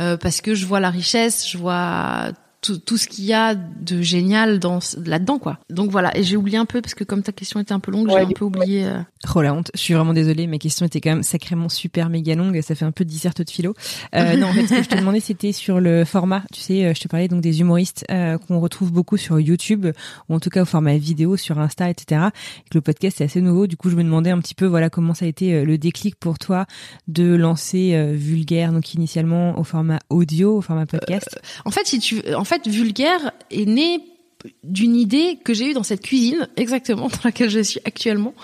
Euh, 0.00 0.16
parce 0.16 0.40
que 0.40 0.54
je 0.54 0.64
vois 0.66 0.80
la 0.80 0.90
richesse, 0.90 1.48
je 1.48 1.58
vois 1.58 2.32
tout, 2.60 2.78
tout 2.78 2.96
ce 2.96 3.06
qu'il 3.06 3.24
y 3.24 3.32
a 3.32 3.54
de 3.54 4.02
génial 4.02 4.58
dans 4.58 4.80
là-dedans 5.04 5.38
quoi. 5.38 5.58
Donc 5.70 5.90
voilà, 5.90 6.16
et 6.16 6.24
j'ai 6.24 6.36
oublié 6.36 6.58
un 6.58 6.64
peu 6.64 6.80
parce 6.82 6.94
que 6.94 7.04
comme 7.04 7.22
ta 7.22 7.32
question 7.32 7.60
était 7.60 7.72
un 7.72 7.80
peu 7.80 7.92
longue, 7.92 8.10
j'ai 8.10 8.16
un 8.16 8.26
peu 8.28 8.44
oublié. 8.44 8.84
Euh... 8.84 9.00
Oh 9.34 9.42
la 9.42 9.54
honte, 9.54 9.70
je 9.74 9.80
suis 9.80 9.94
vraiment 9.94 10.12
désolée, 10.12 10.46
ma 10.46 10.58
question 10.58 10.84
était 10.84 11.00
quand 11.00 11.10
même 11.10 11.22
sacrément 11.22 11.68
super 11.68 12.08
méga 12.08 12.34
longue, 12.34 12.60
ça 12.62 12.74
fait 12.74 12.84
un 12.84 12.90
peu 12.90 13.04
disserte 13.04 13.42
de 13.42 13.50
philo. 13.50 13.74
Euh, 14.14 14.36
non, 14.38 14.48
en 14.48 14.52
fait, 14.52 14.66
ce 14.66 14.74
que 14.74 14.82
je 14.82 14.88
te 14.88 14.96
demandais 14.96 15.20
c'était 15.20 15.52
sur 15.52 15.80
le 15.80 16.04
format, 16.04 16.42
tu 16.52 16.60
sais, 16.60 16.84
euh, 16.84 16.94
je 16.94 17.00
te 17.00 17.08
parlais 17.08 17.28
donc 17.28 17.40
des 17.40 17.60
humoristes 17.60 18.04
euh, 18.10 18.38
qu'on 18.38 18.58
retrouve 18.58 18.92
beaucoup 18.92 19.16
sur 19.16 19.38
YouTube 19.38 19.86
ou 20.28 20.34
en 20.34 20.40
tout 20.40 20.50
cas 20.50 20.62
au 20.62 20.66
format 20.66 20.96
vidéo 20.96 21.36
sur 21.36 21.58
Insta, 21.60 21.88
etc. 21.88 22.28
Et 22.66 22.70
que 22.70 22.74
le 22.74 22.80
podcast 22.80 23.20
est 23.20 23.24
assez 23.24 23.40
nouveau, 23.40 23.66
du 23.68 23.76
coup 23.76 23.90
je 23.90 23.96
me 23.96 24.02
demandais 24.02 24.30
un 24.30 24.40
petit 24.40 24.54
peu 24.54 24.66
voilà 24.66 24.90
comment 24.90 25.14
ça 25.14 25.26
a 25.26 25.28
été 25.28 25.54
euh, 25.54 25.64
le 25.64 25.78
déclic 25.78 26.16
pour 26.16 26.38
toi 26.38 26.66
de 27.06 27.34
lancer 27.34 27.78
Vulgaire 28.14 28.72
donc 28.72 28.94
initialement 28.94 29.58
au 29.58 29.64
format 29.64 29.98
audio, 30.10 30.58
au 30.58 30.60
format 30.60 30.86
podcast. 30.86 31.40
en 31.64 31.70
fait, 31.70 31.86
si 31.86 31.98
tu 32.00 32.22
en 32.34 32.44
fait, 32.48 32.66
Vulgaire 32.66 33.32
est 33.50 33.66
né 33.66 34.00
d'une 34.62 34.96
idée 34.96 35.38
que 35.44 35.52
j'ai 35.54 35.70
eue 35.70 35.74
dans 35.74 35.82
cette 35.82 36.02
cuisine, 36.02 36.48
exactement 36.56 37.08
dans 37.08 37.18
laquelle 37.24 37.50
je 37.50 37.60
suis 37.60 37.80
actuellement, 37.84 38.34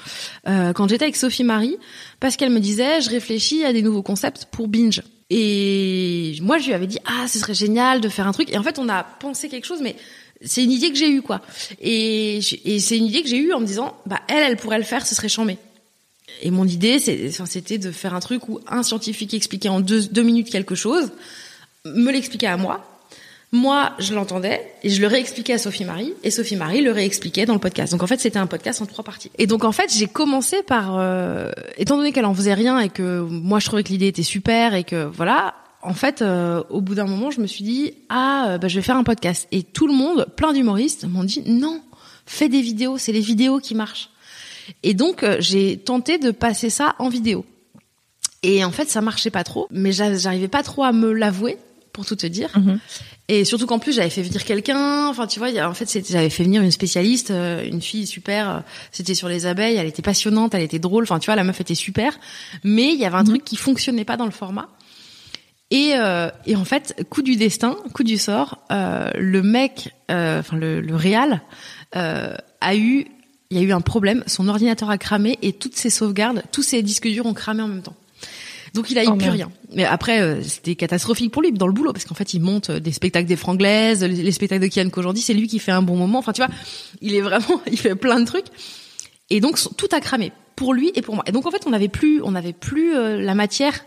euh, 0.49 0.73
quand 0.73 0.89
j'étais 0.89 1.05
avec 1.05 1.17
Sophie 1.17 1.45
Marie, 1.45 1.77
parce 2.21 2.37
qu'elle 2.37 2.51
me 2.51 2.61
disait, 2.61 3.01
je 3.01 3.11
réfléchis 3.11 3.65
à 3.65 3.73
des 3.73 3.83
nouveaux 3.83 4.03
concepts 4.03 4.47
pour 4.47 4.69
Binge. 4.69 5.03
Et 5.31 6.37
moi, 6.43 6.59
je 6.59 6.67
lui 6.67 6.75
avais 6.75 6.87
dit, 6.87 6.99
ah, 7.07 7.27
ce 7.29 7.39
serait 7.39 7.55
génial 7.55 8.01
de 8.01 8.09
faire 8.09 8.27
un 8.27 8.33
truc. 8.33 8.53
Et 8.53 8.59
en 8.59 8.63
fait, 8.63 8.79
on 8.79 8.89
a 8.89 9.03
pensé 9.03 9.49
quelque 9.49 9.67
chose, 9.67 9.81
mais 9.83 9.97
c'est 10.45 10.63
une 10.63 10.73
idée 10.73 10.91
que 10.91 10.97
j'ai 10.97 11.11
eue, 11.11 11.23
quoi. 11.23 11.41
Et, 11.81 12.41
c'est 12.43 12.99
une 12.99 13.07
idée 13.07 13.23
que 13.23 13.29
j'ai 13.29 13.39
eue 13.39 13.53
en 13.53 13.61
me 13.61 13.67
disant, 13.67 13.97
bah, 14.07 14.21
elle, 14.29 14.43
elle 14.51 14.57
pourrait 14.57 14.79
le 14.79 14.85
faire, 14.85 15.07
ce 15.07 15.15
serait 15.15 15.29
chambé. 15.29 15.57
Et 16.43 16.51
mon 16.51 16.67
idée, 16.67 16.99
c'était 16.99 17.79
de 17.79 17.91
faire 17.91 18.15
un 18.15 18.21
truc 18.21 18.49
où 18.49 18.61
un 18.67 18.83
scientifique 18.83 19.33
expliquait 19.35 19.69
en 19.69 19.81
deux, 19.81 20.03
deux 20.03 20.23
minutes 20.23 20.51
quelque 20.51 20.75
chose, 20.75 21.13
me 21.85 22.11
l'expliquait 22.11 22.47
à 22.47 22.57
moi, 22.57 22.94
moi, 23.55 23.93
je 24.01 24.15
l'entendais 24.15 24.61
et 24.83 24.91
je 24.91 25.01
le 25.01 25.07
réexpliquais 25.07 25.53
à 25.53 25.59
Sophie 25.59 25.85
Marie 25.85 26.13
et 26.25 26.33
Sophie 26.33 26.57
Marie 26.57 26.83
le 26.83 26.91
réexpliquait 26.91 27.47
dans 27.47 27.53
le 27.53 27.61
podcast. 27.61 27.93
Donc 27.93 28.03
en 28.03 28.07
fait, 28.09 28.19
c'était 28.19 28.41
un 28.41 28.49
podcast 28.49 28.83
en 28.83 28.87
trois 28.87 29.05
parties. 29.05 29.31
Et 29.39 29.47
donc 29.47 29.63
en 29.63 29.71
fait, 29.71 29.95
j'ai 29.97 30.09
commencé 30.09 30.65
par, 30.65 30.99
euh, 30.99 31.53
étant 31.79 31.97
donné 31.97 32.11
qu'elle 32.11 32.25
en 32.25 32.35
faisait 32.35 32.53
rien 32.53 32.81
et 32.81 32.89
que 32.89 33.21
moi 33.21 33.61
je 33.61 33.67
trouvais 33.67 33.85
que 33.85 33.91
l'idée 33.91 34.09
était 34.09 34.25
super 34.25 34.75
et 34.75 34.83
que 34.83 35.05
voilà, 35.05 35.55
en 35.83 35.95
fait, 35.95 36.21
euh, 36.21 36.65
au 36.69 36.81
bout 36.81 36.97
d'un 36.97 37.07
moment, 37.07 37.31
je 37.31 37.41
me 37.41 37.47
suis 37.47 37.63
dit 37.63 37.95
ah, 38.09 38.49
euh, 38.49 38.59
bah, 38.59 38.67
je 38.67 38.75
vais 38.75 38.83
faire 38.83 38.97
un 38.97 39.05
podcast. 39.05 39.47
Et 39.53 39.63
tout 39.63 39.87
le 39.87 39.95
monde, 39.95 40.27
plein 40.37 40.53
d'humoristes, 40.53 41.05
m'ont 41.05 41.23
dit 41.23 41.45
non, 41.47 41.81
fais 42.27 42.49
des 42.49 42.61
vidéos, 42.61 42.99
c'est 42.99 43.13
les 43.13 43.21
vidéos 43.21 43.61
qui 43.61 43.77
marchent. 43.77 44.11
Et 44.83 44.95
donc 44.95 45.25
j'ai 45.39 45.77
tenté 45.77 46.19
de 46.19 46.33
passer 46.33 46.71
ça 46.71 46.97
en 46.99 47.09
vidéo. 47.09 47.45
Et 48.43 48.65
en 48.65 48.73
fait, 48.73 48.91
ça 48.91 49.01
marchait 49.01 49.31
pas 49.31 49.45
trop, 49.45 49.69
mais 49.71 49.93
j'arrivais 49.93 50.49
pas 50.49 50.65
trop 50.65 50.83
à 50.83 50.93
me 50.93 51.13
l'avouer 51.13 51.57
pour 51.95 52.05
tout 52.05 52.17
te 52.17 52.27
dire. 52.27 52.51
Mm-hmm. 52.55 52.79
Et 53.29 53.45
surtout 53.47 53.67
qu'en 53.67 53.79
plus 53.79 53.95
j'avais 53.95 54.11
fait 54.11 54.23
venir 54.23 54.45
quelqu'un, 54.45 55.07
enfin 55.07 55.27
tu 55.27 55.39
vois, 55.39 55.49
en 55.67 55.73
fait 55.73 56.05
j'avais 56.07 56.29
fait 56.29 56.45
venir 56.45 56.61
une 56.61 56.71
spécialiste, 56.71 57.31
euh, 57.31 57.65
une 57.65 57.81
fille 57.81 58.07
super, 58.07 58.51
euh, 58.51 58.61
c'était 58.93 59.15
sur 59.15 59.29
les 59.29 59.47
abeilles, 59.47 59.77
elle 59.77 59.87
était 59.87 60.03
passionnante, 60.03 60.55
elle 60.55 60.63
était 60.63 60.79
drôle, 60.79 61.05
enfin 61.05 61.19
tu 61.19 61.27
vois 61.27 61.37
la 61.37 61.45
meuf 61.45 61.59
était 61.61 61.75
super, 61.75 62.19
mais 62.65 62.93
il 62.93 62.99
y 62.99 63.07
avait 63.07 63.17
un 63.17 63.23
mhm. 63.23 63.29
truc 63.29 63.45
qui 63.45 63.57
fonctionnait 63.57 64.05
pas 64.05 64.19
dans 64.19 64.27
le 64.27 64.31
format. 64.31 64.69
Et, 65.71 65.93
euh, 65.95 66.29
et 66.45 66.57
en 66.57 66.65
fait, 66.65 67.07
coup 67.09 67.23
du 67.23 67.37
destin, 67.37 67.77
coup 67.95 68.05
du 68.05 68.19
sort, 68.19 68.59
le 68.71 69.41
mec, 69.41 69.95
enfin 70.11 70.57
le, 70.57 70.81
le 70.81 70.95
réal, 70.95 71.41
a 71.93 72.77
eu 72.77 73.07
il 73.51 73.59
y 73.59 73.61
a 73.61 73.63
eu 73.63 73.73
un 73.73 73.81
problème, 73.81 74.25
son 74.27 74.49
ordinateur 74.49 74.91
a 74.91 74.99
cramé 74.99 75.39
et 75.43 75.53
toutes 75.53 75.77
ses 75.77 75.91
sauvegardes, 75.91 76.43
tous 76.51 76.63
ses 76.63 76.83
disques 76.83 77.09
durs 77.09 77.27
ont 77.27 77.35
cramé 77.35 77.63
en 77.63 77.69
même 77.69 77.83
temps. 77.83 77.97
Donc 78.75 78.91
il 78.91 78.99
a 78.99 79.05
eu 79.05 79.09
Oh, 79.09 79.15
plus 79.17 79.31
rien. 79.31 79.51
Mais 79.73 79.85
après 79.85 80.21
euh, 80.21 80.43
c'était 80.43 80.75
catastrophique 80.75 81.31
pour 81.31 81.43
lui 81.43 81.53
dans 81.53 81.67
le 81.69 81.73
boulot 81.73 81.93
parce 81.93 82.05
qu'en 82.05 82.15
fait 82.15 82.35
il 82.35 82.41
monte 82.41 82.71
euh, 82.71 82.81
des 82.81 82.93
spectacles 82.93 83.29
des 83.29 83.37
franglaises, 83.37 84.03
les, 84.03 84.09
les 84.23 84.33
spectacles 84.33 84.63
de 84.63 84.69
Kian 84.69 84.91
qu'aujourd'hui 84.91 85.23
c'est 85.23 85.35
lui 85.35 85.47
qui 85.47 85.59
fait 85.61 85.73
un 85.73 85.83
bon 85.83 85.97
moment. 85.97 86.19
Enfin 86.19 86.33
tu 86.33 86.43
vois, 86.43 86.51
il 87.01 87.15
est 87.15 87.21
vraiment, 87.21 87.61
il 87.71 87.79
fait 87.79 87.95
plein 87.95 88.19
de 88.21 88.27
trucs. 88.27 88.47
Et 89.31 89.41
donc 89.41 89.59
tout 89.77 89.89
a 89.93 90.01
cramé 90.01 90.33
pour 90.57 90.75
lui 90.75 90.91
et 90.95 91.03
pour 91.03 91.15
moi. 91.15 91.25
Et 91.27 91.33
donc 91.33 91.47
en 91.47 91.51
fait 91.51 91.63
on 91.67 91.71
n'avait 91.71 91.89
plus, 91.89 92.21
on 92.23 92.33
n'avait 92.33 92.53
plus 92.53 92.95
euh, 92.95 93.21
la 93.21 93.35
matière 93.35 93.85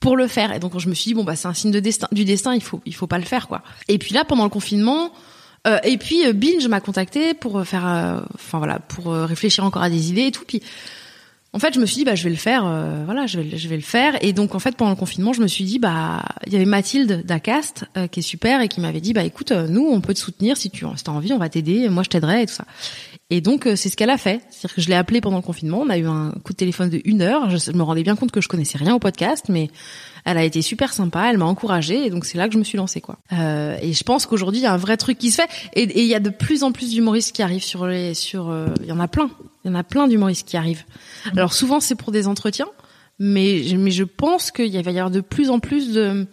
pour 0.00 0.16
le 0.16 0.26
faire. 0.26 0.52
Et 0.52 0.58
donc 0.58 0.78
je 0.78 0.88
me 0.88 0.94
suis 0.94 1.10
dit 1.10 1.14
bon 1.14 1.24
bah 1.24 1.34
c'est 1.36 1.48
un 1.48 1.54
signe 1.54 1.70
de 1.72 1.80
destin, 1.80 2.08
du 2.12 2.24
destin, 2.24 2.54
il 2.54 2.62
faut 2.62 2.80
il 2.86 2.94
faut 2.94 3.06
pas 3.06 3.18
le 3.18 3.24
faire 3.24 3.48
quoi. 3.48 3.62
Et 3.88 3.98
puis 3.98 4.14
là 4.14 4.24
pendant 4.24 4.44
le 4.44 4.50
confinement. 4.50 5.12
euh, 5.66 5.78
et 5.82 5.98
puis 5.98 6.32
Binge 6.32 6.66
m'a 6.68 6.80
contacté 6.80 7.34
pour 7.34 7.66
faire, 7.66 7.86
euh, 7.86 8.20
enfin 8.34 8.58
voilà, 8.58 8.78
pour 8.78 9.12
réfléchir 9.12 9.64
encore 9.64 9.82
à 9.82 9.90
des 9.90 10.08
idées 10.10 10.26
et 10.26 10.30
tout. 10.32 10.44
Puis 10.46 10.62
en 11.52 11.58
fait, 11.58 11.74
je 11.74 11.80
me 11.80 11.86
suis 11.86 11.96
dit 11.96 12.04
bah 12.04 12.14
je 12.14 12.22
vais 12.22 12.30
le 12.30 12.36
faire, 12.36 12.64
euh, 12.64 13.02
voilà, 13.04 13.26
je 13.26 13.40
vais 13.40 13.58
je 13.58 13.68
vais 13.68 13.76
le 13.76 13.82
faire. 13.82 14.16
Et 14.24 14.32
donc 14.32 14.54
en 14.54 14.60
fait 14.60 14.76
pendant 14.76 14.92
le 14.92 14.96
confinement, 14.96 15.32
je 15.32 15.42
me 15.42 15.48
suis 15.48 15.64
dit 15.64 15.80
bah 15.80 16.22
il 16.46 16.52
y 16.52 16.56
avait 16.56 16.64
Mathilde 16.64 17.24
d'Acast 17.26 17.86
euh, 17.96 18.06
qui 18.06 18.20
est 18.20 18.22
super 18.22 18.60
et 18.60 18.68
qui 18.68 18.80
m'avait 18.80 19.00
dit 19.00 19.12
bah 19.12 19.24
écoute 19.24 19.50
euh, 19.50 19.66
nous 19.66 19.84
on 19.84 20.00
peut 20.00 20.14
te 20.14 20.20
soutenir 20.20 20.56
si 20.56 20.70
tu 20.70 20.86
si 20.94 21.04
as 21.06 21.10
envie, 21.10 21.32
on 21.32 21.38
va 21.38 21.48
t'aider, 21.48 21.88
moi 21.88 22.04
je 22.04 22.08
t'aiderai 22.08 22.42
et 22.42 22.46
tout 22.46 22.54
ça. 22.54 22.66
Et 23.30 23.40
donc 23.40 23.66
euh, 23.66 23.74
c'est 23.74 23.88
ce 23.88 23.96
qu'elle 23.96 24.10
a 24.10 24.18
fait, 24.18 24.42
c'est-à-dire 24.50 24.76
que 24.76 24.80
je 24.80 24.88
l'ai 24.88 24.94
appelée 24.94 25.20
pendant 25.20 25.38
le 25.38 25.42
confinement, 25.42 25.80
on 25.80 25.90
a 25.90 25.98
eu 25.98 26.06
un 26.06 26.30
coup 26.44 26.52
de 26.52 26.56
téléphone 26.56 26.88
de 26.88 27.00
une 27.04 27.20
heure. 27.20 27.50
Je, 27.50 27.56
je 27.56 27.72
me 27.72 27.82
rendais 27.82 28.04
bien 28.04 28.14
compte 28.14 28.30
que 28.30 28.40
je 28.40 28.46
connaissais 28.46 28.78
rien 28.78 28.94
au 28.94 29.00
podcast, 29.00 29.46
mais 29.48 29.70
elle 30.24 30.38
a 30.38 30.44
été 30.44 30.62
super 30.62 30.92
sympa, 30.92 31.30
elle 31.30 31.38
m'a 31.38 31.46
encouragée 31.46 32.06
et 32.06 32.10
donc 32.10 32.26
c'est 32.26 32.38
là 32.38 32.46
que 32.46 32.54
je 32.54 32.58
me 32.58 32.64
suis 32.64 32.78
lancée 32.78 33.00
quoi. 33.00 33.18
Euh, 33.32 33.76
et 33.82 33.92
je 33.92 34.04
pense 34.04 34.24
qu'aujourd'hui 34.26 34.60
il 34.60 34.64
y 34.64 34.66
a 34.66 34.72
un 34.72 34.76
vrai 34.76 34.96
truc 34.96 35.18
qui 35.18 35.32
se 35.32 35.42
fait 35.42 35.48
et 35.74 36.00
il 36.00 36.06
y 36.06 36.14
a 36.14 36.20
de 36.20 36.30
plus 36.30 36.62
en 36.62 36.70
plus 36.70 36.90
d'humoristes 36.90 37.34
qui 37.34 37.42
arrivent 37.42 37.64
sur 37.64 37.86
les 37.86 38.14
sur 38.14 38.54
il 38.80 38.86
y 38.86 38.92
en 38.92 39.00
a 39.00 39.08
plein, 39.08 39.30
il 39.64 39.70
y 39.70 39.70
en 39.70 39.74
a 39.76 39.84
plein 39.84 40.08
d'humoristes 40.08 40.48
qui 40.48 40.56
arrivent. 40.56 40.84
Alors 41.36 41.52
souvent 41.52 41.80
c'est 41.80 41.94
pour 41.94 42.12
des 42.12 42.26
entretiens, 42.26 42.68
mais 43.18 43.62
je, 43.62 43.76
mais 43.76 43.90
je 43.90 44.04
pense 44.04 44.50
qu'il 44.50 44.72
va 44.82 44.90
y 44.90 44.98
avoir 44.98 45.10
de 45.10 45.20
plus 45.20 45.50
en 45.50 45.60
plus 45.60 45.92
de 45.92 46.26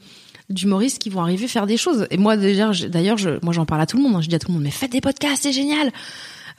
d'humoristes 0.49 0.99
qui 0.99 1.09
vont 1.09 1.21
arriver 1.21 1.47
faire 1.47 1.67
des 1.67 1.77
choses. 1.77 2.07
Et 2.09 2.17
moi 2.17 2.37
déjà 2.37 2.71
d'ailleurs 2.87 3.17
je 3.17 3.31
moi 3.43 3.53
j'en 3.53 3.65
parle 3.65 3.81
à 3.81 3.85
tout 3.85 3.97
le 3.97 4.03
monde, 4.03 4.15
hein. 4.15 4.21
je 4.21 4.29
dis 4.29 4.35
à 4.35 4.39
tout 4.39 4.47
le 4.47 4.53
monde 4.53 4.63
mais 4.63 4.71
faites 4.71 4.91
des 4.91 5.01
podcasts, 5.01 5.43
c'est 5.43 5.51
génial. 5.51 5.91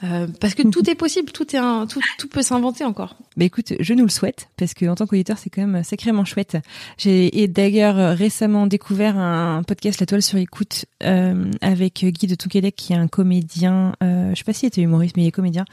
Euh, 0.03 0.27
parce 0.39 0.55
que 0.55 0.63
tout 0.63 0.89
est 0.89 0.95
possible, 0.95 1.31
tout 1.31 1.55
est 1.55 1.59
un, 1.59 1.85
tout, 1.87 1.99
tout 2.17 2.27
peut 2.27 2.41
s'inventer 2.41 2.85
encore. 2.85 3.15
Bah 3.35 3.45
écoute, 3.45 3.73
je 3.79 3.93
nous 3.93 4.03
le 4.03 4.09
souhaite 4.09 4.49
parce 4.57 4.73
que 4.73 4.85
en 4.85 4.95
tant 4.95 5.05
qu'auditeur, 5.07 5.37
c'est 5.37 5.49
quand 5.49 5.65
même 5.65 5.83
sacrément 5.83 6.25
chouette. 6.25 6.57
J'ai 6.97 7.47
d'ailleurs 7.47 8.17
récemment 8.17 8.67
découvert 8.67 9.17
un 9.17 9.63
podcast 9.63 9.99
La 9.99 10.05
Toile 10.05 10.21
sur 10.21 10.37
écoute 10.37 10.85
euh, 11.03 11.51
avec 11.61 12.05
Guy 12.05 12.27
de 12.27 12.35
Touquedec 12.35 12.75
qui 12.75 12.93
est 12.93 12.97
un 12.97 13.07
comédien. 13.07 13.93
Euh, 14.03 14.31
je 14.31 14.35
sais 14.35 14.43
pas 14.43 14.53
s'il 14.53 14.67
était 14.67 14.81
humoriste, 14.81 15.17
mais 15.17 15.23
il 15.23 15.27
est 15.27 15.31
comédien 15.31 15.65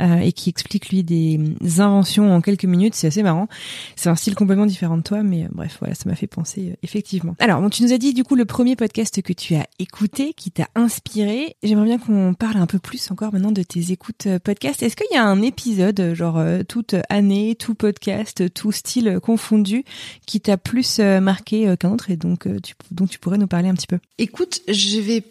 euh, 0.00 0.18
et 0.18 0.32
qui 0.32 0.50
explique 0.50 0.88
lui 0.90 1.04
des 1.04 1.40
inventions 1.78 2.34
en 2.34 2.40
quelques 2.40 2.64
minutes. 2.64 2.94
C'est 2.94 3.06
assez 3.06 3.22
marrant. 3.22 3.48
C'est 3.96 4.08
un 4.08 4.16
style 4.16 4.34
complètement 4.34 4.66
différent 4.66 4.96
de 4.96 5.02
toi, 5.02 5.22
mais 5.22 5.44
euh, 5.44 5.48
bref, 5.52 5.76
voilà, 5.80 5.94
ça 5.94 6.08
m'a 6.08 6.14
fait 6.14 6.26
penser 6.26 6.76
effectivement. 6.82 7.36
Alors, 7.38 7.60
bon, 7.60 7.70
tu 7.70 7.82
nous 7.82 7.92
as 7.92 7.98
dit 7.98 8.14
du 8.14 8.24
coup 8.24 8.34
le 8.34 8.44
premier 8.44 8.76
podcast 8.76 9.22
que 9.22 9.32
tu 9.32 9.54
as 9.54 9.66
écouté, 9.78 10.34
qui 10.34 10.50
t'a 10.50 10.68
inspiré. 10.74 11.56
J'aimerais 11.62 11.86
bien 11.86 11.98
qu'on 11.98 12.34
parle 12.34 12.56
un 12.58 12.66
peu 12.66 12.78
plus 12.78 13.10
encore 13.10 13.32
maintenant 13.32 13.52
de 13.52 13.62
tes 13.66 13.92
écoutes 13.92 14.26
euh, 14.26 14.38
podcast. 14.38 14.82
Est-ce 14.82 14.96
qu'il 14.96 15.06
y 15.12 15.16
a 15.16 15.24
un 15.24 15.42
épisode, 15.42 15.98
euh, 16.00 16.14
genre 16.14 16.38
euh, 16.38 16.62
toute 16.66 16.94
année, 17.08 17.54
tout 17.54 17.74
podcast, 17.74 18.52
tout 18.54 18.72
style 18.72 19.18
confondu, 19.22 19.84
qui 20.26 20.40
t'a 20.40 20.56
plus 20.56 20.98
marqué 20.98 21.74
qu'un 21.78 21.90
autre 21.90 22.10
et 22.10 22.16
donc 22.16 22.48
tu, 22.62 22.74
dont 22.90 23.06
tu 23.06 23.18
pourrais 23.18 23.38
nous 23.38 23.46
parler 23.46 23.68
un 23.68 23.74
petit 23.74 23.86
peu? 23.86 23.98
Écoute, 24.18 24.60
je 24.68 25.00
vais 25.00 25.22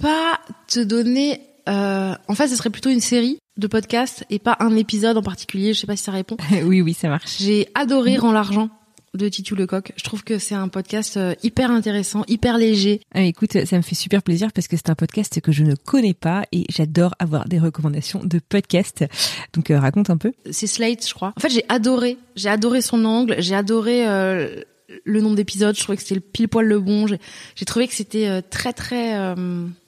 pas 0.00 0.40
te 0.68 0.80
donner. 0.80 1.40
Euh, 1.68 2.14
en 2.28 2.34
fait, 2.34 2.48
ce 2.48 2.56
serait 2.56 2.70
plutôt 2.70 2.90
une 2.90 3.00
série 3.00 3.38
de 3.56 3.66
podcasts 3.66 4.24
et 4.30 4.38
pas 4.38 4.56
un 4.60 4.76
épisode 4.76 5.16
en 5.16 5.22
particulier. 5.22 5.72
Je 5.72 5.80
sais 5.80 5.86
pas 5.86 5.96
si 5.96 6.04
ça 6.04 6.12
répond. 6.12 6.36
Oui, 6.64 6.82
oui, 6.82 6.94
ça 6.94 7.08
marche. 7.08 7.38
J'ai 7.38 7.68
adoré 7.74 8.16
Rends 8.16 8.32
l'argent 8.32 8.68
de 9.14 9.28
Titu 9.28 9.54
Lecoq. 9.54 9.92
Je 9.96 10.04
trouve 10.04 10.24
que 10.24 10.38
c'est 10.38 10.54
un 10.54 10.68
podcast 10.68 11.16
euh, 11.16 11.34
hyper 11.42 11.70
intéressant, 11.70 12.24
hyper 12.28 12.58
léger. 12.58 13.00
Ah, 13.14 13.22
écoute, 13.22 13.64
ça 13.64 13.76
me 13.76 13.82
fait 13.82 13.94
super 13.94 14.22
plaisir 14.22 14.52
parce 14.52 14.68
que 14.68 14.76
c'est 14.76 14.90
un 14.90 14.94
podcast 14.94 15.40
que 15.40 15.52
je 15.52 15.64
ne 15.64 15.74
connais 15.74 16.14
pas 16.14 16.44
et 16.52 16.64
j'adore 16.68 17.14
avoir 17.18 17.48
des 17.48 17.58
recommandations 17.58 18.20
de 18.24 18.40
podcasts. 18.40 19.04
Donc 19.52 19.70
euh, 19.70 19.78
raconte 19.78 20.10
un 20.10 20.16
peu. 20.16 20.32
C'est 20.50 20.66
Slate, 20.66 21.06
je 21.06 21.14
crois. 21.14 21.32
En 21.36 21.40
fait, 21.40 21.50
j'ai 21.50 21.64
adoré. 21.68 22.18
J'ai 22.36 22.48
adoré 22.48 22.80
son 22.82 23.04
angle. 23.04 23.36
J'ai 23.38 23.54
adoré 23.54 24.06
euh, 24.06 24.62
le 25.04 25.20
nombre 25.20 25.36
d'épisodes. 25.36 25.76
Je 25.76 25.82
trouvais 25.82 25.96
que 25.96 26.02
c'était 26.02 26.16
le 26.16 26.20
pile 26.20 26.48
poil 26.48 26.66
le 26.66 26.80
bon. 26.80 27.06
J'ai 27.06 27.64
trouvé 27.64 27.88
que 27.88 27.94
c'était 27.94 28.28
euh, 28.28 28.40
très 28.48 28.72
très. 28.72 29.34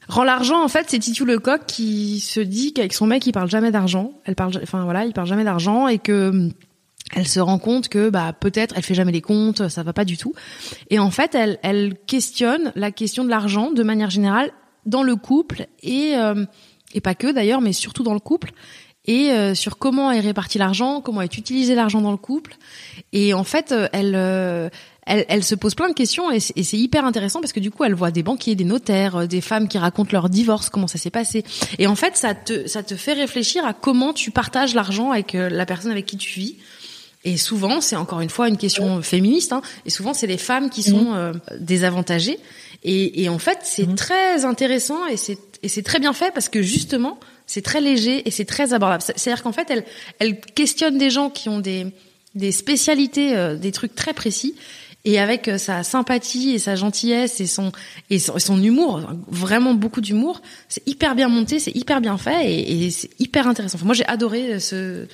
Rend 0.09 0.23
l'argent, 0.23 0.63
en 0.63 0.69
fait, 0.69 0.87
c'est 0.89 1.01
Titu 1.01 1.25
Lecoq 1.25 1.63
qui 1.67 2.21
se 2.21 2.39
dit 2.39 2.73
qu'avec 2.73 2.95
son 2.95 3.09
mec, 3.09 3.27
il 3.27 3.33
parle 3.33 3.51
jamais 3.51 3.73
d'argent. 3.73 4.13
Elle 4.25 4.37
parle, 4.37 4.53
enfin 4.63 4.85
voilà, 4.85 5.05
il 5.05 5.13
parle 5.13 5.27
jamais 5.27 5.43
d'argent 5.43 5.89
et 5.89 5.99
que 5.99 6.49
elle 7.15 7.29
se 7.29 7.41
rend 7.41 7.59
compte 7.59 7.89
que 7.89 8.11
bah 8.11 8.33
peut-être 8.33 8.75
elle 8.77 8.83
fait 8.83 8.95
jamais 8.95 9.13
les 9.13 9.21
comptes, 9.21 9.69
ça 9.69 9.83
va 9.83 9.93
pas 9.93 10.05
du 10.05 10.17
tout. 10.17 10.35
Et 10.91 10.99
en 10.99 11.11
fait, 11.11 11.35
elle 11.35 11.59
elle 11.63 11.95
questionne 12.07 12.73
la 12.75 12.91
question 12.91 13.25
de 13.25 13.31
l'argent 13.31 13.71
de 13.71 13.83
manière 13.83 14.11
générale 14.11 14.51
dans 14.87 15.03
le 15.03 15.17
couple 15.17 15.67
et 15.83 16.15
euh, 16.17 16.45
et 16.95 17.01
pas 17.01 17.15
que 17.15 17.33
d'ailleurs, 17.33 17.61
mais 17.61 17.73
surtout 17.73 18.03
dans 18.03 18.15
le 18.15 18.21
couple 18.21 18.53
et 19.07 19.31
euh, 19.31 19.55
sur 19.55 19.79
comment 19.79 20.11
est 20.11 20.21
réparti 20.21 20.59
l'argent, 20.59 21.01
comment 21.01 21.23
est 21.23 21.39
utilisé 21.39 21.75
l'argent 21.75 22.01
dans 22.01 22.11
le 22.11 22.17
couple. 22.17 22.57
Et 23.13 23.35
en 23.35 23.45
fait, 23.45 23.71
euh, 23.71 23.89
elle, 23.93 24.15
euh, 24.17 24.69
elle, 25.07 25.25
elle 25.29 25.45
se 25.45 25.55
pose 25.55 25.75
plein 25.75 25.89
de 25.89 25.95
questions 25.95 26.31
et 26.33 26.41
c'est 26.41 26.77
hyper 26.77 27.05
intéressant 27.05 27.41
parce 27.41 27.53
que 27.53 27.61
du 27.61 27.71
coup, 27.71 27.85
elle 27.85 27.95
voit 27.95 28.11
des 28.11 28.25
banquiers, 28.25 28.57
des 28.57 28.65
notaires, 28.65 29.17
euh, 29.17 29.27
des 29.27 29.41
femmes 29.41 29.69
qui 29.69 29.79
racontent 29.79 30.11
leur 30.13 30.29
divorce, 30.29 30.69
comment 30.69 30.89
ça 30.89 30.99
s'est 30.99 31.11
passé. 31.11 31.45
Et 31.79 31.87
en 31.87 31.95
fait, 31.95 32.17
ça 32.17 32.35
te, 32.35 32.67
ça 32.67 32.83
te 32.83 32.97
fait 32.97 33.13
réfléchir 33.13 33.65
à 33.65 33.73
comment 33.73 34.13
tu 34.13 34.33
partages 34.33 34.75
l'argent 34.75 35.13
avec 35.13 35.37
euh, 35.37 35.49
la 35.49 35.65
personne 35.65 35.93
avec 35.93 36.07
qui 36.07 36.17
tu 36.17 36.41
vis. 36.41 36.57
Et 37.29 37.37
souvent, 37.37 37.81
c'est 37.81 37.97
encore 37.97 38.21
une 38.21 38.31
fois 38.31 38.49
une 38.49 38.57
question 38.57 39.03
féministe. 39.03 39.53
Hein, 39.53 39.61
et 39.85 39.91
souvent, 39.91 40.15
c'est 40.15 40.27
les 40.29 40.39
femmes 40.39 40.71
qui 40.71 40.83
sont 40.83 41.13
euh, 41.15 41.33
désavantagées. 41.59 42.39
Et, 42.85 43.23
et 43.23 43.29
en 43.29 43.39
fait, 43.39 43.59
c'est 43.63 43.95
très 43.97 44.45
intéressant 44.45 45.07
et 45.07 45.17
c'est 45.17 45.39
et 45.63 45.69
c'est 45.69 45.83
très 45.83 45.99
bien 45.99 46.13
fait 46.13 46.33
parce 46.33 46.49
que 46.49 46.63
justement, 46.63 47.19
c'est 47.47 47.63
très 47.63 47.81
léger 47.81 48.23
et 48.29 48.31
c'est 48.31 48.45
très 48.45 48.73
abordable. 48.75 49.03
C'est- 49.03 49.19
C'est-à-dire 49.19 49.43
qu'en 49.43 49.53
fait, 49.53 49.69
elle 49.71 49.85
elle 50.21 50.41
questionne 50.41 50.99
des 50.99 51.11
gens 51.11 51.29
qui 51.31 51.49
ont 51.49 51.59
des 51.61 51.87
des 52.35 52.53
spécialités, 52.53 53.35
euh, 53.37 53.57
des 53.57 53.73
trucs 53.73 53.95
très 53.95 54.13
précis. 54.13 54.55
Et 55.09 55.21
avec 55.21 55.47
euh, 55.49 55.57
sa 55.57 55.83
sympathie 55.85 56.51
et 56.51 56.59
sa 56.59 56.75
gentillesse 56.77 57.41
et 57.41 57.47
son 57.47 57.71
et 58.11 58.19
son, 58.19 58.37
et 58.37 58.41
son 58.41 58.63
humour, 58.63 59.01
vraiment 59.29 59.73
beaucoup 59.75 60.01
d'humour, 60.01 60.43
c'est 60.69 60.87
hyper 60.87 61.15
bien 61.15 61.29
monté, 61.29 61.59
c'est 61.61 61.75
hyper 61.77 62.01
bien 62.01 62.19
fait 62.19 62.53
et, 62.53 62.85
et 62.87 62.91
c'est 62.91 63.11
hyper 63.21 63.47
intéressant. 63.49 63.77
Enfin, 63.79 63.87
moi, 63.87 63.95
j'ai 63.95 64.07
adoré 64.07 64.55
euh, 64.55 64.59
ce, 64.61 65.07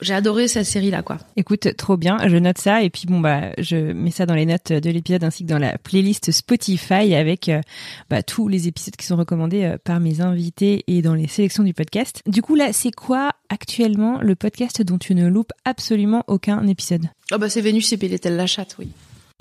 j'ai 0.00 0.14
adoré 0.14 0.48
cette 0.48 0.66
série 0.66 0.90
là, 0.90 1.02
quoi. 1.02 1.18
Écoute, 1.36 1.76
trop 1.76 1.96
bien, 1.96 2.18
je 2.26 2.36
note 2.36 2.58
ça 2.58 2.82
et 2.82 2.90
puis 2.90 3.04
bon 3.06 3.20
bah 3.20 3.52
je 3.58 3.76
mets 3.76 4.10
ça 4.10 4.26
dans 4.26 4.34
les 4.34 4.46
notes 4.46 4.72
de 4.72 4.90
l'épisode 4.90 5.24
ainsi 5.24 5.44
que 5.44 5.48
dans 5.48 5.58
la 5.58 5.78
playlist 5.78 6.30
Spotify 6.30 7.14
avec 7.14 7.48
euh, 7.48 7.60
bah, 8.08 8.22
tous 8.22 8.48
les 8.48 8.68
épisodes 8.68 8.96
qui 8.96 9.06
sont 9.06 9.16
recommandés 9.16 9.64
euh, 9.64 9.76
par 9.82 10.00
mes 10.00 10.20
invités 10.20 10.84
et 10.86 11.02
dans 11.02 11.14
les 11.14 11.28
sélections 11.28 11.62
du 11.62 11.74
podcast. 11.74 12.22
Du 12.26 12.42
coup 12.42 12.54
là, 12.54 12.72
c'est 12.72 12.92
quoi 12.92 13.32
actuellement 13.48 14.20
le 14.20 14.34
podcast 14.34 14.82
dont 14.82 14.98
tu 14.98 15.14
ne 15.14 15.28
loupes 15.28 15.52
absolument 15.64 16.24
aucun 16.26 16.66
épisode? 16.66 17.06
Ah 17.30 17.38
bah 17.38 17.48
c'est 17.48 17.60
Vénus 17.60 17.92
et 17.92 17.96
Pélétel 17.96 18.36
la 18.36 18.46
chatte, 18.46 18.76
oui. 18.78 18.88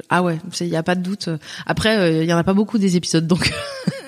Ah 0.09 0.23
ouais, 0.23 0.37
il 0.61 0.67
y 0.67 0.77
a 0.77 0.83
pas 0.83 0.95
de 0.95 1.01
doute. 1.01 1.29
Après, 1.65 2.21
il 2.23 2.29
y 2.29 2.33
en 2.33 2.37
a 2.37 2.43
pas 2.45 2.53
beaucoup 2.53 2.77
des 2.77 2.95
épisodes, 2.95 3.27
donc 3.27 3.51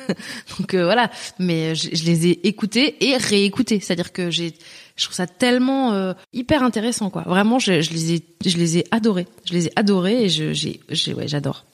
donc 0.57 0.73
euh, 0.73 0.85
voilà. 0.85 1.11
Mais 1.39 1.75
je, 1.75 1.89
je 1.93 2.03
les 2.05 2.27
ai 2.27 2.47
écoutés 2.47 3.05
et 3.05 3.17
réécoutés, 3.17 3.79
c'est-à-dire 3.79 4.13
que 4.13 4.29
j'ai, 4.29 4.53
je 5.01 5.07
trouve 5.07 5.15
ça 5.15 5.25
tellement 5.25 5.93
euh, 5.93 6.13
hyper 6.31 6.61
intéressant, 6.61 7.09
quoi. 7.09 7.23
Vraiment, 7.23 7.57
je, 7.57 7.81
je 7.81 7.91
les 7.91 8.13
ai, 8.13 8.23
je 8.45 8.57
les 8.57 8.77
ai 8.77 8.85
adorés. 8.91 9.27
Je 9.45 9.53
les 9.53 9.65
ai 9.65 9.71
adorés 9.75 10.25
et 10.25 10.29
je, 10.29 10.53
j'ai, 10.53 10.79
j'ai, 10.89 11.15
ouais, 11.15 11.27
j'adore. 11.27 11.65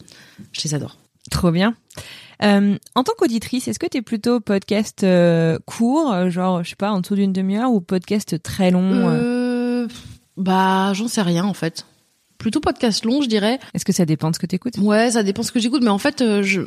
Je 0.54 0.62
les 0.64 0.74
adore. 0.74 0.96
Trop 1.30 1.52
bien. 1.52 1.76
Euh, 2.42 2.78
en 2.96 3.04
tant 3.04 3.12
qu'auditrice, 3.18 3.68
est-ce 3.68 3.80
que 3.80 3.86
tu 3.86 3.98
es 3.98 4.02
plutôt 4.02 4.40
podcast 4.40 5.04
euh, 5.04 5.60
court, 5.66 6.30
genre 6.30 6.64
je 6.64 6.70
sais 6.70 6.78
pas 6.78 6.92
en 6.92 7.02
dessous 7.02 7.16
d'une 7.16 7.34
demi-heure, 7.34 7.70
ou 7.72 7.82
podcast 7.82 8.42
très 8.42 8.72
long 8.72 9.88
bah, 10.38 10.94
j'en 10.94 11.08
sais 11.08 11.24
rien 11.24 11.44
en 11.44 11.56
fait. 11.56 11.86
Plutôt 12.38 12.60
podcast 12.60 13.04
long, 13.04 13.24
je 13.24 13.28
dirais. 13.28 13.60
Est-ce 13.74 13.84
que 13.84 13.92
ça 13.92 14.06
dépend 14.06 14.30
de 14.30 14.36
ce 14.36 14.40
que 14.40 14.46
t'écoutes? 14.46 14.78
Ouais, 14.78 15.12
ça 15.12 15.24
dépend 15.24 15.42
ce 15.42 15.52
que 15.52 15.60
j'écoute, 15.60 15.82
mais 15.82 15.90
en 15.90 15.98
fait, 15.98 16.24
je 16.44 16.62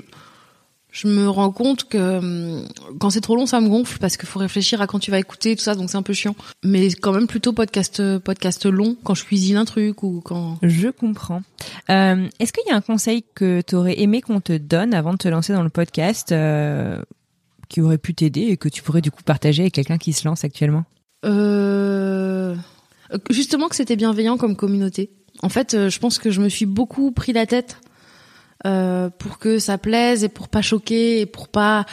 je 0.93 1.09
me 1.09 1.29
rends 1.29 1.51
compte 1.51 1.85
que 1.85 2.19
hum, 2.19 2.69
quand 2.99 3.11
c'est 3.11 3.21
trop 3.21 3.37
long, 3.37 3.47
ça 3.47 3.61
me 3.61 3.69
gonfle 3.69 3.99
parce 3.99 4.17
qu'il 4.17 4.29
faut 4.29 4.39
réfléchir 4.39 4.81
à 4.81 4.87
quand 4.87 4.99
tu 4.99 5.11
vas 5.11 5.19
écouter 5.19 5.57
tout 5.57 5.63
ça, 5.63 5.75
donc 5.75 5.91
c'est 5.91 5.97
un 5.97 6.03
peu 6.03 6.13
chiant. 6.13 6.35
Mais 6.65 6.89
quand 6.93 7.13
même 7.13 7.27
plutôt 7.27 7.53
podcast 7.53 8.19
podcast 8.19 8.67
long 8.67 8.97
quand 9.05 9.15
je 9.15 9.25
cuisine 9.25 9.57
un 9.57 9.65
truc 9.65 10.03
ou 10.03 10.21
quand. 10.25 10.59
Je 10.63 10.89
comprends. 10.89 11.43
Euh, 11.91 12.27
Est-ce 12.39 12.53
qu'il 12.53 12.65
y 12.69 12.71
a 12.71 12.77
un 12.77 12.81
conseil 12.81 13.25
que 13.35 13.61
tu 13.61 13.75
aurais 13.75 14.01
aimé 14.01 14.21
qu'on 14.21 14.41
te 14.41 14.57
donne 14.57 14.95
avant 14.95 15.13
de 15.13 15.19
te 15.19 15.29
lancer 15.29 15.53
dans 15.53 15.63
le 15.63 15.71
podcast 15.71 16.33
euh, 16.33 17.01
qui 17.69 17.81
aurait 17.81 17.99
pu 17.99 18.15
t'aider 18.15 18.43
et 18.43 18.57
que 18.57 18.69
tu 18.69 18.83
pourrais 18.83 19.01
du 19.01 19.11
coup 19.11 19.23
partager 19.23 19.63
avec 19.63 19.75
quelqu'un 19.75 19.99
qui 19.99 20.13
se 20.13 20.27
lance 20.27 20.45
actuellement? 20.45 20.85
Euh... 21.25 22.57
Justement 23.31 23.69
que 23.69 23.77
c'était 23.77 23.97
bienveillant 23.97 24.37
comme 24.37 24.57
communauté. 24.57 25.11
En 25.43 25.49
fait, 25.49 25.75
euh, 25.75 25.91
je 25.91 25.99
pense 25.99 26.19
que 26.19 26.31
je 26.31 26.41
me 26.41 26.49
suis 26.49 26.67
beaucoup 26.67 27.13
pris 27.13 27.33
la 27.33 27.47
tête 27.47 27.79
euh, 28.67 29.09
pour 29.19 29.39
que 29.39 29.59
ça 29.59 29.79
plaise 29.79 30.25
et 30.25 30.29
pour 30.29 30.49
pas 30.49 30.63
choquer 30.63 31.21
et 31.21 31.27
pour 31.27 31.49
pas. 31.49 31.87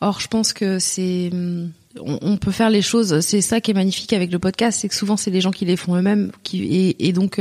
Or, 0.00 0.20
je 0.20 0.28
pense 0.28 0.52
que 0.52 0.78
c'est. 0.78 1.30
hum, 1.32 1.72
on, 2.00 2.36
peut 2.36 2.50
faire 2.50 2.70
les 2.70 2.82
choses. 2.82 3.20
C'est 3.20 3.40
ça 3.40 3.60
qui 3.60 3.70
est 3.70 3.74
magnifique 3.74 4.12
avec 4.12 4.32
le 4.32 4.38
podcast, 4.38 4.80
c'est 4.80 4.88
que 4.88 4.94
souvent 4.96 5.16
c'est 5.16 5.30
des 5.30 5.40
gens 5.40 5.52
qui 5.52 5.64
les 5.64 5.76
font 5.76 5.94
eux-mêmes, 5.94 6.32
et, 6.52 7.12
donc 7.12 7.40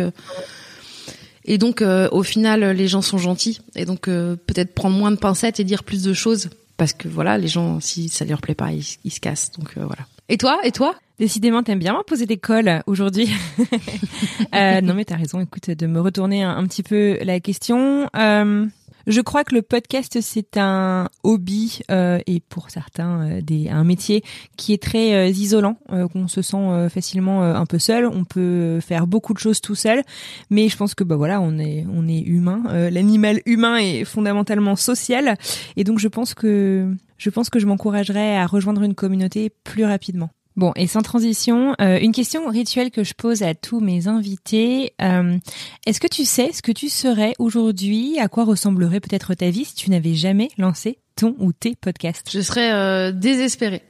et 1.45 1.57
donc 1.57 1.81
au 1.81 2.23
final 2.23 2.63
les 2.63 2.87
gens 2.87 3.01
sont 3.01 3.17
gentils 3.17 3.61
et 3.75 3.85
donc 3.85 4.01
peut-être 4.03 4.75
prendre 4.75 4.95
moins 4.95 5.09
de 5.09 5.15
pincettes 5.15 5.59
et 5.59 5.63
dire 5.63 5.83
plus 5.83 6.03
de 6.03 6.13
choses 6.13 6.51
parce 6.77 6.93
que 6.93 7.07
voilà 7.07 7.39
les 7.39 7.47
gens 7.47 7.79
si 7.79 8.09
ça 8.09 8.25
leur 8.25 8.41
plaît 8.41 8.53
pas 8.53 8.71
ils, 8.71 8.85
ils 9.03 9.11
se 9.11 9.19
cassent 9.19 9.51
donc 9.57 9.73
voilà. 9.75 10.05
Et 10.29 10.37
toi 10.37 10.59
Et 10.63 10.71
toi? 10.71 10.95
Décidément, 11.19 11.61
t'aimes 11.61 11.79
bien 11.79 12.01
poser 12.07 12.25
des 12.25 12.37
cols 12.37 12.81
aujourd'hui. 12.87 13.29
euh, 14.55 14.81
non, 14.81 14.93
mais 14.93 15.05
t'as 15.05 15.15
raison. 15.15 15.39
Écoute, 15.39 15.69
de 15.69 15.85
me 15.85 16.01
retourner 16.01 16.43
un, 16.43 16.63
petit 16.65 16.81
peu 16.81 17.17
la 17.21 17.39
question. 17.39 18.09
Euh, 18.15 18.65
je 19.07 19.21
crois 19.21 19.43
que 19.43 19.53
le 19.53 19.61
podcast 19.61 20.17
c'est 20.21 20.57
un 20.57 21.09
hobby 21.23 21.79
euh, 21.91 22.19
et 22.25 22.39
pour 22.39 22.69
certains 22.69 23.21
euh, 23.21 23.41
des, 23.41 23.69
un 23.69 23.83
métier 23.83 24.23
qui 24.57 24.73
est 24.73 24.81
très 24.81 25.13
euh, 25.13 25.27
isolant, 25.27 25.77
qu'on 26.11 26.27
se 26.27 26.41
sent 26.41 26.89
facilement 26.89 27.43
un 27.43 27.65
peu 27.65 27.79
seul. 27.79 28.05
On 28.05 28.23
peut 28.23 28.79
faire 28.79 29.07
beaucoup 29.07 29.33
de 29.33 29.39
choses 29.39 29.61
tout 29.61 29.75
seul, 29.75 30.03
mais 30.49 30.69
je 30.69 30.77
pense 30.77 30.95
que 30.95 31.03
bah 31.03 31.15
voilà, 31.15 31.41
on 31.41 31.57
est 31.59 31.85
on 31.91 32.07
est 32.07 32.19
humain. 32.19 32.63
L'animal 32.89 33.41
humain 33.45 33.77
est 33.77 34.05
fondamentalement 34.05 34.75
social 34.75 35.37
et 35.75 35.83
donc 35.83 35.99
je 35.99 36.07
pense 36.07 36.33
que 36.33 36.93
je 37.17 37.29
pense 37.29 37.49
que 37.49 37.59
je 37.59 37.65
m'encouragerais 37.65 38.37
à 38.37 38.45
rejoindre 38.45 38.83
une 38.83 38.95
communauté 38.95 39.51
plus 39.63 39.85
rapidement. 39.85 40.29
Bon, 40.55 40.71
et 40.75 40.85
sans 40.87 41.01
transition, 41.01 41.75
euh, 41.81 41.97
une 41.99 42.11
question 42.11 42.47
rituelle 42.47 42.91
que 42.91 43.03
je 43.03 43.13
pose 43.13 43.41
à 43.41 43.55
tous 43.55 43.79
mes 43.79 44.07
invités. 44.07 44.93
Euh, 45.01 45.37
est-ce 45.85 45.99
que 45.99 46.07
tu 46.07 46.25
sais 46.25 46.51
ce 46.51 46.61
que 46.61 46.71
tu 46.71 46.89
serais 46.89 47.33
aujourd'hui? 47.39 48.19
À 48.19 48.27
quoi 48.27 48.43
ressemblerait 48.43 48.99
peut-être 48.99 49.33
ta 49.33 49.49
vie 49.49 49.65
si 49.65 49.73
tu 49.75 49.89
n'avais 49.89 50.13
jamais 50.13 50.49
lancé 50.57 50.99
ton 51.15 51.35
ou 51.39 51.53
tes 51.53 51.75
podcasts? 51.75 52.29
Je 52.31 52.39
serais 52.41 52.71
euh, 52.71 53.11
désespérée. 53.11 53.81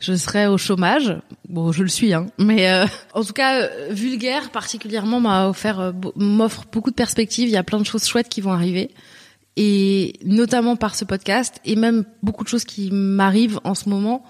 Je 0.00 0.14
serais 0.14 0.48
au 0.48 0.58
chômage. 0.58 1.16
Bon, 1.48 1.70
je 1.70 1.84
le 1.84 1.88
suis, 1.88 2.12
hein. 2.12 2.26
Mais 2.36 2.68
en 3.14 3.22
tout 3.22 3.32
cas, 3.32 3.68
vulgaire 3.90 4.50
particulièrement 4.50 5.20
m'a 5.20 5.48
offert, 5.48 5.94
m'offre 6.16 6.64
beaucoup 6.72 6.90
de 6.90 6.96
perspectives. 6.96 7.48
Il 7.48 7.52
y 7.52 7.56
a 7.56 7.62
plein 7.62 7.78
de 7.78 7.86
choses 7.86 8.04
chouettes 8.04 8.28
qui 8.28 8.40
vont 8.40 8.50
arriver 8.50 8.90
et 9.56 10.14
notamment 10.24 10.74
par 10.74 10.96
ce 10.96 11.04
podcast 11.04 11.60
et 11.64 11.76
même 11.76 12.04
beaucoup 12.22 12.42
de 12.42 12.48
choses 12.48 12.64
qui 12.64 12.90
m'arrivent 12.90 13.60
en 13.62 13.76
ce 13.76 13.88
moment. 13.88 14.24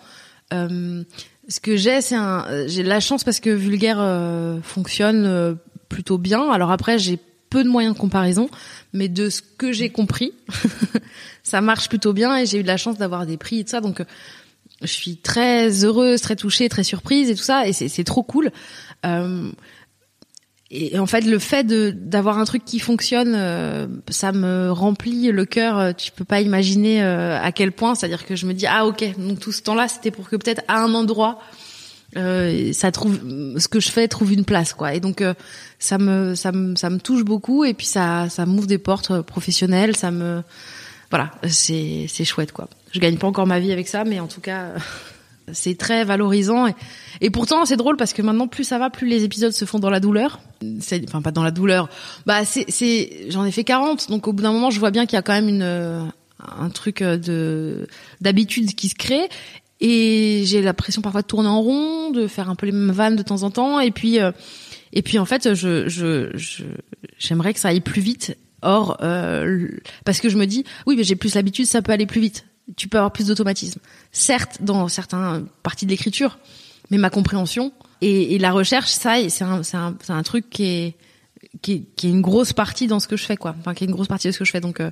Ce 1.49 1.61
que 1.61 1.77
j'ai, 1.77 2.01
c'est 2.01 2.15
un, 2.15 2.47
euh, 2.49 2.65
j'ai 2.69 2.83
la 2.83 3.01
chance 3.01 3.25
parce 3.25 3.41
que 3.41 3.51
Vulgaire 3.51 4.01
euh, 4.01 4.61
fonctionne 4.63 5.25
euh, 5.27 5.55
plutôt 5.89 6.19
bien. 6.19 6.51
Alors 6.51 6.71
après, 6.71 6.99
j'ai 6.99 7.19
peu 7.51 7.65
de 7.65 7.69
moyens 7.69 7.95
de 7.95 8.01
comparaison, 8.01 8.49
mais 8.93 9.09
de 9.09 9.29
ce 9.29 9.43
que 9.43 9.73
j'ai 9.73 9.91
compris, 9.91 10.33
ça 11.43 11.61
marche 11.61 11.89
plutôt 11.89 12.13
bien 12.13 12.37
et 12.37 12.47
j'ai 12.47 12.59
eu 12.59 12.63
de 12.63 12.69
la 12.69 12.77
chance 12.79 12.97
d'avoir 12.97 13.27
des 13.27 13.37
prix 13.37 13.61
et 13.61 13.65
tout 13.65 13.71
ça. 13.71 13.81
Donc, 13.81 14.03
je 14.81 14.93
suis 14.93 15.17
très 15.17 15.85
heureuse, 15.85 16.21
très 16.21 16.37
touchée, 16.37 16.69
très 16.69 16.85
surprise 16.85 17.31
et 17.31 17.35
tout 17.35 17.43
ça, 17.43 17.67
et 17.67 17.73
c'est 17.73 18.05
trop 18.05 18.23
cool. 18.23 18.51
Euh, 19.05 19.51
et 20.75 20.99
en 20.99 21.05
fait, 21.05 21.21
le 21.21 21.39
fait 21.39 21.67
d'avoir 21.67 22.39
un 22.39 22.47
truc 22.47 22.65
qui 22.65 22.79
fonctionne, 22.79 23.35
euh, 23.37 23.87
ça 24.09 24.33
me 24.33 24.73
remplit 24.73 25.31
le 25.31 25.45
cœur. 25.45 25.79
Euh, 25.79 25.93
tu 25.93 26.11
peux 26.11 26.25
pas 26.25 26.41
imaginer 26.41 27.03
euh, 27.03 27.39
à 27.39 27.53
quel 27.53 27.73
point. 27.73 27.95
C'est-à-dire 27.95 28.25
que 28.25 28.37
je 28.37 28.47
me 28.47 28.55
dis 28.55 28.67
ah 28.67 28.87
ok, 28.87 29.05
donc 29.19 29.39
tout 29.39 29.53
ce 29.53 29.61
temps-là, 29.63 29.87
c'était 29.89 30.11
pour 30.11 30.31
que 30.31 30.37
peut-être 30.37 30.63
à 30.69 30.83
un 30.83 30.95
endroit, 30.95 31.41
ça 32.15 32.91
trouve 32.91 33.19
ce 33.59 33.69
que 33.69 33.81
je 33.81 33.91
fais 33.91 34.09
trouve 34.09 34.33
une 34.33 34.45
place 34.45 34.73
quoi. 34.75 34.95
Et 34.95 35.01
donc 35.01 35.23
ça 35.79 35.99
me 35.99 36.35
ça 36.35 36.53
me 36.53 36.75
ça 36.75 36.91
me 36.91 36.99
touche 36.99 37.25
beaucoup 37.25 37.65
et 37.65 37.73
puis 37.75 37.87
ça 37.87 38.29
ça 38.29 38.47
m'ouvre 38.47 38.67
des 38.67 38.79
portes 38.79 39.21
professionnelles. 39.21 39.95
Ça 39.95 40.11
me 40.11 40.43
voilà, 41.11 41.31
c'est 41.49 42.07
c'est 42.09 42.25
chouette 42.25 42.53
quoi. 42.53 42.69
Je 42.93 42.99
gagne 42.99 43.19
pas 43.19 43.27
encore 43.27 43.47
ma 43.47 43.61
vie 43.61 43.73
avec 43.73 43.89
ça, 43.89 44.05
mais 44.05 44.21
en 44.21 44.27
tout 44.27 44.41
cas. 44.41 44.73
C'est 45.53 45.77
très 45.77 46.05
valorisant 46.05 46.67
et, 46.67 46.75
et 47.21 47.31
pourtant 47.31 47.65
c'est 47.65 47.77
drôle 47.77 47.97
parce 47.97 48.13
que 48.13 48.23
maintenant 48.23 48.47
plus 48.47 48.65
ça 48.65 48.79
va, 48.79 48.91
plus 48.91 49.09
les 49.09 49.25
épisodes 49.25 49.53
se 49.53 49.65
font 49.65 49.79
dans 49.79 49.91
la 49.91 50.01
douleur. 50.01 50.41
Enfin 51.09 51.23
pas 51.23 51.33
dans 51.33 51.43
la 51.43 51.51
douleur. 51.51 51.89
Bah 52.27 52.45
c'est, 52.45 52.65
c'est, 52.69 53.27
j'en 53.29 53.45
ai 53.45 53.51
fait 53.51 53.65
40, 53.65 54.09
donc 54.09 54.29
au 54.29 54.33
bout 54.33 54.43
d'un 54.43 54.53
moment 54.53 54.71
je 54.71 54.79
vois 54.79 54.91
bien 54.91 55.07
qu'il 55.07 55.17
y 55.17 55.19
a 55.19 55.23
quand 55.23 55.33
même 55.33 55.49
une 55.49 56.13
un 56.59 56.71
truc 56.71 57.03
de 57.03 57.87
d'habitude 58.21 58.75
qui 58.75 58.89
se 58.89 58.95
crée 58.95 59.29
et 59.81 60.45
j'ai 60.47 60.63
l'impression 60.63 61.03
parfois 61.03 61.23
de 61.23 61.27
tourner 61.27 61.49
en 61.49 61.61
rond, 61.61 62.11
de 62.11 62.29
faire 62.29 62.49
un 62.49 62.55
peu 62.55 62.67
les 62.67 62.73
mêmes 62.73 62.93
vannes 62.93 63.17
de 63.17 63.23
temps 63.23 63.43
en 63.43 63.51
temps 63.51 63.81
et 63.81 63.91
puis 63.91 64.21
euh, 64.21 64.31
et 64.93 65.03
puis 65.03 65.19
en 65.19 65.25
fait 65.25 65.55
je 65.55 65.89
je, 65.89 66.31
je 66.35 66.65
j'aimerais 67.19 67.53
que 67.53 67.61
ça 67.61 67.69
aille 67.69 67.81
plus 67.81 68.01
vite. 68.01 68.37
Or 68.65 68.99
euh, 69.03 69.67
parce 70.05 70.21
que 70.21 70.29
je 70.29 70.37
me 70.37 70.47
dis 70.47 70.65
oui 70.87 70.95
mais 70.97 71.03
j'ai 71.03 71.17
plus 71.17 71.35
l'habitude, 71.35 71.67
ça 71.67 71.83
peut 71.83 71.93
aller 71.93 72.07
plus 72.07 72.21
vite 72.21 72.47
tu 72.77 72.89
peux 72.89 72.99
avoir 72.99 73.13
plus 73.13 73.27
d'automatisme. 73.27 73.81
Certes, 74.13 74.59
dans 74.61 74.89
certaines 74.89 75.47
parties 75.63 75.87
de 75.87 75.91
l'écriture, 75.91 76.39
mais 76.91 76.99
ma 76.99 77.11
compréhension 77.11 77.73
et, 78.03 78.35
et 78.35 78.39
la 78.39 78.51
recherche, 78.51 78.91
ça, 78.91 79.17
c'est 79.29 79.45
un, 79.45 79.63
un, 79.75 79.97
un, 80.09 80.23
truc 80.23 80.51
qui 80.51 80.65
est, 80.65 80.97
qui 81.63 81.73
est, 81.73 81.83
qui 81.97 82.09
est 82.09 82.11
une 82.11 82.21
grosse 82.21 82.53
partie 82.53 82.89
dans 82.89 82.99
ce 82.99 83.07
que 83.07 83.17
je 83.17 83.25
fais, 83.25 83.37
quoi. 83.37 83.55
Enfin, 83.61 83.75
qui 83.75 83.85
est 83.85 83.87
une 83.87 83.93
grosse 83.93 84.09
partie 84.09 84.27
de 84.27 84.33
ce 84.33 84.39
que 84.41 84.45
je 84.45 84.51
fais. 84.51 84.61
Donc, 84.61 84.81
euh, 84.81 84.91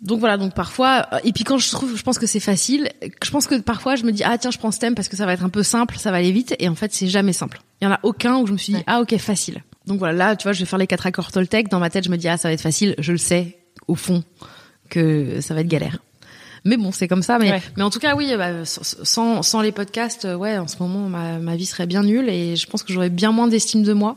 donc 0.00 0.20
voilà. 0.20 0.36
Donc 0.36 0.54
parfois, 0.54 1.06
euh, 1.12 1.18
et 1.24 1.32
puis 1.32 1.42
quand 1.42 1.58
je 1.58 1.68
trouve, 1.70 1.96
je 1.96 2.02
pense 2.04 2.18
que 2.20 2.26
c'est 2.26 2.40
facile. 2.40 2.88
Je 3.22 3.30
pense 3.30 3.48
que 3.48 3.56
parfois, 3.56 3.96
je 3.96 4.04
me 4.04 4.12
dis 4.12 4.22
ah 4.22 4.38
tiens, 4.38 4.52
je 4.52 4.58
prends 4.58 4.70
ce 4.70 4.78
thème 4.78 4.94
parce 4.94 5.08
que 5.08 5.16
ça 5.16 5.26
va 5.26 5.32
être 5.32 5.44
un 5.44 5.48
peu 5.48 5.64
simple, 5.64 5.98
ça 5.98 6.12
va 6.12 6.18
aller 6.18 6.30
vite. 6.30 6.54
Et 6.60 6.68
en 6.68 6.76
fait, 6.76 6.94
c'est 6.94 7.08
jamais 7.08 7.32
simple. 7.32 7.60
Il 7.80 7.86
y 7.86 7.88
en 7.88 7.92
a 7.92 8.00
aucun 8.04 8.36
où 8.38 8.46
je 8.46 8.52
me 8.52 8.58
suis 8.58 8.72
dit 8.72 8.82
ah 8.86 9.00
ok 9.00 9.16
facile. 9.18 9.64
Donc 9.86 9.98
voilà, 9.98 10.14
là, 10.14 10.36
tu 10.36 10.44
vois, 10.44 10.52
je 10.52 10.60
vais 10.60 10.66
faire 10.66 10.78
les 10.78 10.86
quatre 10.86 11.06
accords 11.06 11.32
Toltec. 11.32 11.68
Dans 11.68 11.80
ma 11.80 11.90
tête, 11.90 12.04
je 12.04 12.10
me 12.10 12.16
dis 12.16 12.28
ah 12.28 12.36
ça 12.36 12.48
va 12.48 12.52
être 12.52 12.60
facile. 12.60 12.94
Je 12.98 13.10
le 13.10 13.18
sais 13.18 13.58
au 13.88 13.96
fond 13.96 14.22
que 14.90 15.40
ça 15.40 15.54
va 15.54 15.60
être 15.60 15.68
galère. 15.68 15.98
Mais 16.64 16.76
bon, 16.76 16.92
c'est 16.92 17.08
comme 17.08 17.22
ça. 17.22 17.38
Mais, 17.38 17.60
mais 17.76 17.82
en 17.82 17.90
tout 17.90 17.98
cas, 17.98 18.14
oui, 18.14 18.32
bah, 18.36 18.64
sans, 18.64 19.42
sans 19.42 19.60
les 19.62 19.72
podcasts, 19.72 20.26
euh, 20.26 20.34
ouais, 20.34 20.58
en 20.58 20.68
ce 20.68 20.76
moment, 20.80 21.08
ma, 21.08 21.38
ma 21.38 21.56
vie 21.56 21.66
serait 21.66 21.86
bien 21.86 22.02
nulle 22.02 22.28
et 22.28 22.56
je 22.56 22.66
pense 22.66 22.82
que 22.82 22.92
j'aurais 22.92 23.10
bien 23.10 23.32
moins 23.32 23.48
d'estime 23.48 23.82
de 23.82 23.92
moi. 23.92 24.16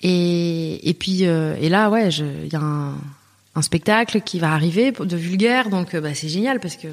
Et, 0.00 0.88
et 0.88 0.94
puis, 0.94 1.26
euh, 1.26 1.56
et 1.60 1.68
là, 1.68 1.90
ouais, 1.90 2.08
il 2.08 2.52
y 2.52 2.56
a 2.56 2.60
un, 2.60 2.94
un, 3.54 3.62
spectacle 3.62 4.20
qui 4.20 4.38
va 4.38 4.52
arriver 4.52 4.92
de 4.92 5.16
vulgaire, 5.16 5.68
donc 5.68 5.94
euh, 5.94 6.00
bah, 6.00 6.14
c'est 6.14 6.28
génial 6.28 6.60
parce 6.60 6.76
que 6.76 6.88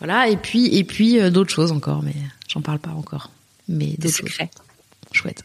voilà. 0.00 0.28
Et 0.28 0.36
puis, 0.36 0.74
et 0.76 0.84
puis 0.84 1.18
d'autres 1.30 1.52
choses 1.52 1.72
encore, 1.72 2.02
mais 2.02 2.14
j'en 2.48 2.60
parle 2.60 2.78
pas 2.78 2.90
encore. 2.90 3.30
Mais 3.68 3.94
d'autres 3.98 4.16
choses. 4.16 4.48
Chouette. 5.12 5.44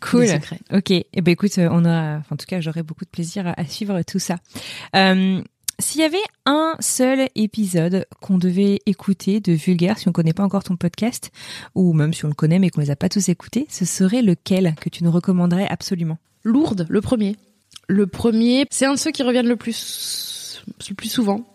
Cool. 0.00 0.26
Ok. 0.72 0.90
Eh 0.90 1.20
ben 1.20 1.30
écoute, 1.30 1.52
on 1.58 1.84
a, 1.84 2.18
en 2.18 2.36
tout 2.36 2.46
cas, 2.46 2.60
j'aurais 2.60 2.82
beaucoup 2.82 3.04
de 3.04 3.10
plaisir 3.10 3.46
à, 3.46 3.60
à 3.60 3.64
suivre 3.66 4.02
tout 4.02 4.18
ça. 4.18 4.38
Euh, 4.96 5.40
s'il 5.82 6.00
y 6.00 6.04
avait 6.04 6.16
un 6.46 6.76
seul 6.80 7.28
épisode 7.34 8.06
qu'on 8.20 8.38
devait 8.38 8.80
écouter 8.86 9.40
de 9.40 9.52
Vulgaire, 9.52 9.98
si 9.98 10.08
on 10.08 10.12
connaît 10.12 10.32
pas 10.32 10.44
encore 10.44 10.64
ton 10.64 10.76
podcast, 10.76 11.30
ou 11.74 11.92
même 11.92 12.14
si 12.14 12.24
on 12.24 12.28
le 12.28 12.34
connaît 12.34 12.58
mais 12.58 12.70
qu'on 12.70 12.80
les 12.80 12.90
a 12.90 12.96
pas 12.96 13.08
tous 13.08 13.28
écoutés, 13.28 13.66
ce 13.68 13.84
serait 13.84 14.22
lequel 14.22 14.74
que 14.80 14.88
tu 14.88 15.04
nous 15.04 15.10
recommanderais 15.10 15.66
absolument? 15.68 16.18
Lourdes, 16.44 16.86
le 16.88 17.00
premier. 17.00 17.36
Le 17.88 18.06
premier, 18.06 18.66
c'est 18.70 18.86
un 18.86 18.94
de 18.94 18.98
ceux 18.98 19.10
qui 19.10 19.22
reviennent 19.22 19.48
le 19.48 19.56
plus, 19.56 20.62
le 20.88 20.94
plus 20.94 21.08
souvent. 21.08 21.46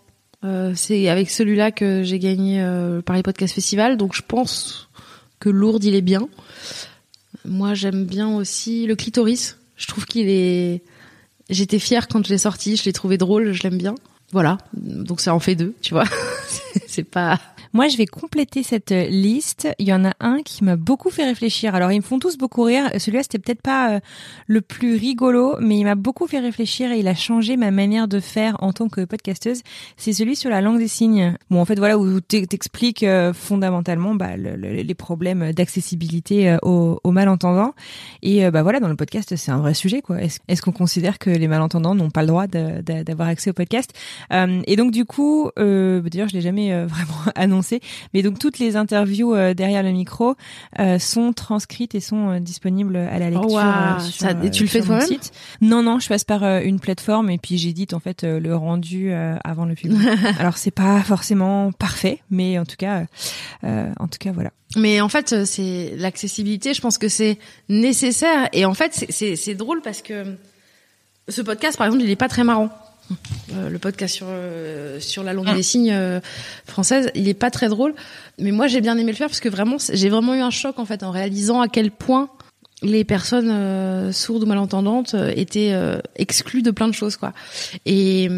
Euh, 0.43 0.73
c'est 0.75 1.09
avec 1.09 1.31
celui-là 1.31 1.71
que 1.71 2.03
j'ai 2.03 2.19
gagné 2.19 2.61
euh, 2.61 3.01
Paris 3.01 3.23
Podcast 3.23 3.55
Festival, 3.55 3.97
donc 3.97 4.13
je 4.13 4.21
pense 4.21 4.89
que 5.39 5.49
Lourdes, 5.49 5.83
il 5.83 5.95
est 5.95 6.01
bien. 6.01 6.27
Moi, 7.45 7.73
j'aime 7.73 8.05
bien 8.05 8.35
aussi 8.35 8.85
le 8.85 8.95
clitoris. 8.95 9.57
Je 9.77 9.87
trouve 9.87 10.05
qu'il 10.05 10.29
est 10.29 10.83
J'étais 11.49 11.79
fière 11.79 12.07
quand 12.07 12.25
je 12.25 12.31
l'ai 12.31 12.37
sorti, 12.37 12.75
je 12.75 12.83
l'ai 12.83 12.93
trouvé 12.93 13.17
drôle, 13.17 13.53
je 13.53 13.63
l'aime 13.63 13.77
bien. 13.77 13.95
Voilà, 14.31 14.57
donc 14.73 15.21
ça 15.21 15.33
en 15.33 15.39
fait 15.39 15.55
deux, 15.55 15.73
tu 15.81 15.93
vois. 15.93 16.05
c'est 16.87 17.03
pas 17.03 17.39
moi, 17.73 17.87
je 17.87 17.97
vais 17.97 18.05
compléter 18.05 18.63
cette 18.63 18.91
euh, 18.91 19.07
liste. 19.07 19.67
Il 19.79 19.87
y 19.87 19.93
en 19.93 20.05
a 20.05 20.13
un 20.19 20.41
qui 20.43 20.63
m'a 20.63 20.75
beaucoup 20.75 21.09
fait 21.09 21.25
réfléchir. 21.25 21.75
Alors, 21.75 21.91
ils 21.91 21.97
me 21.97 22.03
font 22.03 22.19
tous 22.19 22.37
beaucoup 22.37 22.63
rire. 22.63 22.89
Celui-là, 22.97 23.23
c'était 23.23 23.39
peut-être 23.39 23.61
pas 23.61 23.91
euh, 23.91 23.99
le 24.47 24.61
plus 24.61 24.95
rigolo, 24.95 25.55
mais 25.59 25.77
il 25.77 25.83
m'a 25.83 25.95
beaucoup 25.95 26.27
fait 26.27 26.39
réfléchir 26.39 26.91
et 26.91 26.99
il 26.99 27.07
a 27.07 27.15
changé 27.15 27.57
ma 27.57 27.71
manière 27.71 28.07
de 28.07 28.19
faire 28.19 28.57
en 28.63 28.73
tant 28.73 28.89
que 28.89 29.05
podcasteuse. 29.05 29.61
C'est 29.97 30.13
celui 30.13 30.35
sur 30.35 30.49
la 30.49 30.61
langue 30.61 30.79
des 30.79 30.87
signes. 30.87 31.35
Bon, 31.49 31.61
en 31.61 31.65
fait, 31.65 31.77
voilà 31.77 31.97
où 31.97 32.19
t'expliques 32.19 33.03
euh, 33.03 33.33
fondamentalement 33.33 34.15
bah, 34.15 34.37
les 34.37 34.95
problèmes 34.95 35.51
d'accessibilité 35.53 36.57
aux, 36.63 36.99
malentendants. 37.05 37.73
Et 38.21 38.49
bah 38.51 38.63
voilà, 38.63 38.79
dans 38.79 38.89
le 38.89 38.95
podcast, 38.95 39.35
c'est 39.35 39.51
un 39.51 39.59
vrai 39.59 39.73
sujet, 39.73 40.01
quoi. 40.01 40.17
Est-ce 40.21 40.61
qu'on 40.61 40.71
considère 40.71 41.19
que 41.19 41.29
les 41.29 41.47
malentendants 41.47 41.95
n'ont 41.95 42.09
pas 42.09 42.21
le 42.21 42.27
droit 42.27 42.47
d'avoir 42.47 43.27
accès 43.27 43.49
au 43.49 43.53
podcast? 43.53 43.91
Et 44.31 44.75
donc, 44.75 44.91
du 44.91 45.05
coup, 45.05 45.49
d'ailleurs, 45.57 46.29
je 46.29 46.33
l'ai 46.33 46.41
jamais 46.41 46.85
vraiment 46.85 47.31
annoncé 47.35 47.81
mais 48.13 48.21
donc 48.21 48.39
toutes 48.39 48.59
les 48.59 48.75
interviews 48.75 49.35
euh, 49.35 49.53
derrière 49.53 49.83
le 49.83 49.91
micro 49.91 50.35
euh, 50.79 50.99
sont 50.99 51.33
transcrites 51.33 51.95
et 51.95 51.99
sont 51.99 52.29
euh, 52.29 52.39
disponibles 52.39 52.95
à 52.95 53.19
la 53.19 53.29
lecture. 53.29 53.59
ça, 54.01 54.31
et 54.43 54.51
tu 54.51 54.63
le 54.63 54.69
fais 54.69 54.81
toi-même 54.81 55.07
Non, 55.61 55.83
non, 55.83 55.99
je 55.99 56.07
passe 56.07 56.23
par 56.23 56.43
une 56.43 56.79
plateforme 56.79 57.29
et 57.29 57.37
puis 57.37 57.57
j'édite 57.57 57.93
en 57.93 57.99
fait 57.99 58.23
le 58.23 58.55
rendu 58.55 59.11
avant 59.13 59.65
le 59.65 59.75
public. 59.75 59.99
Alors 60.39 60.57
c'est 60.57 60.71
pas 60.71 61.01
forcément 61.01 61.71
parfait, 61.71 62.21
mais 62.29 62.59
en 62.59 62.65
tout 62.65 62.75
cas, 62.77 63.05
en 63.63 64.07
tout 64.07 64.19
cas 64.19 64.31
voilà. 64.31 64.51
Mais 64.75 65.01
en 65.01 65.09
fait, 65.09 65.45
c'est 65.45 65.93
l'accessibilité. 65.97 66.73
Je 66.73 66.81
pense 66.81 66.97
que 66.97 67.07
c'est 67.07 67.37
nécessaire. 67.69 68.49
Et 68.53 68.65
en 68.65 68.73
fait, 68.73 69.05
c'est 69.09 69.55
drôle 69.55 69.81
parce 69.81 70.01
que 70.01 70.35
ce 71.29 71.41
podcast, 71.41 71.77
par 71.77 71.87
exemple, 71.87 72.03
il 72.03 72.09
est 72.09 72.17
pas 72.17 72.29
très 72.29 72.43
marrant 72.43 72.69
le 73.53 73.77
podcast 73.77 74.15
sur 74.15 74.27
sur 74.99 75.23
la 75.23 75.33
langue 75.33 75.53
des 75.53 75.63
signes 75.63 75.95
française, 76.65 77.11
il 77.15 77.27
est 77.27 77.33
pas 77.33 77.51
très 77.51 77.69
drôle, 77.69 77.93
mais 78.37 78.51
moi 78.51 78.67
j'ai 78.67 78.81
bien 78.81 78.97
aimé 78.97 79.11
le 79.11 79.17
faire 79.17 79.27
parce 79.27 79.39
que 79.39 79.49
vraiment 79.49 79.77
j'ai 79.79 80.09
vraiment 80.09 80.35
eu 80.35 80.41
un 80.41 80.49
choc 80.49 80.79
en 80.79 80.85
fait 80.85 81.03
en 81.03 81.11
réalisant 81.11 81.61
à 81.61 81.67
quel 81.67 81.91
point 81.91 82.29
les 82.83 83.03
personnes 83.03 84.11
sourdes 84.13 84.43
ou 84.43 84.45
malentendantes 84.45 85.15
étaient 85.35 85.73
exclues 86.15 86.61
de 86.61 86.71
plein 86.71 86.87
de 86.87 86.93
choses 86.93 87.17
quoi. 87.17 87.33
Et 87.85 88.29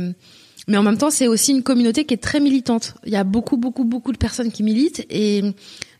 mais 0.70 0.78
en 0.78 0.84
même 0.84 1.00
temps, 1.00 1.10
c'est 1.10 1.28
aussi 1.28 1.52
une 1.52 1.64
communauté 1.64 2.06
qui 2.06 2.14
est 2.14 2.18
très 2.18 2.40
militante. 2.40 2.94
Il 3.04 3.12
y 3.12 3.16
a 3.16 3.24
beaucoup, 3.24 3.58
beaucoup, 3.58 3.86
beaucoup 3.86 4.12
de 4.12 4.18
personnes 4.18 4.52
qui 4.52 4.62
militent 4.62 5.04
et 5.10 5.42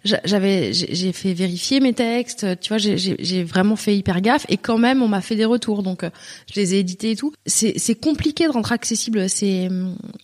j'avais, 0.04 0.74
j'ai 0.74 1.12
fait 1.12 1.34
vérifier 1.34 1.80
mes 1.80 1.94
textes. 1.94 2.46
Tu 2.62 2.70
vois, 2.70 2.78
j'ai 2.78 3.44
vraiment 3.44 3.76
fait 3.76 3.98
hyper 3.98 4.22
gaffe 4.22 4.46
et 4.48 4.58
quand 4.58 4.78
même, 4.78 5.02
on 5.02 5.08
m'a 5.08 5.22
fait 5.22 5.36
des 5.36 5.46
retours. 5.46 5.82
Donc, 5.82 6.06
je 6.54 6.60
les 6.60 6.76
ai 6.76 6.80
édités 6.80 7.12
et 7.12 7.16
tout. 7.16 7.34
C'est 7.48 8.00
compliqué 8.00 8.46
de 8.46 8.52
rendre 8.52 8.72
accessible 8.72 9.28
ces, 9.28 9.70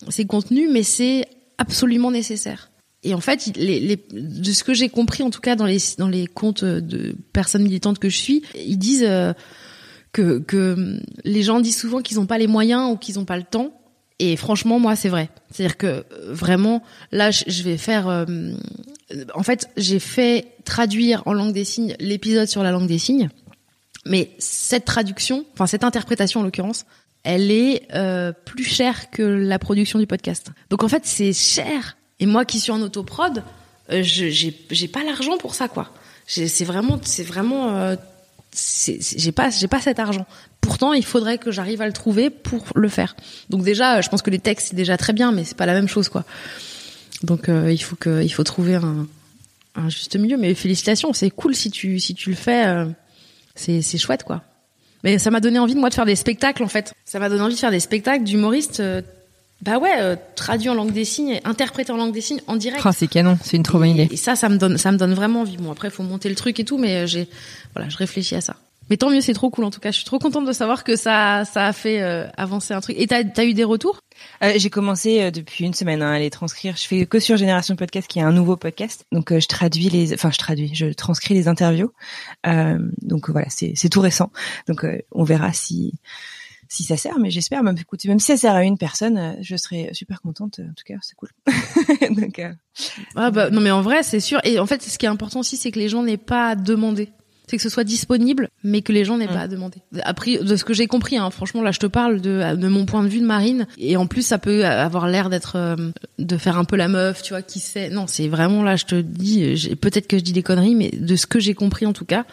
ces 0.10 0.26
contenus, 0.26 0.70
mais 0.72 0.84
c'est 0.84 1.26
absolument 1.58 2.12
nécessaire. 2.12 2.70
Et 3.02 3.16
en 3.16 3.22
fait, 3.22 3.52
les, 3.56 3.80
les, 3.80 4.00
de 4.12 4.52
ce 4.52 4.64
que 4.64 4.76
j'ai 4.76 4.90
compris, 4.90 5.24
en 5.24 5.32
tout 5.32 5.42
cas 5.42 5.56
dans 5.56 5.66
les 5.66 5.78
dans 5.98 6.08
les 6.08 6.28
comptes 6.28 6.64
de 6.64 7.16
personnes 7.34 7.64
militantes 7.64 7.98
que 7.98 8.10
je 8.10 8.18
suis, 8.18 8.44
ils 8.56 8.78
disent 8.78 9.06
euh, 9.08 9.34
que, 10.12 10.40
que 10.40 11.00
les 11.24 11.44
gens 11.44 11.60
disent 11.60 11.78
souvent 11.78 12.02
qu'ils 12.02 12.18
n'ont 12.18 12.26
pas 12.26 12.38
les 12.38 12.48
moyens 12.48 12.92
ou 12.92 12.98
qu'ils 12.98 13.16
n'ont 13.16 13.26
pas 13.26 13.38
le 13.38 13.44
temps. 13.44 13.74
Et 14.20 14.38
franchement, 14.38 14.80
moi, 14.80 14.96
c'est 14.96 15.10
vrai. 15.10 15.30
C'est-à-dire 15.52 15.78
que 15.78 15.88
euh, 15.88 16.04
vraiment, 16.30 16.82
là, 17.12 17.32
je 17.32 17.64
vais 17.64 17.78
faire. 17.78 18.08
Euh, 18.08 18.26
en 19.34 19.44
fait, 19.44 19.70
j'ai 19.76 20.00
fait 20.00 20.54
traduire 20.64 21.24
en 21.26 21.34
langue 21.34 21.54
des 21.54 21.66
signes 21.66 21.96
l'épisode 22.00 22.48
sur 22.48 22.64
la 22.64 22.72
langue 22.72 22.88
des 22.88 22.98
signes, 22.98 23.30
mais 24.06 24.32
cette 24.40 24.86
traduction, 24.86 25.46
enfin 25.54 25.68
cette 25.68 25.84
interprétation 25.84 26.40
en 26.40 26.44
l'occurrence, 26.44 26.86
elle 27.24 27.52
est 27.52 27.88
euh, 27.94 28.32
plus 28.32 28.64
chère 28.64 29.10
que 29.10 29.22
la 29.22 29.60
production 29.60 30.00
du 30.00 30.08
podcast. 30.08 30.52
Donc 30.70 30.84
en 30.84 30.88
fait, 30.88 31.06
c'est 31.06 31.34
cher. 31.34 31.98
Et 32.20 32.26
moi, 32.26 32.46
qui 32.46 32.60
suis 32.62 32.72
en 32.72 32.82
autoprod, 32.82 33.44
euh, 33.92 34.02
j'ai 34.02 34.88
pas 34.88 35.04
l'argent 35.04 35.38
pour 35.38 35.56
ça, 35.56 35.68
quoi. 35.68 35.92
C'est 36.28 36.64
vraiment, 36.64 37.00
c'est 37.04 37.24
vraiment 37.24 37.96
j'ai 38.56 39.32
pas 39.32 39.50
j'ai 39.50 39.68
pas 39.68 39.82
cet 39.82 40.00
argent. 40.00 40.26
Pourtant, 40.66 40.94
il 40.94 41.06
faudrait 41.06 41.38
que 41.38 41.52
j'arrive 41.52 41.84
à 41.84 41.86
le 41.86 41.94
trouver 41.94 42.32
pour 42.32 42.66
le 42.74 42.90
faire. 42.90 43.16
Donc 43.52 43.64
déjà, 43.64 44.02
je 44.02 44.10
pense 44.10 44.24
que 44.24 44.32
les 44.32 44.40
textes 44.40 44.70
c'est 44.70 44.76
déjà 44.76 44.98
très 44.98 45.14
bien, 45.14 45.32
mais 45.32 45.44
c'est 45.44 45.56
pas 45.56 45.68
la 45.68 45.74
même 45.74 45.88
chose 45.88 46.10
quoi. 46.10 46.24
Donc 47.22 47.50
euh, 47.50 47.72
il 47.72 47.78
faut 47.78 47.96
que 47.96 48.24
il 48.24 48.30
faut 48.30 48.44
trouver 48.44 48.74
un, 48.74 49.06
un 49.76 49.90
juste 49.90 50.16
milieu. 50.16 50.38
Mais 50.38 50.56
félicitations, 50.56 51.14
c'est 51.14 51.30
cool 51.30 51.54
si 51.56 51.70
tu 51.70 52.00
si 52.00 52.16
tu 52.16 52.32
le 52.32 52.36
fais, 52.36 52.66
euh, 52.66 52.86
c'est 53.54 53.84
c'est 53.84 54.00
chouette 54.00 54.24
quoi. 54.24 54.42
Mais 55.04 55.20
ça 55.20 55.30
m'a 55.30 55.40
donné 55.40 55.60
envie 55.60 55.76
de 55.76 55.80
moi 55.80 55.90
de 55.90 55.94
faire 55.94 56.08
des 56.08 56.16
spectacles 56.16 56.64
en 56.64 56.68
fait. 56.68 56.96
Ça 57.06 57.20
m'a 57.20 57.30
donné 57.30 57.42
envie 57.44 57.54
de 57.54 57.60
faire 57.60 57.70
des 57.70 57.80
spectacles 57.80 58.24
d'humoristes. 58.24 58.80
Euh, 58.80 59.04
bah 59.62 59.78
ouais, 59.78 60.18
traduit 60.36 60.70
en 60.70 60.74
langue 60.74 60.94
des 60.94 61.06
signes, 61.06 61.40
interprété 61.46 61.92
en 61.92 61.98
langue 61.98 62.12
des 62.12 62.22
signes 62.22 62.42
en 62.48 62.56
direct. 62.56 62.84
Oh, 62.86 62.90
c'est 62.92 63.08
canon, 63.08 63.38
c'est 63.42 63.56
une 63.56 63.64
trop 63.64 63.78
bonne 63.78 63.90
idée. 63.90 64.10
Et 64.12 64.18
ça, 64.18 64.36
ça 64.36 64.50
me 64.50 64.58
donne, 64.58 64.78
ça 64.80 64.92
me 64.92 64.98
donne 64.98 65.14
vraiment 65.14 65.42
envie. 65.42 65.58
Bon, 65.58 65.72
après, 65.72 65.90
faut 65.92 66.04
monter 66.04 66.28
le 66.28 66.36
truc 66.36 66.60
et 66.60 66.66
tout, 66.66 66.78
mais 66.78 67.08
j'ai, 67.08 67.30
voilà, 67.74 67.88
je 67.88 67.96
réfléchis 67.98 68.36
à 68.36 68.42
ça. 68.42 68.58
Mais 68.90 68.98
tant 68.98 69.10
mieux, 69.10 69.22
c'est 69.22 69.34
trop 69.34 69.50
cool 69.50 69.66
en 69.66 69.72
tout 69.72 69.80
cas. 69.80 69.92
Je 69.92 69.98
suis 69.98 70.06
trop 70.06 70.20
contente 70.20 70.46
de 70.46 70.52
savoir 70.52 70.84
que 70.84 70.96
ça, 70.96 71.44
ça 71.46 71.66
a 71.66 71.74
fait 71.74 72.02
euh, 72.02 72.28
avancer 72.38 72.74
un 72.74 72.82
truc. 72.82 72.96
Et 73.00 73.08
t'as 73.08 73.24
as 73.36 73.46
eu 73.46 73.54
des 73.54 73.64
retours? 73.64 74.00
Euh, 74.44 74.54
J'ai 74.58 74.70
commencé 74.70 75.22
euh, 75.22 75.32
depuis 75.32 75.66
une 75.66 75.74
semaine 75.74 76.02
hein, 76.02 76.14
à 76.14 76.20
les 76.20 76.30
transcrire. 76.30 76.78
Je 76.78 76.86
fais 76.88 77.06
que 77.06 77.20
sur 77.20 77.38
Génération 77.38 77.76
Podcast, 77.76 78.08
qui 78.08 78.20
est 78.20 78.24
un 78.24 78.32
nouveau 78.32 78.58
podcast. 78.58 79.06
Donc 79.12 79.38
je 79.38 79.48
traduis 79.48 79.90
les, 79.90 80.14
enfin 80.14 80.30
je 80.32 80.38
traduis, 80.38 80.74
je 80.74 80.88
transcris 80.88 81.34
les 81.34 81.48
interviews. 81.48 81.92
donc 83.02 83.30
voilà, 83.30 83.48
c'est 83.50 83.90
tout 83.90 84.02
récent. 84.02 84.32
Donc 84.68 84.86
on 85.12 85.24
verra 85.24 85.52
si 85.54 85.94
si 86.68 86.84
ça 86.84 86.98
sert, 86.98 87.20
mais 87.20 87.30
j'espère. 87.30 87.64
Même 87.64 87.78
écoutez, 87.80 88.08
même 88.08 88.20
si 88.20 88.28
ça 88.28 88.38
sert 88.38 88.54
à 88.54 88.64
une 88.64 88.78
personne, 88.78 89.38
je 89.42 89.56
serai 89.56 89.90
super 89.94 90.22
contente. 90.22 90.60
En 90.60 90.74
tout 90.74 90.84
cas, 90.86 90.96
c'est 91.02 91.16
cool. 91.16 91.30
donc 92.22 92.42
ah 93.16 93.32
bah 93.32 93.50
non 93.50 93.62
mais 93.62 93.72
en 93.72 93.82
vrai 93.82 94.04
c'est 94.04 94.20
sûr. 94.20 94.40
Et 94.44 94.60
en 94.60 94.66
fait, 94.66 94.82
ce 94.84 94.98
qui 94.98 95.06
est 95.06 95.10
important 95.10 95.40
aussi, 95.40 95.58
c'est 95.58 95.72
que 95.72 95.80
les 95.80 95.90
gens 95.90 96.04
n'aient 96.04 96.18
pas 96.18 96.50
à 96.50 96.56
demander 96.56 97.10
c'est 97.48 97.58
que 97.58 97.64
ce 97.64 97.70
soit 97.70 97.84
disponible, 97.84 98.50
mais 98.64 98.82
que 98.82 98.92
les 98.92 99.06
gens 99.06 99.18
n'aient 99.18 99.26
mm. 99.26 99.34
pas 99.34 99.42
à 99.42 99.48
demander. 99.48 99.78
Après, 100.04 100.38
de 100.38 100.56
ce 100.56 100.64
que 100.64 100.74
j'ai 100.74 100.88
compris, 100.88 101.18
hein, 101.18 101.30
franchement, 101.30 101.62
là, 101.62 101.72
je 101.72 101.80
te 101.80 101.86
parle 101.88 102.22
de, 102.22 102.56
de 102.56 102.68
mon 102.68 102.86
point 102.86 103.04
de 103.04 103.08
vue 103.08 103.20
de 103.20 103.26
Marine, 103.26 103.68
et 103.78 103.98
en 103.98 104.08
plus, 104.08 104.24
ça 104.24 104.38
peut 104.38 104.66
avoir 104.66 105.08
l'air 105.08 105.30
d'être, 105.30 105.56
euh, 105.56 105.76
de 106.20 106.38
faire 106.38 106.58
un 106.58 106.66
peu 106.66 106.76
la 106.76 106.88
meuf, 106.88 107.22
tu 107.22 107.34
vois, 107.34 107.42
qui 107.42 107.60
sait. 107.60 107.90
Non, 107.90 108.08
c'est 108.08 108.28
vraiment 108.28 108.64
là, 108.64 108.76
je 108.76 108.86
te 108.86 108.96
dis, 109.02 109.76
peut-être 109.80 110.08
que 110.08 110.18
je 110.18 110.24
dis 110.24 110.34
des 110.34 110.44
conneries, 110.44 110.76
mais 110.76 110.90
de 110.90 111.16
ce 111.16 111.28
que 111.28 111.40
j'ai 111.40 111.54
compris 111.54 111.86
en 111.86 111.94
tout 111.94 112.06
cas, 112.06 112.26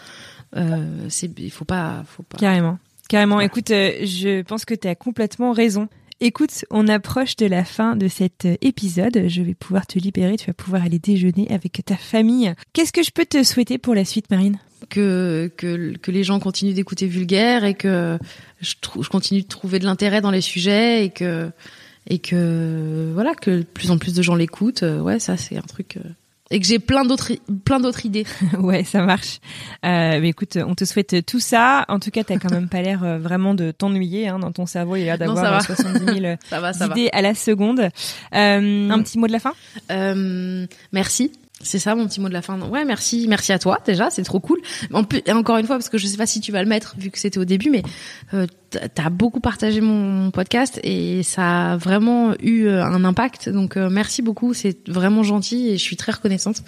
euh, 0.56 1.06
c'est, 1.08 1.30
il 1.38 1.50
faut 1.50 1.64
pas, 1.64 2.04
faut 2.06 2.22
pas. 2.22 2.38
Carrément, 2.38 2.78
carrément. 3.08 3.40
Écoute, 3.40 3.70
euh, 3.70 3.92
je 4.02 4.42
pense 4.42 4.64
que 4.64 4.74
tu 4.74 4.88
as 4.88 4.94
complètement 4.94 5.52
raison. 5.52 5.88
Écoute, 6.24 6.64
on 6.70 6.86
approche 6.86 7.34
de 7.34 7.46
la 7.46 7.64
fin 7.64 7.96
de 7.96 8.06
cet 8.06 8.46
épisode. 8.60 9.24
Je 9.26 9.42
vais 9.42 9.54
pouvoir 9.54 9.88
te 9.88 9.98
libérer. 9.98 10.36
Tu 10.36 10.46
vas 10.46 10.52
pouvoir 10.52 10.84
aller 10.84 11.00
déjeuner 11.00 11.48
avec 11.50 11.82
ta 11.84 11.96
famille. 11.96 12.54
Qu'est-ce 12.72 12.92
que 12.92 13.02
je 13.02 13.10
peux 13.10 13.24
te 13.24 13.42
souhaiter 13.42 13.76
pour 13.76 13.92
la 13.96 14.04
suite, 14.04 14.30
Marine? 14.30 14.60
Que, 14.88 15.50
que, 15.56 16.10
les 16.12 16.22
gens 16.22 16.38
continuent 16.38 16.74
d'écouter 16.74 17.08
Vulgaire 17.08 17.64
et 17.64 17.74
que 17.74 18.20
je, 18.60 18.74
continue 19.10 19.42
de 19.42 19.48
trouver 19.48 19.80
de 19.80 19.84
l'intérêt 19.84 20.20
dans 20.20 20.30
les 20.30 20.42
sujets 20.42 21.04
et 21.04 21.10
que 21.10 21.50
et 22.08 22.20
que 22.20 23.10
voilà 23.14 23.34
que 23.34 23.58
de 23.58 23.62
plus 23.64 23.90
en 23.90 23.98
plus 23.98 24.14
de 24.14 24.22
gens 24.22 24.36
l'écoutent. 24.36 24.84
Ouais, 24.84 25.18
ça 25.18 25.36
c'est 25.36 25.56
un 25.56 25.62
truc. 25.62 25.98
Et 26.52 26.60
que 26.60 26.66
j'ai 26.66 26.78
plein 26.78 27.04
d'autres 27.04 27.32
plein 27.64 27.80
d'autres 27.80 28.04
idées. 28.04 28.26
ouais, 28.58 28.84
ça 28.84 29.02
marche. 29.02 29.40
Euh, 29.84 30.20
mais 30.20 30.28
écoute, 30.28 30.58
on 30.64 30.74
te 30.74 30.84
souhaite 30.84 31.24
tout 31.26 31.40
ça. 31.40 31.86
En 31.88 31.98
tout 31.98 32.10
cas, 32.10 32.24
t'as 32.24 32.36
quand 32.36 32.50
même 32.50 32.68
pas 32.68 32.82
l'air 32.82 33.02
euh, 33.02 33.18
vraiment 33.18 33.54
de 33.54 33.70
t'ennuyer 33.70 34.28
hein, 34.28 34.38
dans 34.38 34.52
ton 34.52 34.66
cerveau. 34.66 34.96
Il 34.96 35.00
y 35.00 35.02
a 35.08 35.16
l'air 35.16 35.18
d'avoir 35.18 35.62
70 35.62 36.20
000 36.20 36.36
ça 36.48 36.60
va, 36.60 36.72
ça 36.74 36.86
idées 36.86 37.08
à 37.12 37.22
la 37.22 37.34
seconde. 37.34 37.88
Euh, 38.34 38.90
un 38.90 39.02
petit 39.02 39.18
mot 39.18 39.26
de 39.26 39.32
la 39.32 39.40
fin? 39.40 39.52
Euh, 39.90 40.66
Merci. 40.92 41.32
C'est 41.62 41.78
ça 41.78 41.94
mon 41.94 42.06
petit 42.06 42.20
mot 42.20 42.28
de 42.28 42.32
la 42.32 42.42
fin. 42.42 42.60
Ouais, 42.60 42.84
merci, 42.84 43.26
merci 43.28 43.52
à 43.52 43.58
toi 43.58 43.78
déjà, 43.84 44.10
c'est 44.10 44.22
trop 44.22 44.40
cool. 44.40 44.60
En 44.92 45.04
plus, 45.04 45.22
et 45.24 45.32
encore 45.32 45.58
une 45.58 45.66
fois, 45.66 45.76
parce 45.76 45.88
que 45.88 45.98
je 45.98 46.06
sais 46.06 46.16
pas 46.16 46.26
si 46.26 46.40
tu 46.40 46.52
vas 46.52 46.62
le 46.62 46.68
mettre 46.68 46.94
vu 46.98 47.10
que 47.10 47.18
c'était 47.18 47.38
au 47.38 47.44
début, 47.44 47.70
mais 47.70 47.82
euh, 48.34 48.46
t'as 48.70 49.10
beaucoup 49.10 49.40
partagé 49.40 49.80
mon 49.80 50.30
podcast 50.30 50.80
et 50.82 51.22
ça 51.22 51.72
a 51.72 51.76
vraiment 51.76 52.34
eu 52.40 52.66
euh, 52.66 52.84
un 52.84 53.04
impact. 53.04 53.48
Donc 53.48 53.76
euh, 53.76 53.88
merci 53.90 54.22
beaucoup, 54.22 54.54
c'est 54.54 54.88
vraiment 54.88 55.22
gentil 55.22 55.68
et 55.68 55.78
je 55.78 55.82
suis 55.82 55.96
très 55.96 56.12
reconnaissante. 56.12 56.62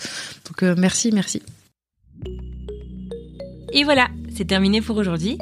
Donc 0.47 0.63
euh, 0.63 0.75
merci, 0.79 1.11
merci. 1.13 1.43
Et 3.73 3.85
voilà, 3.85 4.09
c'est 4.37 4.47
terminé 4.47 4.81
pour 4.81 4.97
aujourd'hui. 4.97 5.39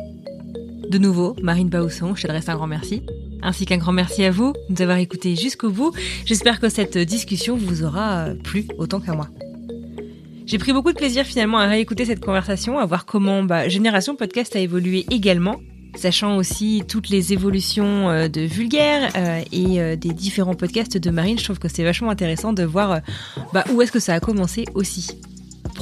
De 0.88 0.98
nouveau, 0.98 1.36
Marine 1.42 1.68
Bausson, 1.68 2.14
je 2.14 2.22
t'adresse 2.22 2.48
un 2.48 2.56
grand 2.56 2.66
merci 2.66 3.02
ainsi 3.42 3.66
qu'un 3.66 3.78
grand 3.78 3.92
merci 3.92 4.24
à 4.24 4.30
vous 4.30 4.52
de 4.52 4.74
nous 4.74 4.82
avoir 4.82 4.98
écoutés 4.98 5.34
jusqu'au 5.34 5.70
bout. 5.70 5.92
J'espère 6.24 6.60
que 6.60 6.68
cette 6.68 6.96
discussion 6.96 7.56
vous 7.56 7.82
aura 7.82 8.28
plu 8.44 8.66
autant 8.78 9.00
qu'à 9.00 9.14
moi. 9.14 9.28
J'ai 10.46 10.58
pris 10.58 10.72
beaucoup 10.72 10.92
de 10.92 10.98
plaisir 10.98 11.24
finalement 11.24 11.58
à 11.58 11.66
réécouter 11.66 12.04
cette 12.04 12.24
conversation, 12.24 12.78
à 12.78 12.86
voir 12.86 13.06
comment 13.06 13.42
bah, 13.42 13.68
Génération 13.68 14.16
Podcast 14.16 14.56
a 14.56 14.58
évolué 14.58 15.06
également, 15.10 15.60
sachant 15.94 16.36
aussi 16.36 16.82
toutes 16.88 17.08
les 17.08 17.32
évolutions 17.32 18.10
euh, 18.10 18.28
de 18.28 18.40
Vulgaire 18.42 19.10
euh, 19.16 19.40
et 19.52 19.80
euh, 19.80 19.96
des 19.96 20.12
différents 20.12 20.54
podcasts 20.54 20.98
de 20.98 21.10
Marine. 21.10 21.38
Je 21.38 21.44
trouve 21.44 21.58
que 21.58 21.68
c'est 21.68 21.84
vachement 21.84 22.10
intéressant 22.10 22.52
de 22.52 22.64
voir 22.64 23.00
bah, 23.52 23.64
où 23.72 23.82
est-ce 23.82 23.92
que 23.92 24.00
ça 24.00 24.14
a 24.14 24.20
commencé 24.20 24.64
aussi. 24.74 25.10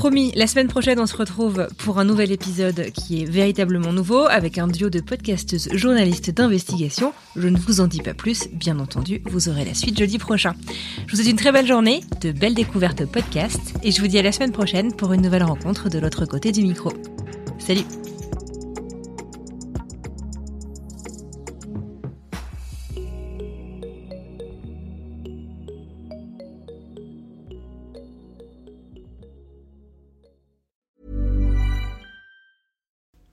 Promis, 0.01 0.33
la 0.35 0.47
semaine 0.47 0.69
prochaine, 0.69 0.99
on 0.99 1.05
se 1.05 1.15
retrouve 1.15 1.69
pour 1.77 1.99
un 1.99 2.07
nouvel 2.07 2.33
épisode 2.33 2.91
qui 2.91 3.21
est 3.21 3.27
véritablement 3.27 3.93
nouveau 3.93 4.25
avec 4.25 4.57
un 4.57 4.67
duo 4.67 4.89
de 4.89 5.01
podcasteuses 5.01 5.69
journalistes 5.75 6.31
d'investigation. 6.31 7.13
Je 7.37 7.49
ne 7.49 7.59
vous 7.59 7.83
en 7.83 7.87
dis 7.87 8.01
pas 8.01 8.15
plus, 8.15 8.49
bien 8.51 8.79
entendu, 8.79 9.21
vous 9.27 9.51
aurez 9.51 9.67
la 9.67 9.75
suite 9.75 9.99
jeudi 9.99 10.17
prochain. 10.17 10.55
Je 11.07 11.11
vous 11.11 11.17
souhaite 11.19 11.31
une 11.31 11.37
très 11.37 11.53
belle 11.53 11.67
journée, 11.67 12.01
de 12.23 12.33
belles 12.33 12.55
découvertes 12.55 13.05
podcast 13.05 13.75
et 13.83 13.91
je 13.91 14.01
vous 14.01 14.09
dis 14.09 14.19
à 14.19 14.23
la 14.23 14.33
semaine 14.33 14.53
prochaine 14.53 14.95
pour 14.95 15.13
une 15.13 15.21
nouvelle 15.21 15.43
rencontre 15.43 15.91
de 15.91 15.99
l'autre 15.99 16.25
côté 16.25 16.51
du 16.51 16.63
micro. 16.63 16.95
Salut 17.59 17.85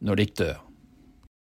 når 0.00 0.14
de 0.14 0.26
dør. 0.38 0.67